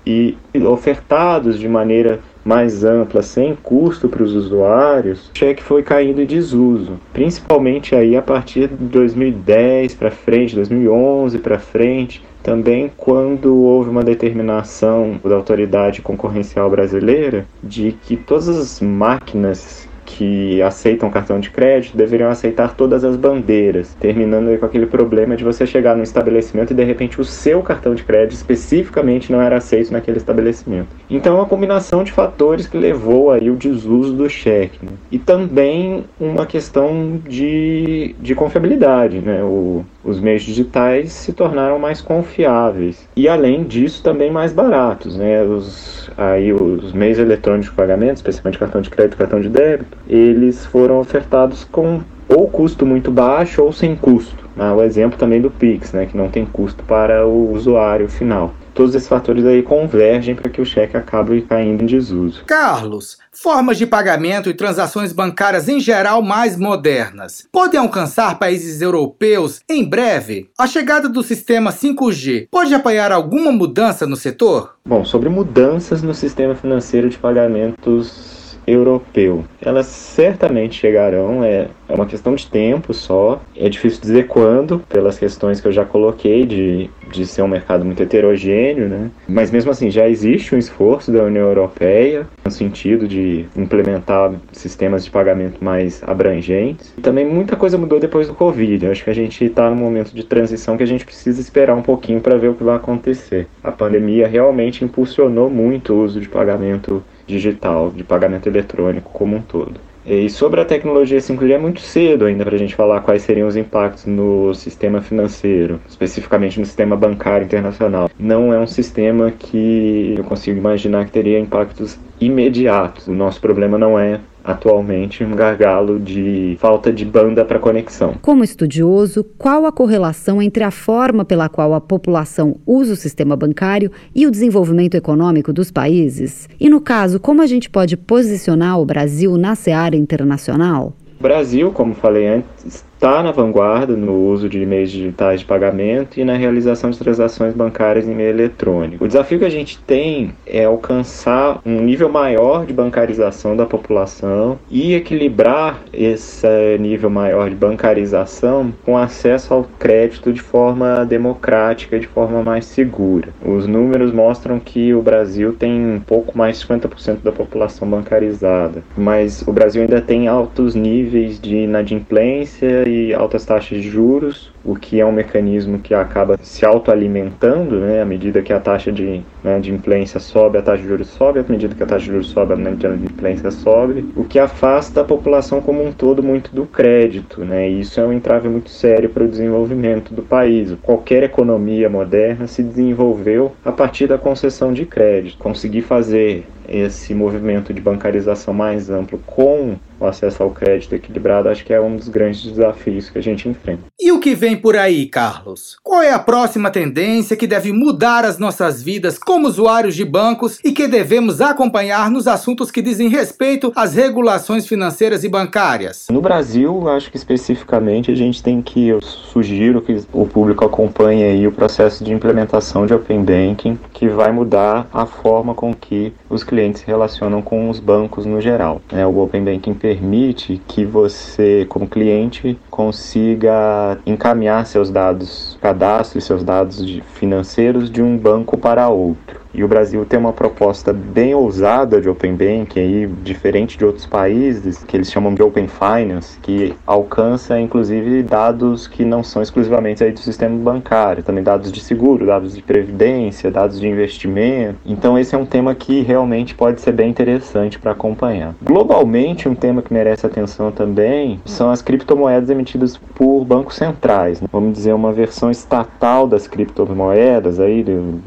e 0.06 0.36
ofertados 0.66 1.58
de 1.58 1.68
maneira 1.68 2.20
mais 2.44 2.84
ampla, 2.84 3.22
sem 3.22 3.56
custo 3.56 4.08
para 4.08 4.22
os 4.22 4.32
usuários, 4.32 5.30
o 5.34 5.38
cheque 5.38 5.62
foi 5.62 5.82
caindo 5.82 6.22
em 6.22 6.26
desuso, 6.26 6.92
principalmente 7.12 7.94
aí 7.94 8.16
a 8.16 8.22
partir 8.22 8.68
de 8.68 8.84
2010 8.84 9.94
para 9.94 10.12
frente, 10.12 10.54
2011 10.54 11.38
para 11.38 11.58
frente, 11.58 12.24
também 12.44 12.90
quando 12.96 13.56
houve 13.56 13.90
uma 13.90 14.04
determinação 14.04 15.18
da 15.24 15.34
autoridade 15.34 16.00
concorrencial 16.00 16.70
brasileira 16.70 17.44
de 17.60 17.96
que 18.02 18.16
todas 18.16 18.48
as 18.48 18.80
máquinas 18.80 19.88
que 20.06 20.62
aceitam 20.62 21.10
cartão 21.10 21.40
de 21.40 21.50
crédito 21.50 21.96
deveriam 21.96 22.30
aceitar 22.30 22.74
todas 22.74 23.04
as 23.04 23.16
bandeiras, 23.16 23.94
terminando 24.00 24.56
com 24.58 24.64
aquele 24.64 24.86
problema 24.86 25.36
de 25.36 25.44
você 25.44 25.66
chegar 25.66 25.96
no 25.96 26.02
estabelecimento 26.02 26.70
e 26.70 26.76
de 26.76 26.84
repente 26.84 27.20
o 27.20 27.24
seu 27.24 27.60
cartão 27.60 27.94
de 27.94 28.04
crédito 28.04 28.36
especificamente 28.36 29.32
não 29.32 29.42
era 29.42 29.56
aceito 29.56 29.92
naquele 29.92 30.16
estabelecimento. 30.16 30.88
Então 31.10 31.34
é 31.34 31.40
uma 31.40 31.46
combinação 31.46 32.04
de 32.04 32.12
fatores 32.12 32.66
que 32.66 32.78
levou 32.78 33.30
aí 33.32 33.50
o 33.50 33.56
desuso 33.56 34.14
do 34.14 34.30
cheque. 34.30 34.78
Né? 34.82 34.92
E 35.10 35.18
também 35.18 36.04
uma 36.20 36.46
questão 36.46 37.20
de, 37.28 38.14
de 38.20 38.34
confiabilidade, 38.34 39.18
né? 39.18 39.42
O, 39.42 39.84
os 40.04 40.20
meios 40.20 40.42
digitais 40.42 41.12
se 41.12 41.32
tornaram 41.32 41.78
mais 41.78 42.00
confiáveis 42.00 43.08
e 43.16 43.28
além 43.28 43.64
disso 43.64 44.02
também 44.02 44.30
mais 44.30 44.52
baratos, 44.52 45.16
né? 45.16 45.42
Os, 45.42 46.10
aí 46.16 46.52
os 46.52 46.92
meios 46.92 47.18
eletrônicos 47.18 47.70
de 47.70 47.76
pagamento, 47.76 48.16
especialmente 48.16 48.58
cartão 48.58 48.80
de 48.80 48.90
crédito, 48.90 49.16
cartão 49.16 49.40
de 49.40 49.48
débito, 49.48 49.95
eles 50.08 50.64
foram 50.66 50.98
ofertados 50.98 51.64
com 51.64 52.00
ou 52.28 52.48
custo 52.48 52.84
muito 52.84 53.10
baixo 53.10 53.62
ou 53.62 53.72
sem 53.72 53.94
custo. 53.94 54.48
Ah, 54.58 54.74
o 54.74 54.82
exemplo 54.82 55.18
também 55.18 55.40
do 55.40 55.50
Pix, 55.50 55.92
né, 55.92 56.06
que 56.06 56.16
não 56.16 56.28
tem 56.28 56.44
custo 56.44 56.82
para 56.84 57.26
o 57.26 57.52
usuário 57.52 58.08
final 58.08 58.54
todos 58.76 58.94
esses 58.94 59.08
fatores 59.08 59.44
aí 59.46 59.62
convergem 59.62 60.34
para 60.34 60.50
que 60.50 60.60
o 60.60 60.66
cheque 60.66 60.98
acabe 60.98 61.40
caindo 61.40 61.82
em 61.82 61.86
desuso. 61.86 62.44
Carlos, 62.44 63.16
formas 63.32 63.78
de 63.78 63.86
pagamento 63.86 64.50
e 64.50 64.54
transações 64.54 65.14
bancárias 65.14 65.66
em 65.66 65.80
geral 65.80 66.20
mais 66.20 66.58
modernas 66.58 67.48
podem 67.50 67.80
alcançar 67.80 68.38
países 68.38 68.82
europeus 68.82 69.62
em 69.66 69.82
breve? 69.82 70.50
A 70.58 70.66
chegada 70.66 71.08
do 71.08 71.22
sistema 71.22 71.72
5G 71.72 72.48
pode 72.50 72.74
apoiar 72.74 73.10
alguma 73.12 73.50
mudança 73.50 74.06
no 74.06 74.14
setor? 74.14 74.76
Bom, 74.84 75.06
sobre 75.06 75.30
mudanças 75.30 76.02
no 76.02 76.12
sistema 76.12 76.54
financeiro 76.54 77.08
de 77.08 77.16
pagamentos 77.16 78.35
europeu. 78.66 79.44
Elas 79.60 79.86
certamente 79.86 80.78
chegarão, 80.78 81.42
é, 81.44 81.68
é 81.88 81.94
uma 81.94 82.06
questão 82.06 82.34
de 82.34 82.46
tempo 82.46 82.92
só. 82.92 83.40
É 83.56 83.68
difícil 83.68 84.00
dizer 84.00 84.26
quando, 84.26 84.80
pelas 84.88 85.18
questões 85.18 85.60
que 85.60 85.68
eu 85.68 85.72
já 85.72 85.84
coloquei 85.84 86.44
de, 86.44 86.90
de 87.12 87.26
ser 87.26 87.42
um 87.42 87.48
mercado 87.48 87.84
muito 87.84 88.02
heterogêneo, 88.02 88.88
né? 88.88 89.10
Mas 89.28 89.50
mesmo 89.50 89.70
assim, 89.70 89.90
já 89.90 90.08
existe 90.08 90.54
um 90.54 90.58
esforço 90.58 91.12
da 91.12 91.22
União 91.22 91.46
Europeia 91.46 92.26
no 92.44 92.50
sentido 92.50 93.06
de 93.06 93.46
implementar 93.56 94.32
sistemas 94.52 95.04
de 95.04 95.10
pagamento 95.10 95.62
mais 95.64 96.02
abrangentes. 96.02 96.92
E 96.98 97.00
também 97.00 97.24
muita 97.24 97.56
coisa 97.56 97.78
mudou 97.78 98.00
depois 98.00 98.26
do 98.26 98.34
Covid. 98.34 98.84
Eu 98.84 98.92
acho 98.92 99.04
que 99.04 99.10
a 99.10 99.14
gente 99.14 99.44
está 99.44 99.70
num 99.70 99.76
momento 99.76 100.12
de 100.12 100.24
transição 100.24 100.76
que 100.76 100.82
a 100.82 100.86
gente 100.86 101.04
precisa 101.04 101.40
esperar 101.40 101.76
um 101.76 101.82
pouquinho 101.82 102.20
para 102.20 102.36
ver 102.36 102.48
o 102.48 102.54
que 102.54 102.64
vai 102.64 102.76
acontecer. 102.76 103.46
A 103.62 103.70
pandemia 103.70 104.26
realmente 104.26 104.84
impulsionou 104.84 105.48
muito 105.48 105.92
o 105.92 106.02
uso 106.02 106.20
de 106.20 106.28
pagamento 106.28 107.02
digital, 107.26 107.90
de 107.90 108.04
pagamento 108.04 108.48
eletrônico 108.48 109.10
como 109.12 109.36
um 109.36 109.42
todo. 109.42 109.80
E 110.06 110.30
sobre 110.30 110.60
a 110.60 110.64
tecnologia 110.64 111.18
5G 111.18 111.50
é 111.50 111.58
muito 111.58 111.80
cedo 111.80 112.26
ainda 112.26 112.44
para 112.44 112.54
a 112.54 112.58
gente 112.58 112.76
falar 112.76 113.00
quais 113.00 113.22
seriam 113.22 113.48
os 113.48 113.56
impactos 113.56 114.06
no 114.06 114.54
sistema 114.54 115.02
financeiro, 115.02 115.80
especificamente 115.88 116.60
no 116.60 116.64
sistema 116.64 116.96
bancário 116.96 117.44
internacional. 117.44 118.08
Não 118.16 118.54
é 118.54 118.58
um 118.58 118.68
sistema 118.68 119.32
que 119.32 120.14
eu 120.16 120.22
consigo 120.22 120.58
imaginar 120.58 121.06
que 121.06 121.10
teria 121.10 121.40
impactos 121.40 121.98
imediatos. 122.20 123.08
O 123.08 123.12
nosso 123.12 123.40
problema 123.40 123.76
não 123.76 123.98
é 123.98 124.20
atualmente 124.46 125.24
um 125.24 125.34
gargalo 125.34 125.98
de 125.98 126.56
falta 126.60 126.92
de 126.92 127.04
banda 127.04 127.44
para 127.44 127.58
conexão. 127.58 128.14
Como 128.22 128.44
estudioso, 128.44 129.24
qual 129.36 129.66
a 129.66 129.72
correlação 129.72 130.40
entre 130.40 130.62
a 130.62 130.70
forma 130.70 131.24
pela 131.24 131.48
qual 131.48 131.74
a 131.74 131.80
população 131.80 132.56
usa 132.64 132.92
o 132.92 132.96
sistema 132.96 133.34
bancário 133.36 133.90
e 134.14 134.26
o 134.26 134.30
desenvolvimento 134.30 134.94
econômico 134.94 135.52
dos 135.52 135.70
países? 135.70 136.48
E 136.60 136.70
no 136.70 136.80
caso, 136.80 137.18
como 137.18 137.42
a 137.42 137.46
gente 137.46 137.68
pode 137.68 137.96
posicionar 137.96 138.80
o 138.80 138.86
Brasil 138.86 139.36
na 139.36 139.54
seara 139.54 139.96
internacional? 139.96 140.92
O 141.18 141.22
Brasil, 141.22 141.72
como 141.72 141.94
falei 141.94 142.26
antes, 142.28 142.84
está 142.96 143.22
na 143.22 143.30
vanguarda 143.30 143.94
no 143.94 144.14
uso 144.28 144.48
de 144.48 144.64
meios 144.64 144.90
digitais 144.90 145.40
de 145.40 145.46
pagamento 145.46 146.18
e 146.18 146.24
na 146.24 146.34
realização 146.34 146.90
de 146.90 146.98
transações 146.98 147.54
bancárias 147.54 148.08
em 148.08 148.14
meio 148.14 148.30
eletrônico. 148.30 149.04
O 149.04 149.06
desafio 149.06 149.38
que 149.38 149.44
a 149.44 149.50
gente 149.50 149.78
tem 149.78 150.32
é 150.46 150.64
alcançar 150.64 151.60
um 151.64 151.82
nível 151.82 152.08
maior 152.08 152.64
de 152.64 152.72
bancarização 152.72 153.54
da 153.54 153.66
população 153.66 154.58
e 154.70 154.94
equilibrar 154.94 155.80
esse 155.92 156.46
nível 156.80 157.10
maior 157.10 157.50
de 157.50 157.54
bancarização 157.54 158.72
com 158.84 158.96
acesso 158.96 159.52
ao 159.52 159.64
crédito 159.78 160.32
de 160.32 160.40
forma 160.40 161.04
democrática, 161.04 161.98
de 161.98 162.06
forma 162.06 162.42
mais 162.42 162.64
segura. 162.64 163.28
Os 163.44 163.66
números 163.66 164.10
mostram 164.10 164.58
que 164.58 164.94
o 164.94 165.02
Brasil 165.02 165.52
tem 165.52 165.72
um 165.72 166.00
pouco 166.00 166.36
mais 166.36 166.58
de 166.58 166.66
50% 166.66 167.18
da 167.22 167.30
população 167.30 167.88
bancarizada, 167.88 168.82
mas 168.96 169.42
o 169.46 169.52
Brasil 169.52 169.82
ainda 169.82 170.00
tem 170.00 170.28
altos 170.28 170.74
níveis 170.74 171.38
de 171.38 171.56
inadimplência 171.56 172.85
e 172.86 173.12
altas 173.14 173.44
taxas 173.44 173.82
de 173.82 173.90
juros, 173.90 174.55
o 174.66 174.74
que 174.74 175.00
é 175.00 175.06
um 175.06 175.12
mecanismo 175.12 175.78
que 175.78 175.94
acaba 175.94 176.36
se 176.42 176.66
autoalimentando, 176.66 177.78
né, 177.80 178.02
à 178.02 178.04
medida 178.04 178.42
que 178.42 178.52
a 178.52 178.58
taxa 178.58 178.90
de, 178.90 179.22
né, 179.42 179.60
de 179.60 179.72
implência 179.72 180.18
sobe, 180.18 180.58
a 180.58 180.62
taxa 180.62 180.82
de 180.82 180.88
juros 180.88 181.08
sobe, 181.08 181.38
à 181.38 181.44
medida 181.48 181.74
que 181.74 181.82
a 181.82 181.86
taxa 181.86 182.04
de 182.04 182.10
juros 182.10 182.28
sobe, 182.28 182.54
a 182.54 182.56
taxa 182.56 182.96
de 182.96 183.04
implência 183.04 183.50
sobe, 183.50 184.04
o 184.16 184.24
que 184.24 184.38
afasta 184.38 185.00
a 185.00 185.04
população 185.04 185.60
como 185.60 185.84
um 185.84 185.92
todo 185.92 186.22
muito 186.22 186.54
do 186.54 186.66
crédito, 186.66 187.44
né, 187.44 187.70
e 187.70 187.80
isso 187.80 188.00
é 188.00 188.04
um 188.04 188.12
entrave 188.12 188.48
muito 188.48 188.70
sério 188.70 189.08
para 189.08 189.24
o 189.24 189.28
desenvolvimento 189.28 190.12
do 190.12 190.22
país. 190.22 190.74
Qualquer 190.82 191.22
economia 191.22 191.88
moderna 191.88 192.46
se 192.46 192.62
desenvolveu 192.62 193.52
a 193.64 193.70
partir 193.70 194.06
da 194.06 194.18
concessão 194.18 194.72
de 194.72 194.84
crédito. 194.84 195.38
Conseguir 195.38 195.82
fazer 195.82 196.44
esse 196.68 197.14
movimento 197.14 197.72
de 197.72 197.80
bancarização 197.80 198.52
mais 198.52 198.90
amplo 198.90 199.20
com 199.24 199.76
o 200.00 200.04
acesso 200.04 200.42
ao 200.42 200.50
crédito 200.50 200.94
equilibrado, 200.94 201.48
acho 201.48 201.64
que 201.64 201.72
é 201.72 201.80
um 201.80 201.96
dos 201.96 202.08
grandes 202.08 202.42
desafios 202.42 203.08
que 203.08 203.18
a 203.18 203.22
gente 203.22 203.48
enfrenta. 203.48 203.82
E 204.00 204.12
o 204.12 204.18
que 204.18 204.34
vem 204.34 204.55
por 204.56 204.76
aí, 204.76 205.06
Carlos? 205.06 205.76
Qual 205.82 206.02
é 206.02 206.12
a 206.12 206.18
próxima 206.18 206.70
tendência 206.70 207.36
que 207.36 207.46
deve 207.46 207.72
mudar 207.72 208.24
as 208.24 208.38
nossas 208.38 208.82
vidas 208.82 209.18
como 209.18 209.46
usuários 209.48 209.94
de 209.94 210.04
bancos 210.04 210.58
e 210.64 210.72
que 210.72 210.88
devemos 210.88 211.40
acompanhar 211.40 212.10
nos 212.10 212.26
assuntos 212.26 212.70
que 212.70 212.82
dizem 212.82 213.08
respeito 213.08 213.72
às 213.74 213.94
regulações 213.94 214.66
financeiras 214.66 215.24
e 215.24 215.28
bancárias? 215.28 216.06
No 216.10 216.20
Brasil, 216.20 216.88
acho 216.88 217.10
que 217.10 217.16
especificamente 217.16 218.10
a 218.10 218.14
gente 218.14 218.42
tem 218.42 218.62
que, 218.62 218.88
eu 218.88 219.00
sugiro 219.02 219.80
que 219.80 220.02
o 220.12 220.26
público 220.26 220.64
acompanhe 220.64 221.24
aí 221.24 221.46
o 221.46 221.52
processo 221.52 222.02
de 222.02 222.12
implementação 222.12 222.86
de 222.86 222.94
Open 222.94 223.22
Banking, 223.22 223.78
que 223.92 224.08
vai 224.08 224.32
mudar 224.32 224.88
a 224.92 225.06
forma 225.06 225.54
com 225.54 225.74
que 225.74 226.12
os 226.28 226.42
clientes 226.42 226.80
se 226.80 226.86
relacionam 226.86 227.42
com 227.42 227.70
os 227.70 227.80
bancos 227.80 228.26
no 228.26 228.40
geral. 228.40 228.80
É, 228.92 229.06
o 229.06 229.18
Open 229.18 229.44
Banking 229.44 229.74
permite 229.74 230.60
que 230.66 230.84
você, 230.84 231.66
como 231.68 231.88
cliente, 231.88 232.58
consiga 232.76 233.98
encaminhar 234.04 234.66
seus 234.66 234.90
dados, 234.90 235.56
cadastro 235.62 236.18
e 236.18 236.22
seus 236.22 236.44
dados 236.44 237.00
financeiros 237.14 237.90
de 237.90 238.02
um 238.02 238.18
banco 238.18 238.58
para 238.58 238.86
outro. 238.90 239.45
E 239.56 239.64
o 239.64 239.68
Brasil 239.68 240.04
tem 240.04 240.18
uma 240.18 240.34
proposta 240.34 240.92
bem 240.92 241.34
ousada 241.34 241.98
de 241.98 242.10
Open 242.10 242.34
Bank, 242.34 242.78
aí, 242.78 243.06
diferente 243.06 243.78
de 243.78 243.86
outros 243.86 244.04
países, 244.04 244.84
que 244.84 244.94
eles 244.94 245.10
chamam 245.10 245.32
de 245.32 245.42
Open 245.42 245.66
Finance, 245.66 246.38
que 246.40 246.74
alcança 246.86 247.58
inclusive 247.58 248.22
dados 248.22 248.86
que 248.86 249.02
não 249.02 249.22
são 249.22 249.40
exclusivamente 249.40 250.04
aí 250.04 250.12
do 250.12 250.20
sistema 250.20 250.54
bancário, 250.58 251.22
também 251.22 251.42
dados 251.42 251.72
de 251.72 251.80
seguro, 251.80 252.26
dados 252.26 252.54
de 252.54 252.62
previdência, 252.62 253.50
dados 253.50 253.80
de 253.80 253.88
investimento. 253.88 254.78
Então 254.84 255.18
esse 255.18 255.34
é 255.34 255.38
um 255.38 255.46
tema 255.46 255.74
que 255.74 256.02
realmente 256.02 256.54
pode 256.54 256.82
ser 256.82 256.92
bem 256.92 257.08
interessante 257.08 257.78
para 257.78 257.92
acompanhar. 257.92 258.54
Globalmente, 258.62 259.48
um 259.48 259.54
tema 259.54 259.80
que 259.80 259.90
merece 259.90 260.26
atenção 260.26 260.70
também 260.70 261.40
são 261.46 261.70
as 261.70 261.80
criptomoedas 261.80 262.50
emitidas 262.50 262.98
por 263.14 263.42
bancos 263.42 263.76
centrais. 263.76 264.38
Né? 264.38 264.48
Vamos 264.52 264.74
dizer, 264.74 264.92
uma 264.92 265.12
versão 265.12 265.50
estatal 265.50 266.26
das 266.26 266.46
criptomoedas 266.46 267.58
aí, 267.58 267.82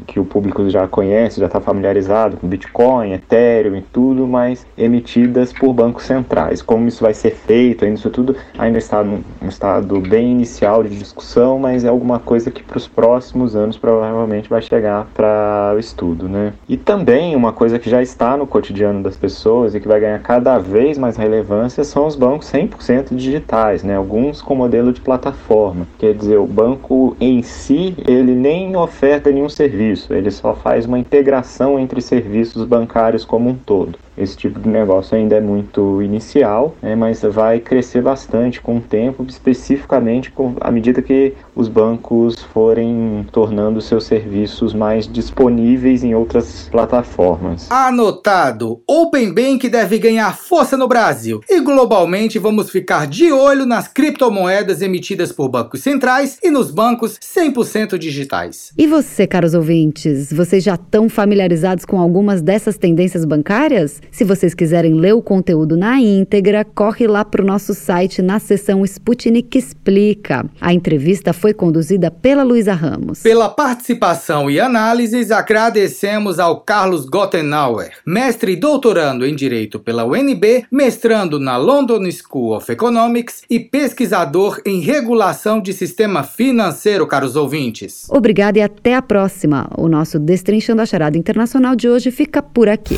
que 0.08 0.18
o 0.18 0.24
público 0.24 0.68
já 0.68 0.88
conhece, 0.88 1.19
já 1.28 1.46
está 1.46 1.60
familiarizado 1.60 2.36
com 2.36 2.48
Bitcoin, 2.48 3.12
Ethereum 3.12 3.76
e 3.76 3.82
tudo, 3.82 4.26
mas 4.26 4.66
emitidas 4.76 5.52
por 5.52 5.72
bancos 5.72 6.04
centrais. 6.04 6.62
Como 6.62 6.88
isso 6.88 7.02
vai 7.02 7.14
ser 7.14 7.32
feito, 7.32 7.84
ainda 7.84 7.98
isso 7.98 8.10
tudo 8.10 8.36
ainda 8.58 8.78
está 8.78 9.02
num 9.02 9.22
estado 9.42 10.00
bem 10.00 10.30
inicial 10.30 10.82
de 10.82 10.96
discussão, 10.96 11.58
mas 11.58 11.84
é 11.84 11.88
alguma 11.88 12.18
coisa 12.18 12.50
que 12.50 12.62
para 12.62 12.78
os 12.78 12.88
próximos 12.88 13.56
anos 13.56 13.76
provavelmente 13.76 14.48
vai 14.48 14.62
chegar 14.62 15.06
para 15.14 15.72
o 15.74 15.78
estudo, 15.78 16.28
né? 16.28 16.52
E 16.68 16.76
também 16.76 17.36
uma 17.36 17.52
coisa 17.52 17.78
que 17.78 17.90
já 17.90 18.02
está 18.02 18.36
no 18.36 18.46
cotidiano 18.46 19.02
das 19.02 19.16
pessoas 19.16 19.74
e 19.74 19.80
que 19.80 19.88
vai 19.88 20.00
ganhar 20.00 20.18
cada 20.20 20.58
vez 20.58 20.96
mais 20.98 21.16
relevância 21.16 21.84
são 21.84 22.06
os 22.06 22.16
bancos 22.16 22.50
100% 22.50 23.14
digitais, 23.14 23.82
né? 23.82 23.96
Alguns 23.96 24.40
com 24.40 24.54
modelo 24.54 24.92
de 24.92 25.00
plataforma, 25.00 25.86
quer 25.98 26.14
dizer, 26.14 26.38
o 26.38 26.46
banco 26.46 27.16
em 27.20 27.42
si 27.42 27.94
ele 28.06 28.34
nem 28.34 28.76
oferta 28.76 29.30
nenhum 29.30 29.48
serviço, 29.48 30.14
ele 30.14 30.30
só 30.30 30.54
faz 30.54 30.86
uma 30.86 30.98
integração 31.10 31.76
entre 31.76 32.00
serviços 32.00 32.64
bancários 32.64 33.24
como 33.24 33.50
um 33.50 33.56
todo. 33.56 33.98
Esse 34.20 34.36
tipo 34.36 34.60
de 34.60 34.68
negócio 34.68 35.16
ainda 35.16 35.36
é 35.36 35.40
muito 35.40 36.02
inicial, 36.02 36.76
né, 36.82 36.94
mas 36.94 37.22
vai 37.22 37.58
crescer 37.58 38.02
bastante 38.02 38.60
com 38.60 38.76
o 38.76 38.80
tempo, 38.80 39.24
especificamente 39.28 40.30
com, 40.30 40.54
à 40.60 40.70
medida 40.70 41.00
que 41.00 41.32
os 41.54 41.68
bancos 41.68 42.36
forem 42.52 43.26
tornando 43.32 43.80
seus 43.80 44.04
serviços 44.04 44.74
mais 44.74 45.10
disponíveis 45.10 46.04
em 46.04 46.14
outras 46.14 46.68
plataformas. 46.70 47.70
Anotado! 47.70 48.82
Open 48.86 49.32
Bank 49.32 49.68
deve 49.68 49.98
ganhar 49.98 50.36
força 50.36 50.76
no 50.76 50.88
Brasil 50.88 51.40
e 51.48 51.60
globalmente 51.60 52.38
vamos 52.38 52.70
ficar 52.70 53.06
de 53.06 53.32
olho 53.32 53.64
nas 53.64 53.88
criptomoedas 53.88 54.82
emitidas 54.82 55.32
por 55.32 55.48
bancos 55.48 55.82
centrais 55.82 56.38
e 56.42 56.50
nos 56.50 56.70
bancos 56.70 57.18
100% 57.18 57.96
digitais. 57.96 58.72
E 58.76 58.86
você, 58.86 59.26
caros 59.26 59.54
ouvintes, 59.54 60.32
vocês 60.32 60.62
já 60.62 60.74
estão 60.74 61.08
familiarizados 61.08 61.84
com 61.84 61.98
algumas 61.98 62.42
dessas 62.42 62.76
tendências 62.76 63.24
bancárias? 63.24 64.00
Se 64.10 64.24
vocês 64.24 64.54
quiserem 64.54 64.94
ler 64.94 65.14
o 65.14 65.22
conteúdo 65.22 65.76
na 65.76 66.00
íntegra, 66.00 66.64
corre 66.64 67.06
lá 67.06 67.24
para 67.24 67.42
o 67.42 67.46
nosso 67.46 67.74
site 67.74 68.20
na 68.20 68.38
seção 68.38 68.84
Sputnik 68.84 69.56
Explica. 69.56 70.44
A 70.60 70.72
entrevista 70.72 71.32
foi 71.32 71.54
conduzida 71.54 72.10
pela 72.10 72.42
Luísa 72.42 72.74
Ramos. 72.74 73.22
Pela 73.22 73.48
participação 73.48 74.50
e 74.50 74.58
análises, 74.58 75.30
agradecemos 75.30 76.38
ao 76.38 76.60
Carlos 76.60 77.06
Gottenauer, 77.06 77.92
mestre 78.04 78.52
e 78.52 78.56
doutorando 78.56 79.24
em 79.24 79.34
Direito 79.34 79.78
pela 79.78 80.04
UNB, 80.04 80.66
mestrando 80.70 81.38
na 81.38 81.56
London 81.56 82.10
School 82.10 82.56
of 82.56 82.70
Economics 82.70 83.42
e 83.48 83.60
pesquisador 83.60 84.60
em 84.66 84.80
regulação 84.80 85.60
de 85.60 85.72
sistema 85.72 86.22
financeiro, 86.22 87.06
caros 87.06 87.36
ouvintes. 87.36 88.06
Obrigada 88.10 88.58
e 88.58 88.62
até 88.62 88.94
a 88.94 89.02
próxima. 89.02 89.70
O 89.76 89.88
nosso 89.88 90.18
Destrinchando 90.18 90.82
a 90.82 90.86
Charada 90.86 91.16
Internacional 91.16 91.76
de 91.76 91.88
hoje 91.88 92.10
fica 92.10 92.42
por 92.42 92.68
aqui. 92.68 92.96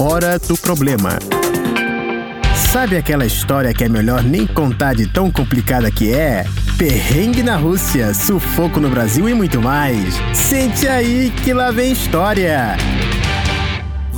Hora 0.00 0.38
do 0.38 0.56
problema. 0.56 1.18
Sabe 2.70 2.96
aquela 2.96 3.26
história 3.26 3.74
que 3.74 3.82
é 3.82 3.88
melhor 3.88 4.22
nem 4.22 4.46
contar 4.46 4.94
de 4.94 5.08
tão 5.08 5.28
complicada 5.28 5.90
que 5.90 6.14
é? 6.14 6.44
Perrengue 6.78 7.42
na 7.42 7.56
Rússia, 7.56 8.14
sufoco 8.14 8.78
no 8.78 8.88
Brasil 8.88 9.28
e 9.28 9.34
muito 9.34 9.60
mais. 9.60 10.14
Sente 10.32 10.86
aí 10.86 11.32
que 11.42 11.52
lá 11.52 11.72
vem 11.72 11.90
história. 11.90 12.76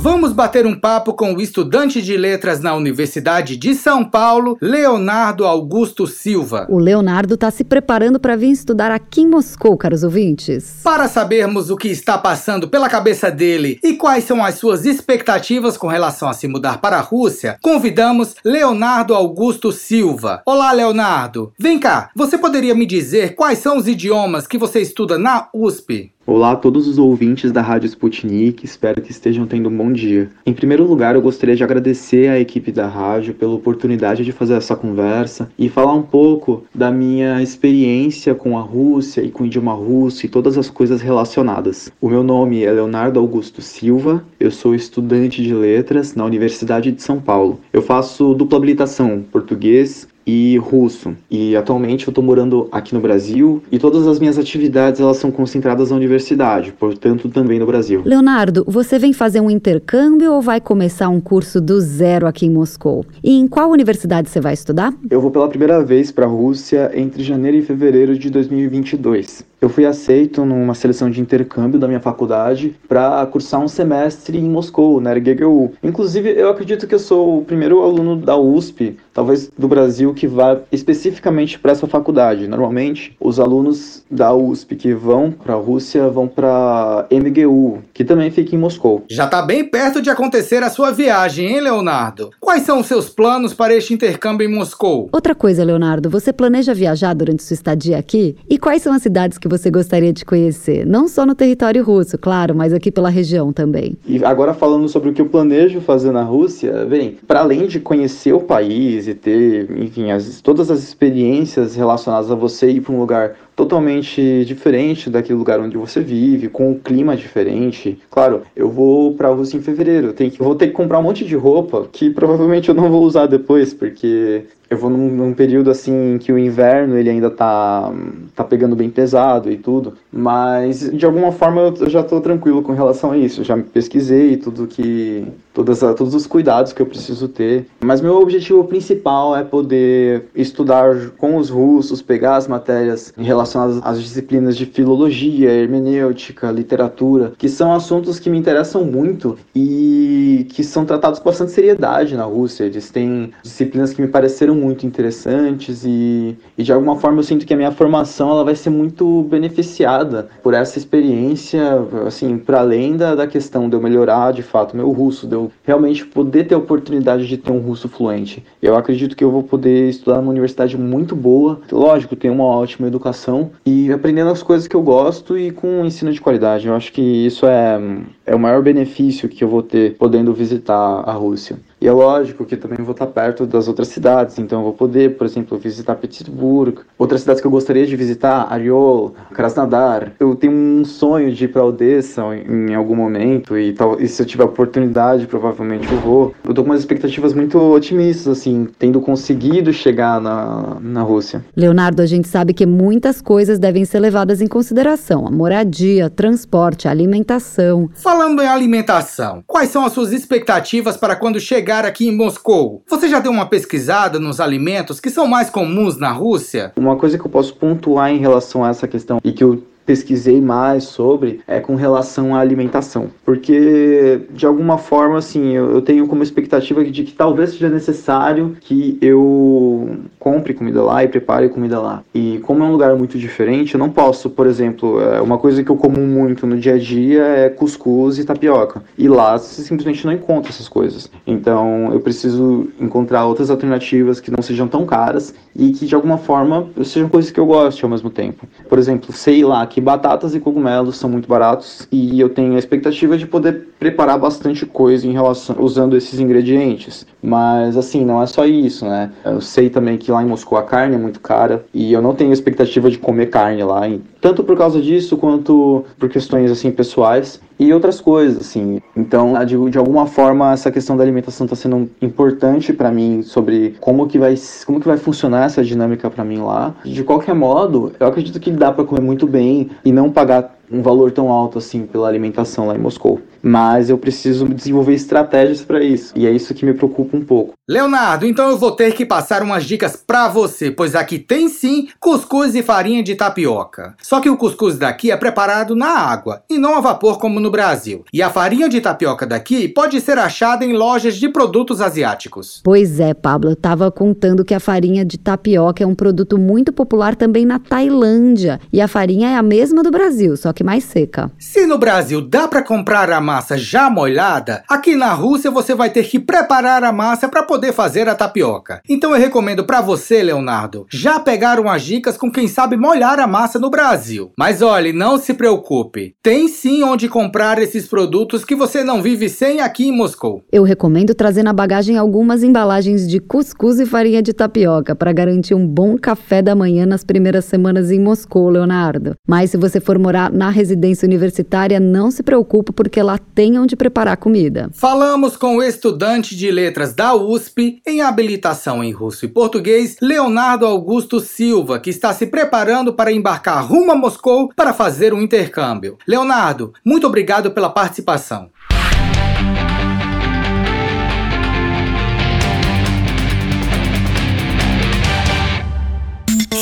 Vamos 0.03 0.33
bater 0.33 0.65
um 0.65 0.73
papo 0.73 1.13
com 1.13 1.35
o 1.35 1.39
estudante 1.39 2.01
de 2.01 2.17
letras 2.17 2.59
na 2.59 2.73
Universidade 2.73 3.55
de 3.55 3.75
São 3.75 4.03
Paulo, 4.03 4.57
Leonardo 4.59 5.45
Augusto 5.45 6.07
Silva. 6.07 6.65
O 6.71 6.79
Leonardo 6.79 7.35
está 7.35 7.51
se 7.51 7.63
preparando 7.63 8.19
para 8.19 8.35
vir 8.35 8.49
estudar 8.49 8.89
aqui 8.89 9.21
em 9.21 9.29
Moscou, 9.29 9.77
caros 9.77 10.03
ouvintes. 10.03 10.79
Para 10.83 11.07
sabermos 11.07 11.69
o 11.69 11.77
que 11.77 11.87
está 11.87 12.17
passando 12.17 12.67
pela 12.67 12.89
cabeça 12.89 13.29
dele 13.29 13.79
e 13.83 13.93
quais 13.93 14.23
são 14.23 14.43
as 14.43 14.55
suas 14.55 14.87
expectativas 14.87 15.77
com 15.77 15.85
relação 15.85 16.27
a 16.27 16.33
se 16.33 16.47
mudar 16.47 16.81
para 16.81 16.97
a 16.97 17.01
Rússia, 17.01 17.59
convidamos 17.61 18.33
Leonardo 18.43 19.13
Augusto 19.13 19.71
Silva. 19.71 20.41
Olá, 20.47 20.71
Leonardo. 20.71 21.53
Vem 21.59 21.77
cá, 21.77 22.09
você 22.15 22.39
poderia 22.39 22.73
me 22.73 22.87
dizer 22.87 23.35
quais 23.35 23.59
são 23.59 23.77
os 23.77 23.87
idiomas 23.87 24.47
que 24.47 24.57
você 24.57 24.81
estuda 24.81 25.19
na 25.19 25.47
USP? 25.53 26.11
Olá 26.23 26.51
a 26.51 26.55
todos 26.55 26.87
os 26.87 26.99
ouvintes 26.99 27.51
da 27.51 27.63
Rádio 27.63 27.87
Sputnik, 27.87 28.63
espero 28.63 29.01
que 29.01 29.09
estejam 29.09 29.47
tendo 29.47 29.69
um 29.69 29.75
bom 29.75 29.91
dia. 29.91 30.29
Em 30.45 30.53
primeiro 30.53 30.85
lugar, 30.85 31.15
eu 31.15 31.21
gostaria 31.21 31.55
de 31.55 31.63
agradecer 31.63 32.29
à 32.29 32.39
equipe 32.39 32.71
da 32.71 32.87
rádio 32.87 33.33
pela 33.33 33.55
oportunidade 33.55 34.23
de 34.23 34.31
fazer 34.31 34.53
essa 34.53 34.75
conversa 34.75 35.49
e 35.57 35.67
falar 35.67 35.93
um 35.93 36.03
pouco 36.03 36.63
da 36.75 36.91
minha 36.91 37.41
experiência 37.41 38.35
com 38.35 38.55
a 38.55 38.61
Rússia 38.61 39.21
e 39.21 39.31
com 39.31 39.43
o 39.43 39.47
idioma 39.47 39.73
russo 39.73 40.23
e 40.23 40.29
todas 40.29 40.59
as 40.59 40.69
coisas 40.69 41.01
relacionadas. 41.01 41.91
O 41.99 42.07
meu 42.07 42.21
nome 42.21 42.63
é 42.63 42.71
Leonardo 42.71 43.19
Augusto 43.19 43.59
Silva, 43.59 44.23
eu 44.39 44.51
sou 44.51 44.75
estudante 44.75 45.41
de 45.41 45.55
letras 45.55 46.13
na 46.13 46.23
Universidade 46.23 46.91
de 46.91 47.01
São 47.01 47.19
Paulo. 47.19 47.59
Eu 47.73 47.81
faço 47.81 48.35
dupla 48.35 48.59
habilitação, 48.59 49.25
português 49.31 50.07
e 50.25 50.57
russo. 50.57 51.15
E 51.29 51.55
atualmente 51.55 52.07
eu 52.07 52.11
estou 52.11 52.23
morando 52.23 52.67
aqui 52.71 52.93
no 52.93 53.01
Brasil 53.01 53.61
e 53.71 53.79
todas 53.79 54.07
as 54.07 54.19
minhas 54.19 54.37
atividades 54.37 55.01
elas 55.01 55.17
são 55.17 55.31
concentradas 55.31 55.89
na 55.89 55.95
universidade, 55.95 56.71
portanto 56.71 57.29
também 57.29 57.59
no 57.59 57.65
Brasil. 57.65 58.01
Leonardo, 58.05 58.63
você 58.67 58.97
vem 58.99 59.13
fazer 59.13 59.41
um 59.41 59.49
intercâmbio 59.49 60.33
ou 60.33 60.41
vai 60.41 60.59
começar 60.59 61.09
um 61.09 61.19
curso 61.19 61.59
do 61.59 61.79
zero 61.79 62.27
aqui 62.27 62.45
em 62.45 62.49
Moscou? 62.49 63.05
E 63.23 63.37
em 63.37 63.47
qual 63.47 63.69
universidade 63.69 64.29
você 64.29 64.39
vai 64.39 64.53
estudar? 64.53 64.93
Eu 65.09 65.21
vou 65.21 65.31
pela 65.31 65.47
primeira 65.47 65.83
vez 65.83 66.11
para 66.11 66.25
a 66.25 66.29
Rússia 66.29 66.91
entre 66.93 67.23
janeiro 67.23 67.57
e 67.57 67.61
fevereiro 67.61 68.17
de 68.17 68.29
2022 68.29 69.51
eu 69.61 69.69
fui 69.69 69.85
aceito 69.85 70.43
numa 70.43 70.73
seleção 70.73 71.07
de 71.07 71.21
intercâmbio 71.21 71.79
da 71.79 71.87
minha 71.87 71.99
faculdade 71.99 72.75
para 72.89 73.23
cursar 73.27 73.61
um 73.61 73.67
semestre 73.67 74.39
em 74.39 74.49
Moscou, 74.49 74.99
na 74.99 75.13
RGGU. 75.13 75.73
Inclusive, 75.83 76.31
eu 76.31 76.49
acredito 76.49 76.87
que 76.87 76.95
eu 76.95 76.99
sou 76.99 77.37
o 77.37 77.45
primeiro 77.45 77.83
aluno 77.83 78.17
da 78.17 78.35
USP, 78.35 78.97
talvez 79.13 79.49
do 79.57 79.67
Brasil, 79.67 80.13
que 80.13 80.27
vá 80.27 80.59
especificamente 80.71 81.59
para 81.59 81.71
essa 81.71 81.87
faculdade. 81.87 82.47
Normalmente, 82.47 83.15
os 83.19 83.39
alunos 83.39 84.03
da 84.09 84.33
USP 84.33 84.75
que 84.75 84.93
vão 84.93 85.31
para 85.31 85.53
a 85.53 85.57
Rússia 85.57 86.09
vão 86.09 86.27
para 86.27 87.07
MGU, 87.11 87.79
que 87.93 88.03
também 88.03 88.31
fica 88.31 88.55
em 88.55 88.59
Moscou. 88.59 89.03
Já 89.09 89.25
está 89.25 89.41
bem 89.41 89.63
perto 89.63 90.01
de 90.01 90.09
acontecer 90.09 90.63
a 90.63 90.69
sua 90.69 90.91
viagem, 90.91 91.47
hein, 91.47 91.61
Leonardo? 91.61 92.31
Quais 92.39 92.63
são 92.63 92.79
os 92.79 92.87
seus 92.87 93.09
planos 93.09 93.53
para 93.53 93.73
este 93.73 93.93
intercâmbio 93.93 94.47
em 94.47 94.53
Moscou? 94.53 95.09
Outra 95.11 95.35
coisa, 95.35 95.63
Leonardo, 95.63 96.09
você 96.09 96.31
planeja 96.33 96.73
viajar 96.73 97.13
durante 97.13 97.43
sua 97.43 97.53
estadia 97.53 97.97
aqui? 97.97 98.35
E 98.49 98.57
quais 98.57 98.81
são 98.81 98.93
as 98.93 99.01
cidades 99.01 99.37
que 99.37 99.47
você 99.47 99.69
gostaria 99.69 100.13
de 100.13 100.25
conhecer? 100.25 100.85
Não 100.85 101.07
só 101.07 101.25
no 101.25 101.35
território 101.35 101.83
russo, 101.83 102.17
claro, 102.17 102.55
mas 102.55 102.73
aqui 102.73 102.91
pela 102.91 103.09
região 103.09 103.51
também. 103.51 103.97
E 104.05 104.23
agora 104.23 104.53
falando 104.53 104.87
sobre 104.87 105.09
o 105.09 105.13
que 105.13 105.21
eu 105.21 105.27
planejo 105.27 105.81
fazer 105.81 106.11
na 106.11 106.23
Rússia, 106.23 106.85
bem, 106.85 107.17
para 107.27 107.41
além 107.41 107.67
de 107.67 107.79
conhecer 107.79 108.33
o 108.33 108.39
país 108.39 109.00
e 109.07 109.13
ter, 109.13 109.69
enfim, 109.77 110.11
as, 110.11 110.41
todas 110.41 110.71
as 110.71 110.83
experiências 110.83 111.75
relacionadas 111.75 112.31
a 112.31 112.35
você 112.35 112.69
ir 112.69 112.81
para 112.81 112.93
um 112.93 112.99
lugar 112.99 113.35
totalmente 113.55 114.43
diferente 114.45 115.09
daquele 115.09 115.37
lugar 115.37 115.59
onde 115.59 115.77
você 115.77 116.01
vive, 116.01 116.49
com 116.49 116.71
um 116.71 116.79
clima 116.79 117.15
diferente. 117.15 117.99
Claro, 118.09 118.41
eu 118.55 118.69
vou 118.69 119.13
para 119.13 119.27
a 119.27 119.33
Rússia 119.33 119.57
em 119.57 119.61
fevereiro, 119.61 120.13
tenho 120.13 120.31
que, 120.31 120.39
vou 120.39 120.55
ter 120.55 120.67
que 120.67 120.73
comprar 120.73 120.99
um 120.99 121.03
monte 121.03 121.25
de 121.25 121.35
roupa 121.35 121.87
que 121.91 122.09
provavelmente 122.09 122.69
eu 122.69 122.75
não 122.75 122.89
vou 122.89 123.03
usar 123.03 123.27
depois, 123.27 123.73
porque 123.73 124.45
eu 124.71 124.77
vou 124.77 124.89
num, 124.89 125.09
num, 125.09 125.33
período 125.33 125.69
assim 125.69 126.17
que 126.17 126.31
o 126.31 126.39
inverno 126.39 126.97
ele 126.97 127.09
ainda 127.09 127.29
tá, 127.29 127.91
tá 128.33 128.41
pegando 128.41 128.73
bem 128.73 128.89
pesado 128.89 129.51
e 129.51 129.57
tudo, 129.57 129.95
mas 130.09 130.89
de 130.89 131.05
alguma 131.05 131.33
forma 131.33 131.73
eu 131.77 131.89
já 131.89 132.01
tô 132.01 132.21
tranquilo 132.21 132.61
com 132.61 132.71
relação 132.71 133.11
a 133.11 133.17
isso. 133.17 133.41
Eu 133.41 133.45
já 133.45 133.57
pesquisei 133.57 134.37
tudo 134.37 134.65
que 134.67 135.27
todas, 135.53 135.79
todos 135.79 136.15
os 136.15 136.25
cuidados 136.25 136.71
que 136.71 136.81
eu 136.81 136.85
preciso 136.85 137.27
ter. 137.27 137.67
Mas 137.81 137.99
meu 137.99 138.15
objetivo 138.15 138.63
principal 138.63 139.35
é 139.35 139.43
poder 139.43 140.23
estudar 140.33 141.09
com 141.17 141.35
os 141.35 141.49
russos, 141.49 142.01
pegar 142.01 142.37
as 142.37 142.47
matérias 142.47 143.13
relacionadas 143.41 143.79
às 143.83 144.01
disciplinas 144.01 144.55
de 144.55 144.65
filologia, 144.65 145.49
hermenêutica, 145.49 146.51
literatura, 146.51 147.33
que 147.37 147.49
são 147.49 147.73
assuntos 147.73 148.19
que 148.19 148.29
me 148.29 148.37
interessam 148.37 148.83
muito 148.83 149.37
e 149.55 150.45
que 150.49 150.63
são 150.63 150.85
tratados 150.85 151.19
com 151.19 151.25
bastante 151.25 151.51
seriedade 151.51 152.15
na 152.15 152.23
Rússia. 152.23 152.65
Eles 152.65 152.89
têm 152.89 153.31
disciplinas 153.43 153.93
que 153.93 154.01
me 154.01 154.07
pareceram 154.07 154.55
muito 154.55 154.85
interessantes 154.85 155.83
e, 155.85 156.37
e 156.57 156.63
de 156.63 156.71
alguma 156.71 156.95
forma 156.97 157.19
eu 157.19 157.23
sinto 157.23 157.45
que 157.45 157.53
a 157.53 157.57
minha 157.57 157.71
formação 157.71 158.29
ela 158.29 158.43
vai 158.43 158.55
ser 158.55 158.69
muito 158.69 159.23
beneficiada 159.23 160.29
por 160.43 160.53
essa 160.53 160.77
experiência, 160.77 161.61
assim, 162.05 162.37
para 162.37 162.59
além 162.59 162.95
da, 162.95 163.15
da 163.15 163.27
questão 163.27 163.69
de 163.69 163.75
eu 163.75 163.81
melhorar 163.81 164.33
de 164.33 164.43
fato 164.43 164.75
meu 164.75 164.91
russo, 164.91 165.27
de 165.27 165.35
eu 165.35 165.51
realmente 165.63 166.05
poder 166.05 166.45
ter 166.45 166.55
a 166.55 166.57
oportunidade 166.57 167.27
de 167.27 167.37
ter 167.37 167.51
um 167.51 167.59
russo 167.59 167.89
fluente. 167.89 168.43
Eu 168.61 168.75
acredito 168.75 169.15
que 169.15 169.23
eu 169.23 169.31
vou 169.31 169.43
poder 169.43 169.89
estudar 169.89 170.17
numa 170.17 170.31
universidade 170.31 170.77
muito 170.77 171.15
boa, 171.15 171.59
lógico, 171.71 172.15
ter 172.15 172.29
uma 172.29 172.43
ótima 172.43 172.87
educação 172.87 173.30
e 173.65 173.91
aprendendo 173.91 174.31
as 174.31 174.43
coisas 174.43 174.67
que 174.67 174.75
eu 174.75 174.81
gosto 174.81 175.37
e 175.37 175.51
com 175.51 175.81
um 175.81 175.85
ensino 175.85 176.11
de 176.11 176.21
qualidade. 176.21 176.67
Eu 176.67 176.75
acho 176.75 176.91
que 176.91 177.01
isso 177.01 177.45
é, 177.45 177.79
é 178.25 178.35
o 178.35 178.39
maior 178.39 178.61
benefício 178.61 179.29
que 179.29 179.43
eu 179.43 179.47
vou 179.47 179.63
ter 179.63 179.95
podendo 179.97 180.33
visitar 180.33 180.75
a 180.75 181.11
Rússia. 181.13 181.57
E 181.81 181.87
é 181.87 181.91
lógico 181.91 182.45
que 182.45 182.55
também 182.55 182.77
vou 182.79 182.91
estar 182.91 183.07
perto 183.07 183.43
das 183.43 183.67
outras 183.67 183.87
cidades, 183.87 184.37
então 184.37 184.59
eu 184.59 184.65
vou 184.65 184.73
poder, 184.73 185.17
por 185.17 185.25
exemplo, 185.25 185.57
visitar 185.57 185.95
Petersburg, 185.95 186.81
outras 186.95 187.21
cidades 187.21 187.41
que 187.41 187.47
eu 187.47 187.51
gostaria 187.51 187.87
de 187.87 187.95
visitar, 187.95 188.45
Ariol, 188.51 189.15
Krasnodar. 189.33 190.11
Eu 190.19 190.35
tenho 190.35 190.53
um 190.53 190.85
sonho 190.85 191.33
de 191.33 191.45
ir 191.45 191.47
para 191.47 191.65
Odessa 191.65 192.21
em 192.35 192.75
algum 192.75 192.95
momento 192.95 193.57
e, 193.57 193.73
tal, 193.73 193.99
e 193.99 194.07
se 194.07 194.21
eu 194.21 194.27
tiver 194.27 194.43
oportunidade, 194.43 195.25
provavelmente 195.25 195.91
eu 195.91 195.99
vou. 196.01 196.35
Eu 196.47 196.53
tô 196.53 196.61
com 196.63 196.69
umas 196.69 196.81
expectativas 196.81 197.33
muito 197.33 197.57
otimistas, 197.57 198.27
assim, 198.27 198.67
tendo 198.77 199.01
conseguido 199.01 199.73
chegar 199.73 200.21
na, 200.21 200.77
na 200.79 201.01
Rússia. 201.01 201.43
Leonardo, 201.57 202.03
a 202.03 202.05
gente 202.05 202.27
sabe 202.27 202.53
que 202.53 202.67
muitas 202.67 203.23
coisas 203.23 203.57
devem 203.57 203.85
ser 203.85 204.01
levadas 204.01 204.39
em 204.39 204.47
consideração: 204.47 205.25
a 205.25 205.31
moradia, 205.31 206.11
transporte, 206.11 206.87
alimentação. 206.87 207.89
Falando 207.95 208.39
em 208.39 208.47
alimentação, 208.47 209.43
quais 209.47 209.69
são 209.69 209.83
as 209.83 209.93
suas 209.93 210.11
expectativas 210.11 210.95
para 210.95 211.15
quando 211.15 211.39
chegar 211.39 211.70
chegar 211.71 211.85
aqui 211.85 212.05
em 212.05 212.11
Moscou. 212.11 212.83
Você 212.85 213.07
já 213.07 213.21
deu 213.21 213.31
uma 213.31 213.45
pesquisada 213.45 214.19
nos 214.19 214.41
alimentos 214.41 214.99
que 214.99 215.09
são 215.09 215.25
mais 215.25 215.49
comuns 215.49 215.97
na 215.97 216.11
Rússia? 216.11 216.73
Uma 216.75 216.97
coisa 216.97 217.17
que 217.17 217.25
eu 217.25 217.31
posso 217.31 217.55
pontuar 217.55 218.11
em 218.11 218.17
relação 218.17 218.65
a 218.65 218.69
essa 218.69 218.89
questão 218.89 219.21
e 219.23 219.31
que 219.31 219.41
eu 219.41 219.63
pesquisei 219.85 220.39
mais 220.39 220.85
sobre 220.85 221.41
é 221.47 221.59
com 221.59 221.75
relação 221.75 222.35
à 222.35 222.39
alimentação, 222.39 223.07
porque 223.25 224.21
de 224.31 224.45
alguma 224.45 224.77
forma 224.77 225.17
assim 225.17 225.55
eu, 225.55 225.71
eu, 225.71 225.81
tenho 225.81 226.07
como 226.07 226.23
expectativa 226.23 226.83
de 226.83 227.03
que 227.03 227.13
talvez 227.13 227.51
seja 227.51 227.69
necessário 227.69 228.55
que 228.59 228.97
eu 229.01 229.97
compre 230.19 230.53
comida 230.53 230.81
lá 230.83 231.03
e 231.03 231.07
prepare 231.07 231.49
comida 231.49 231.79
lá. 231.79 232.03
E 232.13 232.39
como 232.43 232.63
é 232.63 232.67
um 232.67 232.71
lugar 232.71 232.95
muito 232.95 233.17
diferente, 233.17 233.73
eu 233.73 233.79
não 233.79 233.89
posso, 233.89 234.29
por 234.29 234.47
exemplo, 234.47 235.01
é, 235.01 235.21
uma 235.21 235.37
coisa 235.37 235.63
que 235.63 235.69
eu 235.69 235.75
como 235.75 235.99
muito 235.99 236.45
no 236.45 236.57
dia 236.57 236.75
a 236.75 236.77
dia 236.77 237.23
é 237.23 237.49
cuscuz 237.49 238.17
e 238.19 238.25
tapioca. 238.25 238.83
E 238.97 239.07
lá 239.07 239.37
você 239.37 239.61
simplesmente 239.61 240.05
não 240.05 240.13
encontra 240.13 240.51
essas 240.51 240.69
coisas. 240.69 241.09
Então 241.25 241.91
eu 241.91 241.99
preciso 241.99 242.67
encontrar 242.79 243.25
outras 243.25 243.49
alternativas 243.49 244.19
que 244.19 244.31
não 244.31 244.41
sejam 244.41 244.67
tão 244.67 244.85
caras 244.85 245.33
e 245.55 245.71
que 245.71 245.85
de 245.85 245.95
alguma 245.95 246.17
forma 246.17 246.69
sejam 246.83 247.09
coisas 247.09 247.31
que 247.31 247.39
eu 247.39 247.45
goste 247.45 247.83
ao 247.83 247.89
mesmo 247.89 248.09
tempo. 248.09 248.47
Por 248.69 248.77
exemplo, 248.77 249.11
sei 249.13 249.43
lá 249.43 249.65
que 249.71 249.79
batatas 249.79 250.35
e 250.35 250.39
cogumelos 250.39 250.97
são 250.97 251.09
muito 251.09 251.29
baratos 251.29 251.87
e 251.89 252.19
eu 252.19 252.27
tenho 252.27 252.55
a 252.55 252.59
expectativa 252.59 253.17
de 253.17 253.25
poder 253.25 253.69
preparar 253.79 254.19
bastante 254.19 254.65
coisa 254.65 255.07
em 255.07 255.13
relação 255.13 255.55
usando 255.59 255.95
esses 255.95 256.19
ingredientes. 256.19 257.07
Mas 257.23 257.77
assim, 257.77 258.03
não 258.03 258.21
é 258.21 258.25
só 258.25 258.45
isso, 258.45 258.85
né? 258.85 259.11
Eu 259.23 259.39
sei 259.39 259.69
também 259.69 259.97
que 259.97 260.11
lá 260.11 260.21
em 260.21 260.25
Moscou 260.25 260.57
a 260.57 260.63
carne 260.63 260.95
é 260.95 260.97
muito 260.97 261.21
cara 261.21 261.63
e 261.73 261.93
eu 261.93 262.01
não 262.01 262.13
tenho 262.13 262.33
expectativa 262.33 262.89
de 262.89 262.97
comer 262.97 263.27
carne 263.27 263.63
lá, 263.63 263.87
tanto 264.21 264.43
por 264.43 264.55
causa 264.55 264.79
disso 264.79 265.17
quanto 265.17 265.83
por 265.97 266.07
questões 266.07 266.51
assim 266.51 266.71
pessoais 266.71 267.41
e 267.59 267.73
outras 267.73 267.99
coisas, 267.99 268.41
assim. 268.41 268.79
Então, 268.95 269.33
de, 269.45 269.69
de 269.69 269.77
alguma 269.77 270.05
forma, 270.05 270.53
essa 270.53 270.71
questão 270.71 270.95
da 270.95 271.03
alimentação 271.03 271.45
está 271.45 271.55
sendo 271.55 271.89
importante 272.01 272.71
para 272.71 272.91
mim 272.91 273.21
sobre 273.23 273.75
como 273.79 274.07
que 274.07 274.17
vai 274.17 274.35
como 274.65 274.79
que 274.79 274.87
vai 274.87 274.97
funcionar 274.97 275.45
essa 275.45 275.63
dinâmica 275.63 276.09
para 276.09 276.23
mim 276.23 276.37
lá. 276.37 276.75
De 276.85 277.03
qualquer 277.03 277.35
modo, 277.35 277.91
eu 277.99 278.07
acredito 278.07 278.39
que 278.39 278.51
dá 278.51 278.71
para 278.71 278.85
comer 278.85 279.01
muito 279.01 279.27
bem 279.27 279.69
e 279.83 279.91
não 279.91 280.11
pagar 280.11 280.57
um 280.71 280.81
valor 280.81 281.11
tão 281.11 281.31
alto 281.31 281.57
assim 281.57 281.85
pela 281.85 282.07
alimentação 282.07 282.67
lá 282.67 282.75
em 282.75 282.79
Moscou. 282.79 283.19
Mas 283.41 283.89
eu 283.89 283.97
preciso 283.97 284.47
desenvolver 284.47 284.93
estratégias 284.93 285.61
para 285.61 285.83
isso, 285.83 286.13
e 286.15 286.25
é 286.25 286.31
isso 286.31 286.53
que 286.53 286.65
me 286.65 286.73
preocupa 286.73 287.17
um 287.17 287.21
pouco. 287.21 287.53
Leonardo, 287.69 288.25
então 288.25 288.49
eu 288.49 288.57
vou 288.57 288.71
ter 288.71 288.93
que 288.93 289.05
passar 289.05 289.41
umas 289.41 289.63
dicas 289.63 289.95
para 289.95 290.27
você, 290.27 290.69
pois 290.69 290.93
aqui 290.93 291.17
tem 291.17 291.47
sim 291.47 291.87
cuscuz 291.99 292.53
e 292.53 292.61
farinha 292.61 293.01
de 293.01 293.15
tapioca. 293.15 293.95
Só 294.01 294.19
que 294.19 294.29
o 294.29 294.35
cuscuz 294.35 294.77
daqui 294.77 295.09
é 295.09 295.15
preparado 295.15 295.75
na 295.75 295.87
água 295.87 296.43
e 296.49 296.57
não 296.57 296.75
a 296.75 296.81
vapor 296.81 297.17
como 297.17 297.39
no 297.39 297.49
Brasil. 297.49 298.03
E 298.11 298.21
a 298.21 298.29
farinha 298.29 298.67
de 298.67 298.81
tapioca 298.81 299.25
daqui 299.25 299.69
pode 299.69 300.01
ser 300.01 300.17
achada 300.17 300.65
em 300.65 300.73
lojas 300.73 301.15
de 301.15 301.29
produtos 301.29 301.79
asiáticos. 301.79 302.61
Pois 302.63 302.99
é, 302.99 303.13
Pablo, 303.13 303.51
eu 303.51 303.55
tava 303.55 303.89
contando 303.89 304.43
que 304.43 304.53
a 304.53 304.59
farinha 304.59 305.05
de 305.05 305.17
tapioca 305.17 305.83
é 305.83 305.87
um 305.87 305.95
produto 305.95 306.37
muito 306.37 306.73
popular 306.73 307.15
também 307.15 307.45
na 307.45 307.57
Tailândia, 307.57 308.59
e 308.73 308.81
a 308.81 308.87
farinha 308.87 309.29
é 309.29 309.35
a 309.37 309.43
mesma 309.43 309.81
do 309.81 309.91
Brasil, 309.91 310.35
só 310.35 310.51
que 310.51 310.63
mais 310.63 310.83
seca. 310.83 311.31
Se 311.39 311.65
no 311.65 311.77
Brasil 311.77 312.21
dá 312.21 312.47
para 312.47 312.61
comprar 312.61 313.09
a 313.11 313.21
massa 313.31 313.57
já 313.57 313.89
molhada, 313.89 314.61
aqui 314.67 314.93
na 314.93 315.13
Rússia 315.13 315.49
você 315.49 315.73
vai 315.73 315.89
ter 315.89 316.03
que 316.03 316.19
preparar 316.19 316.83
a 316.83 316.91
massa 316.91 317.29
para 317.29 317.41
poder 317.41 317.71
fazer 317.71 318.09
a 318.09 318.13
tapioca. 318.13 318.81
Então 318.89 319.11
eu 319.11 319.17
recomendo 319.17 319.63
para 319.63 319.79
você, 319.79 320.21
Leonardo, 320.21 320.85
já 320.91 321.17
pegar 321.17 321.57
umas 321.57 321.81
dicas 321.81 322.17
com 322.17 322.29
quem 322.29 322.49
sabe 322.49 322.75
molhar 322.75 323.21
a 323.21 323.27
massa 323.27 323.57
no 323.57 323.69
Brasil. 323.69 324.33
Mas 324.37 324.61
olhe, 324.61 324.91
não 324.91 325.17
se 325.17 325.33
preocupe. 325.33 326.13
Tem 326.21 326.49
sim 326.49 326.83
onde 326.83 327.07
comprar 327.07 327.57
esses 327.59 327.87
produtos 327.87 328.43
que 328.43 328.53
você 328.53 328.83
não 328.83 329.01
vive 329.01 329.29
sem 329.29 329.61
aqui 329.61 329.87
em 329.87 329.95
Moscou. 329.95 330.43
Eu 330.51 330.63
recomendo 330.63 331.15
trazer 331.15 331.43
na 331.43 331.53
bagagem 331.53 331.95
algumas 331.95 332.43
embalagens 332.43 333.07
de 333.07 333.21
cuscuz 333.21 333.79
e 333.79 333.85
farinha 333.85 334.21
de 334.21 334.33
tapioca 334.33 334.93
para 334.93 335.13
garantir 335.13 335.55
um 335.55 335.65
bom 335.65 335.97
café 335.97 336.41
da 336.41 336.53
manhã 336.53 336.85
nas 336.85 337.05
primeiras 337.05 337.45
semanas 337.45 337.91
em 337.91 337.99
Moscou, 337.99 338.49
Leonardo. 338.49 339.13
Mas 339.25 339.51
se 339.51 339.57
você 339.57 339.79
for 339.79 339.97
morar 339.97 340.29
na 340.29 340.49
residência 340.49 341.05
universitária, 341.05 341.79
não 341.79 342.11
se 342.11 342.21
preocupe 342.21 342.73
porque 342.73 343.01
lá 343.01 343.20
tem 343.33 343.57
onde 343.59 343.75
preparar 343.75 344.17
comida. 344.17 344.69
Falamos 344.73 345.37
com 345.37 345.57
o 345.57 345.63
estudante 345.63 346.35
de 346.35 346.51
letras 346.51 346.93
da 346.93 347.13
USP 347.13 347.81
em 347.85 348.01
habilitação 348.01 348.83
em 348.83 348.91
russo 348.91 349.25
e 349.25 349.27
português, 349.27 349.97
Leonardo 350.01 350.65
Augusto 350.65 351.19
Silva, 351.19 351.79
que 351.79 351.89
está 351.89 352.13
se 352.13 352.27
preparando 352.27 352.93
para 352.93 353.11
embarcar 353.11 353.65
rumo 353.65 353.91
a 353.91 353.95
Moscou 353.95 354.49
para 354.55 354.73
fazer 354.73 355.13
um 355.13 355.21
intercâmbio. 355.21 355.97
Leonardo, 356.07 356.73
muito 356.83 357.07
obrigado 357.07 357.51
pela 357.51 357.69
participação. 357.69 358.49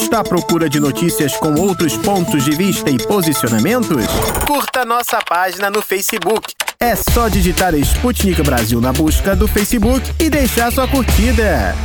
Está 0.09 0.21
à 0.21 0.23
procura 0.23 0.67
de 0.67 0.79
notícias 0.79 1.37
com 1.37 1.53
outros 1.53 1.95
pontos 1.95 2.43
de 2.43 2.55
vista 2.55 2.89
e 2.89 2.97
posicionamentos? 2.97 4.07
Curta 4.47 4.83
nossa 4.83 5.19
página 5.21 5.69
no 5.69 5.83
Facebook. 5.83 6.51
É 6.79 6.95
só 6.95 7.27
digitar 7.27 7.75
Sputnik 7.75 8.41
Brasil 8.41 8.81
na 8.81 8.91
busca 8.91 9.35
do 9.35 9.47
Facebook 9.47 10.01
e 10.17 10.27
deixar 10.27 10.71
sua 10.71 10.87
curtida. 10.87 11.75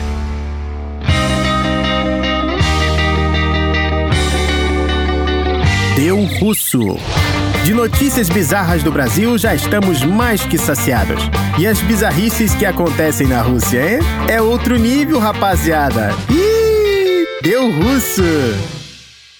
Deu 5.94 6.24
Russo. 6.40 6.96
De 7.62 7.74
notícias 7.74 8.30
bizarras 8.30 8.82
do 8.82 8.90
Brasil 8.90 9.36
já 9.36 9.54
estamos 9.54 10.02
mais 10.02 10.42
que 10.46 10.56
saciados. 10.56 11.20
E 11.58 11.66
as 11.66 11.78
bizarrices 11.80 12.54
que 12.54 12.64
acontecem 12.64 13.26
na 13.26 13.42
Rússia, 13.42 13.96
hein? 13.96 13.98
É 14.28 14.40
outro 14.40 14.78
nível, 14.78 15.18
rapaziada. 15.18 16.08
Ih! 16.30 16.53
Deu 17.44 17.70
Russo! 17.70 18.22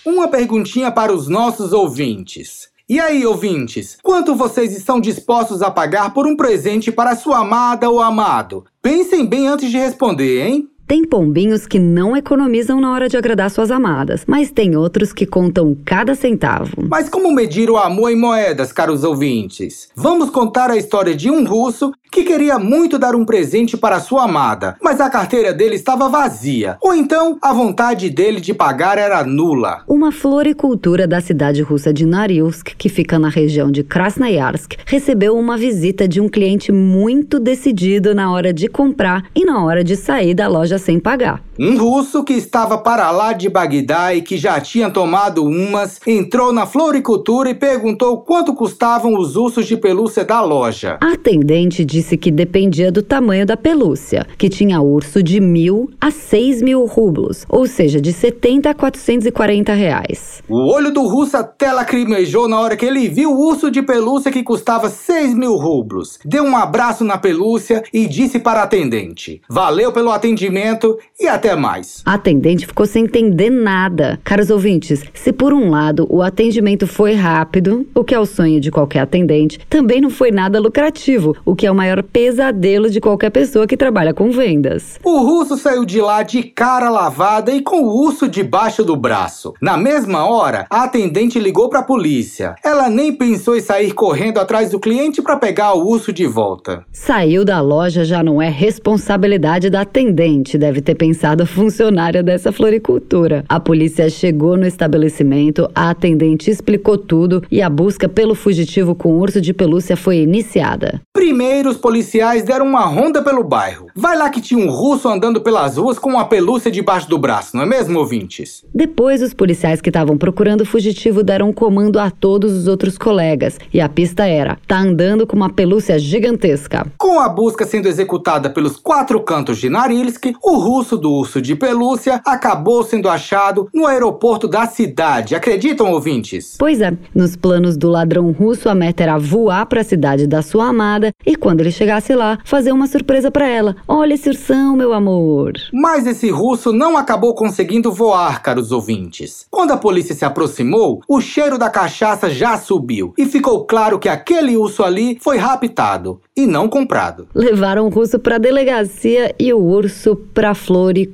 Uma 0.05 0.28
perguntinha 0.28 0.92
para 0.92 1.11
os 1.11 1.26
nossos 1.26 1.72
ouvintes. 1.72 2.68
E 2.86 3.00
aí, 3.00 3.24
ouvintes, 3.24 3.96
quanto 4.02 4.34
vocês 4.34 4.76
estão 4.76 5.00
dispostos 5.00 5.62
a 5.62 5.70
pagar 5.70 6.12
por 6.12 6.26
um 6.26 6.36
presente 6.36 6.92
para 6.92 7.16
sua 7.16 7.38
amada 7.38 7.88
ou 7.88 8.02
amado? 8.02 8.66
Pensem 8.82 9.24
bem 9.24 9.48
antes 9.48 9.70
de 9.70 9.78
responder, 9.78 10.46
hein? 10.46 10.68
Tem 10.86 11.02
pombinhos 11.02 11.66
que 11.66 11.78
não 11.78 12.14
economizam 12.14 12.78
na 12.78 12.92
hora 12.92 13.09
de 13.09 13.16
agradar 13.16 13.50
suas 13.50 13.70
amadas, 13.70 14.24
mas 14.26 14.50
tem 14.50 14.76
outros 14.76 15.14
que 15.14 15.24
contam 15.24 15.74
cada 15.82 16.14
centavo. 16.14 16.86
Mas 16.90 17.09
como 17.09 17.32
medir 17.32 17.70
o 17.70 17.78
amor 17.78 18.11
em 18.11 18.16
moedas, 18.16 18.70
caros 18.70 19.02
ouvintes? 19.02 19.88
Vamos 19.96 20.28
contar 20.28 20.70
a 20.70 20.76
história 20.76 21.16
de 21.16 21.30
um 21.30 21.42
russo 21.46 21.90
que 22.14 22.22
queria 22.22 22.60
muito 22.60 22.96
dar 22.96 23.16
um 23.16 23.24
presente 23.24 23.76
para 23.76 23.98
sua 23.98 24.22
amada, 24.22 24.76
mas 24.80 25.00
a 25.00 25.10
carteira 25.10 25.52
dele 25.52 25.74
estava 25.74 26.08
vazia, 26.08 26.76
ou 26.80 26.94
então 26.94 27.36
a 27.42 27.52
vontade 27.52 28.08
dele 28.08 28.40
de 28.40 28.54
pagar 28.54 28.98
era 28.98 29.24
nula. 29.24 29.82
Uma 29.88 30.12
floricultura 30.12 31.08
da 31.08 31.20
cidade 31.20 31.60
russa 31.60 31.92
de 31.92 32.06
Narilsk, 32.06 32.76
que 32.78 32.88
fica 32.88 33.18
na 33.18 33.28
região 33.28 33.68
de 33.68 33.82
Krasnoyarsk, 33.82 34.76
recebeu 34.86 35.36
uma 35.36 35.56
visita 35.56 36.06
de 36.06 36.20
um 36.20 36.28
cliente 36.28 36.70
muito 36.70 37.40
decidido 37.40 38.14
na 38.14 38.30
hora 38.30 38.52
de 38.52 38.68
comprar 38.68 39.24
e 39.34 39.44
na 39.44 39.64
hora 39.64 39.82
de 39.82 39.96
sair 39.96 40.34
da 40.34 40.46
loja 40.46 40.78
sem 40.78 41.00
pagar. 41.00 41.42
Um 41.59 41.78
russo 41.78 42.24
que 42.24 42.32
estava 42.32 42.76
para 42.78 43.11
lá 43.12 43.32
de 43.32 43.48
Bagdá 43.48 44.12
e 44.12 44.22
que 44.22 44.36
já 44.36 44.61
tinha 44.61 44.90
tomado 44.90 45.44
umas, 45.44 46.00
entrou 46.05 46.52
na 46.52 46.66
floricultura 46.66 47.50
e 47.50 47.55
perguntou 47.55 48.18
quanto 48.18 48.55
custavam 48.55 49.16
os 49.16 49.36
ursos 49.36 49.66
de 49.66 49.76
pelúcia 49.76 50.24
da 50.24 50.40
loja. 50.40 50.98
A 51.00 51.12
atendente 51.12 51.84
disse 51.84 52.16
que 52.16 52.30
dependia 52.30 52.90
do 52.90 53.02
tamanho 53.02 53.46
da 53.46 53.57
pelúcia, 53.57 54.26
que 54.36 54.48
tinha 54.48 54.80
urso 54.80 55.22
de 55.22 55.40
mil 55.40 55.90
a 56.00 56.11
seis 56.11 56.61
mil 56.61 56.84
rublos, 56.86 57.44
ou 57.48 57.66
seja, 57.66 58.00
de 58.00 58.12
70 58.12 58.70
a 58.70 58.74
440 58.74 59.72
reais. 59.72 60.42
O 60.48 60.72
olho 60.74 60.92
do 60.92 61.07
russo 61.07 61.36
até 61.36 61.72
lacrimejou 61.72 62.48
na 62.48 62.59
hora 62.59 62.76
que 62.76 62.84
ele 62.84 63.09
viu 63.09 63.30
o 63.30 63.48
urso 63.48 63.70
de 63.70 63.80
pelúcia 63.80 64.32
que 64.32 64.42
custava 64.42 64.90
6 64.90 65.34
mil 65.34 65.57
rublos. 65.57 66.18
Deu 66.24 66.42
um 66.42 66.57
abraço 66.57 67.05
na 67.05 67.16
pelúcia 67.16 67.84
e 67.92 68.07
disse 68.07 68.38
para 68.40 68.61
a 68.61 68.64
atendente: 68.64 69.40
Valeu 69.48 69.92
pelo 69.92 70.11
atendimento 70.11 70.98
e 71.18 71.28
até 71.28 71.43
mais. 71.55 72.03
A 72.07 72.14
atendente 72.14 72.66
ficou 72.66 72.86
sem 72.86 73.05
entender 73.05 73.51
nada. 73.51 74.18
Caros 74.24 74.49
ouvintes, 74.49 75.05
se 75.12 75.32
por 75.32 75.53
um 75.53 75.70
lado 75.70 76.07
o 76.09 76.22
atendimento 76.22 76.86
foi 76.86 77.12
rápido, 77.12 77.86
o 77.95 78.03
que 78.03 78.14
é 78.14 78.18
o 78.18 78.24
sonho 78.24 78.61
de 78.61 78.70
qualquer 78.70 79.01
atendente, 79.01 79.59
também 79.68 80.01
não 80.01 80.09
foi 80.09 80.30
nada 80.30 80.59
lucrativo, 80.59 81.36
o 81.45 81.55
que 81.55 81.66
é 81.66 81.70
o 81.70 81.74
maior 81.74 82.03
pesadelo 82.03 82.88
de 82.88 83.01
qualquer 83.01 83.30
pessoa 83.30 83.66
que 83.66 83.76
trabalha 83.76 84.14
com 84.14 84.30
vendas. 84.30 84.99
O 85.05 85.18
russo 85.18 85.57
saiu 85.57 85.84
de 85.84 86.01
lá 86.01 86.22
de 86.22 86.42
cara 86.42 86.88
lavada 86.88 87.53
e 87.53 87.61
com 87.61 87.82
o 87.82 88.05
urso 88.07 88.28
debaixo 88.28 88.82
do 88.82 88.97
braço. 88.97 89.53
Na 89.61 89.76
mesma 89.76 90.26
hora, 90.26 90.66
a 90.70 90.84
atendente 90.84 91.38
ligou 91.38 91.68
para 91.68 91.80
a 91.80 91.84
polícia. 91.84 92.55
Ela 92.64 92.88
nem 92.88 93.12
pensou 93.12 93.57
em 93.57 93.61
sair 93.61 93.92
correndo 93.92 94.38
atrás 94.38 94.70
do 94.70 94.80
cliente 94.80 95.20
para 95.20 95.36
pegar 95.36 95.74
o 95.74 95.86
urso 95.86 96.12
de 96.12 96.26
volta. 96.26 96.84
Saiu 96.92 97.45
da 97.45 97.61
loja 97.61 98.05
já 98.05 98.22
não 98.22 98.40
é 98.40 98.49
responsabilidade 98.49 99.68
da 99.68 99.80
atendente, 99.80 100.57
deve 100.57 100.80
ter 100.80 100.95
pensado 100.95 101.34
funcionária 101.45 102.22
dessa 102.22 102.53
floricultura. 102.53 103.45
A 103.49 103.59
polícia 103.59 104.09
chegou 104.09 104.57
no 104.57 104.66
estabelecimento, 104.66 105.68
a 105.74 105.91
atendente 105.91 106.51
explicou 106.51 106.97
tudo 106.97 107.43
e 107.51 107.61
a 107.61 107.68
busca 107.68 108.09
pelo 108.09 108.35
fugitivo 108.35 108.95
com 108.95 109.18
urso 109.18 109.41
de 109.41 109.53
pelúcia 109.53 109.97
foi 109.97 110.18
iniciada. 110.18 111.01
Primeiro, 111.12 111.70
os 111.70 111.76
policiais 111.76 112.45
deram 112.45 112.66
uma 112.66 112.85
ronda 112.85 113.22
pelo 113.22 113.43
bairro. 113.43 113.87
Vai 113.97 114.16
lá 114.16 114.30
que 114.30 114.41
tinha 114.41 114.64
um 114.64 114.70
russo 114.70 115.09
andando 115.09 115.41
pelas 115.41 115.76
ruas 115.76 115.99
com 115.99 116.11
uma 116.11 116.26
pelúcia 116.26 116.70
debaixo 116.70 117.09
do 117.09 117.18
braço, 117.18 117.57
não 117.57 117.64
é 117.64 117.66
mesmo, 117.66 117.99
ouvintes? 117.99 118.64
Depois, 118.74 119.22
os 119.22 119.35
policiais 119.35 119.80
que 119.80 119.91
estavam 119.91 120.16
procurando 120.16 120.61
o 120.61 120.66
fugitivo 120.66 121.22
deram 121.22 121.49
um 121.49 121.53
comando 121.53 121.99
a 121.99 122.11
todos 122.11 122.53
os 122.53 122.66
outros 122.68 122.99
colegas. 122.99 123.59
E 123.72 123.80
a 123.80 123.89
pista 123.89 124.26
era: 124.26 124.59
tá 124.66 124.78
andando 124.78 125.26
com 125.26 125.35
uma 125.35 125.51
pelúcia 125.51 125.99
gigantesca. 125.99 126.87
Com 126.99 127.20
a 127.20 127.28
busca 127.28 127.64
sendo 127.64 127.89
executada 127.89 128.51
pelos 128.51 128.76
quatro 128.76 129.20
cantos 129.20 129.59
de 129.59 129.70
Narilsk, 129.70 130.35
o 130.43 130.59
russo 130.59 130.97
do 130.97 131.11
urso 131.25 131.41
de 131.41 131.57
pelúcia 131.57 132.20
acabou 132.25 132.85
sendo 132.85 133.09
achado 133.09 133.68
no 133.75 133.87
aeroporto 133.87 134.47
da 134.47 134.66
cidade. 134.66 135.35
Acreditam, 135.35 135.91
ouvintes? 135.91 136.55
Pois 136.59 136.83
é, 136.83 136.93
nos 137.14 137.35
planos 137.35 137.79
do 137.79 137.89
ladrão 137.89 138.31
russo, 138.31 138.68
a 138.68 138.75
meta 138.75 139.03
era 139.03 139.18
voar 139.18 139.64
para 139.66 139.81
a 139.81 139.85
cidade 139.85 140.27
da 140.27 140.43
sua 140.43 140.68
amada 140.68 141.12
e 141.25 141.35
quando 141.35 141.61
ele 141.61 141.72
chegasse 141.72 142.14
lá, 142.14 142.39
fazer 142.45 142.72
uma 142.72 142.87
surpresa 142.87 143.31
para 143.31 143.49
ela. 143.49 143.75
Olha 143.89 144.14
esse 144.14 144.29
ursão, 144.29 144.77
meu 144.77 144.93
amor. 144.93 145.55
Mas 145.72 146.07
esse 146.07 146.29
russo 146.31 146.72
não 146.72 146.97
acabou 146.97 147.35
conseguindo 147.35 147.91
voar, 147.91 148.43
caros 148.43 148.70
ouvintes. 148.70 149.47
Quando 149.51 149.72
a 149.72 149.79
polícia 149.79 150.14
se 150.14 150.27
aproximou, 150.27 151.01
o 151.09 151.22
cheiro 151.22 151.57
da 151.57 151.70
cachaça 151.70 152.29
já 152.29 152.59
subiu 152.59 153.14
e 153.16 153.25
ficou 153.25 153.64
claro 153.64 153.99
que 153.99 154.11
aquele 154.11 154.57
urso 154.57 154.85
ali 154.85 155.18
foi 155.22 155.39
raptado 155.39 156.20
e 156.37 156.47
não 156.47 156.68
comprado. 156.68 157.29
Levaram 157.35 157.87
o 157.87 157.89
russo 157.89 158.18
para 158.18 158.37
delegacia 158.37 159.35
e 159.39 159.53
o 159.55 159.59
urso 159.59 160.16
para 160.35 160.55
floricultura. 160.55 161.13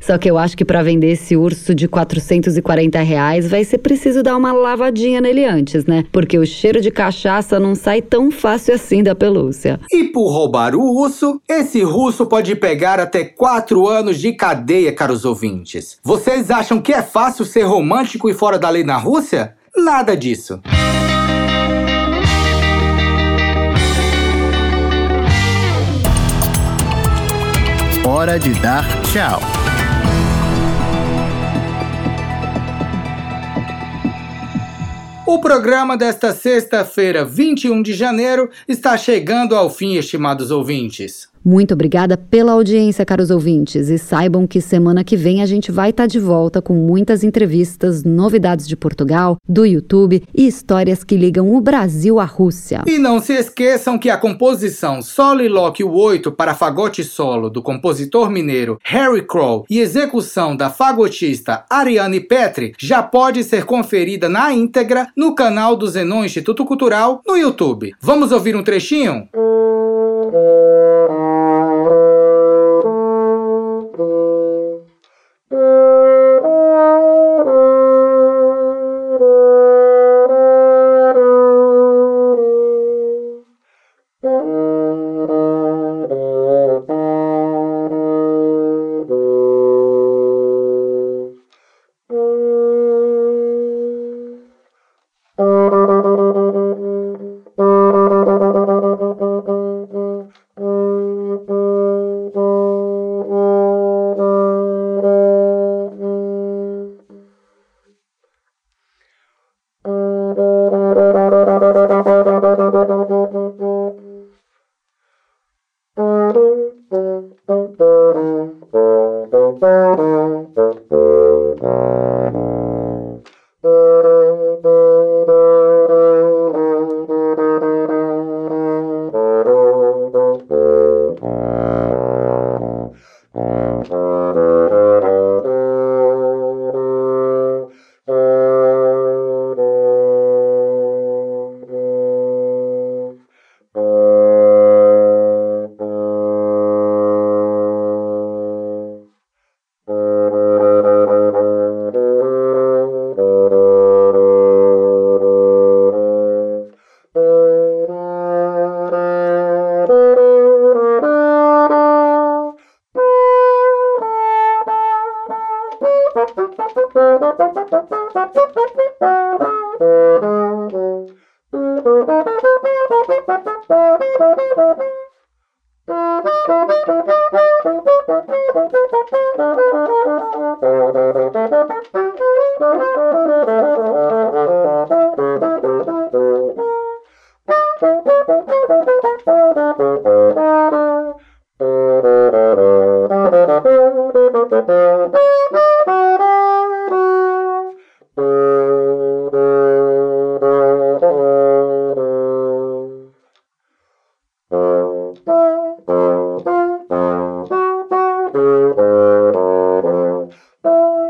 Só 0.00 0.16
que 0.18 0.30
eu 0.30 0.38
acho 0.38 0.56
que 0.56 0.64
para 0.64 0.82
vender 0.82 1.12
esse 1.12 1.36
urso 1.36 1.74
de 1.74 1.88
440 1.88 3.00
reais 3.00 3.48
vai 3.50 3.64
ser 3.64 3.78
preciso 3.78 4.22
dar 4.22 4.36
uma 4.36 4.52
lavadinha 4.52 5.20
nele 5.20 5.44
antes, 5.44 5.86
né? 5.86 6.04
Porque 6.12 6.38
o 6.38 6.46
cheiro 6.46 6.80
de 6.80 6.90
cachaça 6.90 7.58
não 7.58 7.74
sai 7.74 8.00
tão 8.02 8.30
fácil 8.30 8.74
assim 8.74 9.02
da 9.02 9.14
pelúcia. 9.14 9.80
E 9.92 10.04
por 10.04 10.30
roubar 10.30 10.74
o 10.74 11.02
urso, 11.02 11.40
esse 11.48 11.82
russo 11.82 12.26
pode 12.26 12.54
pegar 12.54 13.00
até 13.00 13.24
quatro 13.24 13.86
anos 13.88 14.18
de 14.18 14.32
cadeia, 14.32 14.92
caros 14.92 15.24
ouvintes. 15.24 15.98
Vocês 16.02 16.50
acham 16.50 16.80
que 16.80 16.92
é 16.92 17.02
fácil 17.02 17.44
ser 17.44 17.62
romântico 17.62 18.28
e 18.28 18.34
fora 18.34 18.58
da 18.58 18.68
lei 18.68 18.84
na 18.84 18.96
Rússia? 18.96 19.54
Nada 19.76 20.16
disso. 20.16 20.60
Hora 28.10 28.38
de 28.38 28.54
dar 28.62 28.86
tchau. 29.02 29.38
O 35.26 35.38
programa 35.38 35.94
desta 35.94 36.32
sexta-feira, 36.32 37.22
21 37.22 37.82
de 37.82 37.92
janeiro, 37.92 38.48
está 38.66 38.96
chegando 38.96 39.54
ao 39.54 39.68
fim, 39.68 39.96
estimados 39.96 40.50
ouvintes. 40.50 41.27
Muito 41.48 41.72
obrigada 41.72 42.18
pela 42.18 42.52
audiência, 42.52 43.06
caros 43.06 43.30
ouvintes, 43.30 43.88
e 43.88 43.96
saibam 43.96 44.46
que 44.46 44.60
semana 44.60 45.02
que 45.02 45.16
vem 45.16 45.40
a 45.40 45.46
gente 45.46 45.72
vai 45.72 45.88
estar 45.88 46.06
de 46.06 46.20
volta 46.20 46.60
com 46.60 46.74
muitas 46.74 47.24
entrevistas, 47.24 48.04
novidades 48.04 48.68
de 48.68 48.76
Portugal, 48.76 49.38
do 49.48 49.64
YouTube 49.64 50.22
e 50.36 50.46
histórias 50.46 51.02
que 51.02 51.16
ligam 51.16 51.54
o 51.54 51.58
Brasil 51.58 52.20
à 52.20 52.26
Rússia. 52.26 52.82
E 52.86 52.98
não 52.98 53.18
se 53.18 53.32
esqueçam 53.32 53.98
que 53.98 54.10
a 54.10 54.18
composição 54.18 55.00
Soliloquy 55.00 55.82
8 55.84 56.30
para 56.32 56.54
fagote 56.54 57.02
solo 57.02 57.48
do 57.48 57.62
compositor 57.62 58.28
mineiro 58.28 58.78
Harry 58.84 59.26
Crow 59.26 59.64
e 59.70 59.80
execução 59.80 60.54
da 60.54 60.68
fagotista 60.68 61.64
Ariane 61.70 62.20
Petri 62.20 62.74
já 62.78 63.02
pode 63.02 63.42
ser 63.42 63.64
conferida 63.64 64.28
na 64.28 64.52
íntegra 64.52 65.08
no 65.16 65.34
canal 65.34 65.76
do 65.76 65.88
Zenon 65.88 66.26
Instituto 66.26 66.66
Cultural 66.66 67.22
no 67.26 67.38
YouTube. 67.38 67.94
Vamos 68.02 68.32
ouvir 68.32 68.54
um 68.54 68.62
trechinho? 68.62 69.26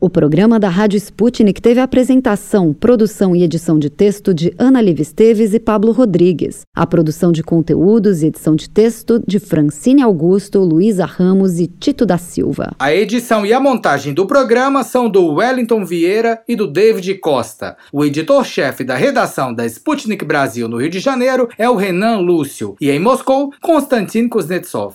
O 0.00 0.08
programa 0.08 0.60
da 0.60 0.68
Rádio 0.68 0.96
Sputnik 0.96 1.60
teve 1.60 1.80
apresentação, 1.80 2.72
produção 2.72 3.34
e 3.34 3.42
edição 3.42 3.78
de 3.78 3.90
texto 3.90 4.32
de 4.32 4.54
Ana 4.56 4.80
Liv 4.80 5.00
Esteves 5.00 5.52
e 5.52 5.58
Pablo 5.58 5.90
Rodrigues. 5.90 6.60
A 6.74 6.86
produção 6.86 7.32
de 7.32 7.42
conteúdos 7.42 8.22
e 8.22 8.26
edição 8.26 8.54
de 8.54 8.70
texto 8.70 9.20
de 9.26 9.40
Francine 9.40 10.02
Augusto, 10.02 10.60
Luísa 10.60 11.04
Ramos 11.04 11.58
e 11.58 11.66
Tito 11.66 12.06
da 12.06 12.16
Silva. 12.16 12.76
A 12.78 12.94
edição 12.94 13.44
e 13.44 13.52
a 13.52 13.58
montagem 13.58 14.14
do 14.14 14.24
programa 14.26 14.84
são 14.84 15.10
do 15.10 15.34
Wellington 15.34 15.84
Vieira 15.84 16.40
e 16.46 16.54
do 16.54 16.68
David 16.68 17.12
Costa. 17.16 17.76
O 17.92 18.04
editor-chefe 18.04 18.84
da 18.84 18.94
redação 18.94 19.52
da 19.52 19.66
Sputnik 19.66 20.24
Brasil 20.24 20.68
no 20.68 20.76
Rio 20.76 20.90
de 20.90 21.00
Janeiro 21.00 21.48
é 21.58 21.68
o 21.68 21.74
Renan 21.74 22.18
Lúcio 22.18 22.76
e 22.80 22.88
em 22.88 23.00
Moscou, 23.00 23.52
Konstantin 23.60 24.28
Kuznetsov. 24.28 24.94